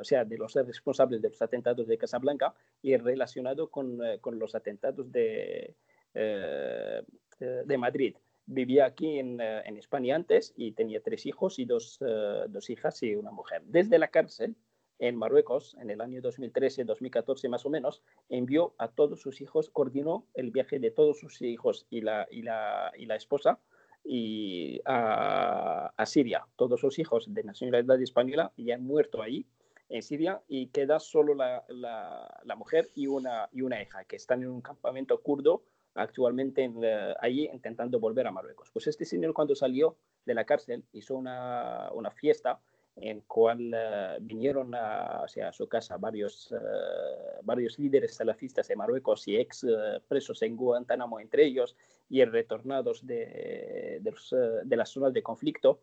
o 0.00 0.04
sea, 0.04 0.24
de 0.24 0.36
los 0.36 0.54
responsables 0.54 1.22
de 1.22 1.28
los 1.28 1.40
atentados 1.40 1.86
de 1.86 1.96
Casablanca 1.96 2.52
y 2.82 2.96
relacionado 2.96 3.70
con, 3.70 4.00
uh, 4.00 4.18
con 4.20 4.38
los 4.38 4.54
atentados 4.56 5.10
de, 5.12 5.76
eh, 6.14 7.02
de 7.40 7.78
Madrid. 7.78 8.16
Vivía 8.46 8.86
aquí 8.86 9.18
en, 9.18 9.40
eh, 9.40 9.62
en, 9.64 9.76
España 9.76 10.16
antes 10.16 10.52
y 10.56 10.72
tenía 10.72 11.00
tres 11.00 11.24
hijos 11.24 11.60
y 11.60 11.66
dos, 11.66 11.98
eh, 12.00 12.44
dos 12.48 12.68
hijas 12.68 13.00
y 13.02 13.14
una 13.14 13.30
mujer. 13.30 13.62
Desde 13.64 13.98
la 13.98 14.08
cárcel 14.08 14.56
en 14.98 15.14
Marruecos, 15.16 15.76
en 15.80 15.88
el 15.88 16.00
año 16.00 16.20
2013-2014 16.20 17.48
más 17.48 17.64
o 17.64 17.70
menos, 17.70 18.02
envió 18.28 18.74
a 18.78 18.88
todos 18.88 19.20
sus 19.20 19.40
hijos, 19.40 19.70
coordinó 19.70 20.26
el 20.34 20.50
viaje 20.50 20.80
de 20.80 20.90
todos 20.90 21.20
sus 21.20 21.40
hijos 21.42 21.86
y 21.90 22.00
la, 22.00 22.26
y 22.30 22.42
la, 22.42 22.92
y 22.98 23.06
la 23.06 23.14
esposa 23.14 23.60
y 24.04 24.80
a, 24.84 25.92
a, 25.96 26.06
Siria. 26.06 26.44
Todos 26.56 26.80
sus 26.80 26.98
hijos 26.98 27.32
de 27.32 27.44
nacionalidad 27.44 28.02
española 28.02 28.52
ya 28.56 28.74
han 28.74 28.84
muerto 28.84 29.22
ahí 29.22 29.46
en 29.88 30.02
Siria 30.02 30.42
y 30.48 30.68
queda 30.68 30.98
solo 30.98 31.34
la, 31.34 31.64
la, 31.68 32.40
la, 32.44 32.56
mujer 32.56 32.90
y 32.94 33.06
una, 33.06 33.48
y 33.52 33.62
una 33.62 33.80
hija 33.80 34.04
que 34.04 34.16
están 34.16 34.42
en 34.42 34.48
un 34.48 34.60
campamento 34.60 35.20
kurdo 35.20 35.62
actualmente 35.94 36.62
en, 36.62 36.80
allí 37.20 37.48
intentando 37.52 37.98
volver 37.98 38.26
a 38.26 38.30
Marruecos. 38.30 38.70
Pues 38.72 38.86
este 38.86 39.04
señor 39.04 39.32
cuando 39.34 39.54
salió 39.54 39.96
de 40.24 40.34
la 40.34 40.44
cárcel 40.44 40.84
hizo 40.92 41.16
una, 41.16 41.90
una 41.92 42.10
fiesta 42.10 42.60
en 42.96 43.22
cual 43.22 43.72
uh, 43.72 44.18
vinieron 44.20 44.74
a, 44.74 45.22
o 45.24 45.52
su 45.52 45.68
casa 45.68 45.96
varios, 45.96 46.52
uh, 46.52 47.42
varios 47.42 47.78
líderes 47.78 48.14
salafistas 48.14 48.68
de 48.68 48.76
Marruecos 48.76 49.26
y 49.28 49.36
ex 49.36 49.64
uh, 49.64 50.00
presos 50.06 50.42
en 50.42 50.56
Guantánamo 50.56 51.20
entre 51.20 51.44
ellos 51.44 51.76
y 52.08 52.24
retornados 52.24 53.06
de, 53.06 54.00
de 54.02 54.76
las 54.76 54.88
zonas 54.88 55.12
de 55.12 55.22
conflicto. 55.22 55.80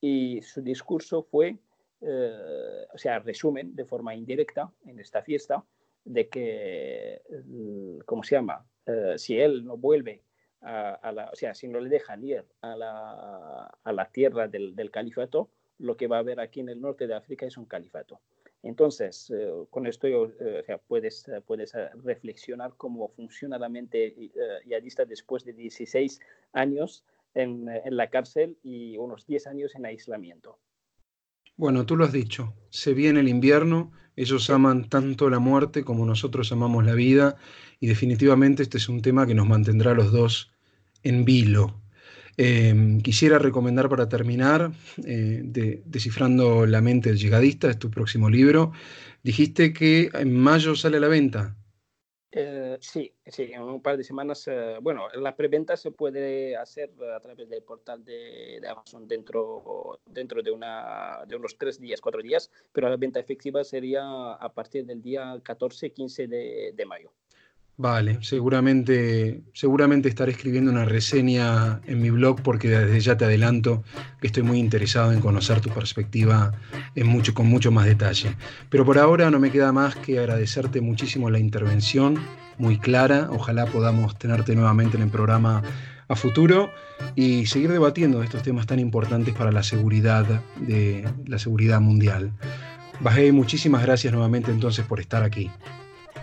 Y 0.00 0.42
su 0.42 0.60
discurso 0.60 1.22
fue, 1.22 1.56
o 2.92 2.98
sea, 2.98 3.20
resumen 3.20 3.74
de 3.74 3.84
forma 3.84 4.14
indirecta 4.14 4.70
en 4.84 4.98
esta 4.98 5.22
fiesta 5.22 5.64
de 6.04 6.28
que, 6.28 7.22
¿cómo 8.04 8.24
se 8.24 8.34
llama? 8.34 8.66
Eh, 8.86 9.14
si 9.16 9.38
él 9.38 9.64
no 9.64 9.76
vuelve 9.76 10.22
a, 10.60 11.12
la, 11.12 11.30
o 11.32 11.36
sea, 11.36 11.54
si 11.54 11.66
no 11.66 11.80
le 11.80 11.88
dejan 11.88 12.22
ir 12.24 12.44
a 12.60 12.76
la, 12.76 13.66
a 13.82 13.92
la 13.92 14.10
tierra 14.10 14.46
del, 14.46 14.76
del, 14.76 14.90
califato, 14.90 15.50
lo 15.78 15.96
que 15.96 16.06
va 16.06 16.16
a 16.16 16.20
haber 16.20 16.38
aquí 16.38 16.60
en 16.60 16.68
el 16.68 16.80
norte 16.80 17.06
de 17.06 17.14
África 17.14 17.46
es 17.46 17.56
un 17.56 17.66
califato. 17.66 18.20
Entonces, 18.62 19.28
eh, 19.30 19.50
con 19.70 19.86
esto 19.88 20.06
eh, 20.06 20.14
o 20.14 20.64
sea, 20.64 20.78
puedes, 20.78 21.26
puedes 21.46 21.72
reflexionar 22.04 22.74
cómo 22.76 23.08
funciona 23.08 23.58
la 23.58 23.68
mente 23.68 24.30
yadista 24.66 25.04
después 25.04 25.44
de 25.44 25.52
16 25.52 26.20
años 26.52 27.04
en, 27.34 27.68
en 27.68 27.96
la 27.96 28.08
cárcel 28.08 28.56
y 28.62 28.96
unos 28.98 29.26
10 29.26 29.48
años 29.48 29.74
en 29.74 29.86
aislamiento. 29.86 30.58
Bueno, 31.56 31.86
tú 31.86 31.96
lo 31.96 32.04
has 32.04 32.12
dicho, 32.12 32.54
se 32.70 32.94
viene 32.94 33.20
el 33.20 33.28
invierno, 33.28 33.92
ellos 34.16 34.50
aman 34.50 34.88
tanto 34.88 35.30
la 35.30 35.38
muerte 35.38 35.84
como 35.84 36.06
nosotros 36.06 36.50
amamos 36.52 36.84
la 36.84 36.94
vida 36.94 37.36
y 37.80 37.86
definitivamente 37.86 38.62
este 38.62 38.78
es 38.78 38.88
un 38.88 39.02
tema 39.02 39.26
que 39.26 39.34
nos 39.34 39.46
mantendrá 39.46 39.92
a 39.92 39.94
los 39.94 40.12
dos 40.12 40.50
en 41.02 41.24
vilo. 41.24 41.80
Eh, 42.38 42.98
quisiera 43.02 43.38
recomendar 43.38 43.88
para 43.88 44.08
terminar, 44.08 44.72
eh, 45.04 45.42
de, 45.44 45.82
Descifrando 45.84 46.66
la 46.66 46.80
mente 46.80 47.10
del 47.10 47.18
llegadista, 47.18 47.70
es 47.70 47.78
tu 47.78 47.90
próximo 47.90 48.30
libro. 48.30 48.72
Dijiste 49.22 49.72
que 49.72 50.10
en 50.14 50.34
mayo 50.34 50.74
sale 50.74 50.96
a 50.96 51.00
la 51.00 51.08
venta. 51.08 51.56
Eh, 52.34 52.78
sí, 52.80 53.12
sí, 53.26 53.50
en 53.52 53.60
un 53.60 53.82
par 53.82 53.98
de 53.98 54.04
semanas. 54.04 54.48
Eh, 54.48 54.78
bueno, 54.80 55.06
la 55.10 55.36
preventa 55.36 55.76
se 55.76 55.90
puede 55.90 56.56
hacer 56.56 56.90
a 57.14 57.20
través 57.20 57.46
del 57.48 57.62
portal 57.62 58.02
de, 58.04 58.58
Amazon 58.66 59.06
dentro, 59.06 60.00
dentro 60.06 60.42
de, 60.42 60.50
una, 60.50 61.24
de 61.26 61.36
unos 61.36 61.58
tres 61.58 61.78
días, 61.78 62.00
cuatro 62.00 62.22
días, 62.22 62.50
pero 62.72 62.88
la 62.88 62.96
venta 62.96 63.20
efectiva 63.20 63.62
sería 63.64 64.32
a 64.32 64.52
partir 64.54 64.86
del 64.86 65.02
día 65.02 65.34
14-15 65.34 66.26
de, 66.26 66.72
de 66.74 66.86
mayo. 66.86 67.12
Vale, 67.78 68.18
seguramente, 68.20 69.42
seguramente 69.54 70.08
estaré 70.08 70.32
escribiendo 70.32 70.70
una 70.70 70.84
reseña 70.84 71.80
en 71.86 72.02
mi 72.02 72.10
blog 72.10 72.42
porque 72.42 72.68
desde 72.68 73.00
ya 73.00 73.16
te 73.16 73.24
adelanto 73.24 73.82
que 74.20 74.26
estoy 74.26 74.42
muy 74.42 74.58
interesado 74.58 75.10
en 75.12 75.20
conocer 75.20 75.60
tu 75.60 75.70
perspectiva 75.70 76.52
en 76.94 77.06
mucho, 77.06 77.32
con 77.32 77.46
mucho 77.46 77.72
más 77.72 77.86
detalle. 77.86 78.36
Pero 78.68 78.84
por 78.84 78.98
ahora 78.98 79.30
no 79.30 79.40
me 79.40 79.50
queda 79.50 79.72
más 79.72 79.96
que 79.96 80.18
agradecerte 80.18 80.82
muchísimo 80.82 81.30
la 81.30 81.38
intervención, 81.38 82.18
muy 82.58 82.78
clara. 82.78 83.28
Ojalá 83.30 83.64
podamos 83.66 84.18
tenerte 84.18 84.54
nuevamente 84.54 84.98
en 84.98 85.04
el 85.04 85.10
programa 85.10 85.62
a 86.08 86.14
futuro 86.14 86.70
y 87.16 87.46
seguir 87.46 87.72
debatiendo 87.72 88.22
estos 88.22 88.42
temas 88.42 88.66
tan 88.66 88.80
importantes 88.80 89.34
para 89.34 89.50
la 89.50 89.62
seguridad 89.62 90.26
de 90.60 91.08
la 91.26 91.38
seguridad 91.38 91.80
mundial. 91.80 92.32
Bajé, 93.00 93.32
muchísimas 93.32 93.82
gracias 93.82 94.12
nuevamente 94.12 94.50
entonces 94.50 94.84
por 94.84 95.00
estar 95.00 95.22
aquí. 95.22 95.50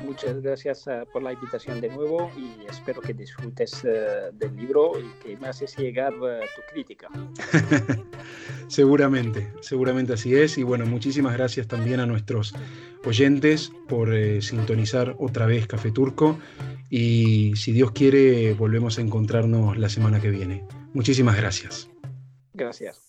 Muchas 0.02 0.41
gracias 0.41 0.88
uh, 0.88 1.06
por 1.12 1.22
la 1.22 1.34
invitación 1.34 1.82
de 1.82 1.89
nuevo 1.89 2.32
y 2.38 2.66
espero 2.70 3.02
que 3.02 3.14
disfrutes 3.14 3.84
uh, 3.84 4.34
del 4.34 4.56
libro 4.56 4.93
y 5.00 5.24
que 5.24 5.38
me 5.38 5.47
haces 5.47 5.76
llegar 5.78 6.14
uh, 6.14 6.39
tu 6.56 6.62
crítica. 6.72 7.10
seguramente, 8.68 9.52
seguramente 9.62 10.14
así 10.14 10.36
es. 10.36 10.58
Y 10.58 10.64
bueno, 10.64 10.86
muchísimas 10.86 11.34
gracias 11.34 11.68
también 11.68 12.00
a 12.00 12.06
nuestros 12.06 12.54
oyentes 13.06 13.72
por 13.88 14.14
eh, 14.14 14.41
sintonizar 14.41 15.16
otra 15.20 15.45
vez 15.45 15.68
Café 15.68 15.91
Turco. 15.91 16.39
Y 16.89 17.54
si 17.56 17.72
Dios 17.72 17.91
quiere, 17.91 18.54
volvemos 18.54 18.97
a 18.97 19.02
encontrarnos 19.02 19.78
la 19.78 19.89
semana 19.89 20.22
que 20.22 20.30
viene. 20.30 20.64
Muchísimas 20.93 21.38
gracias. 21.38 21.89
Gracias. 22.54 23.09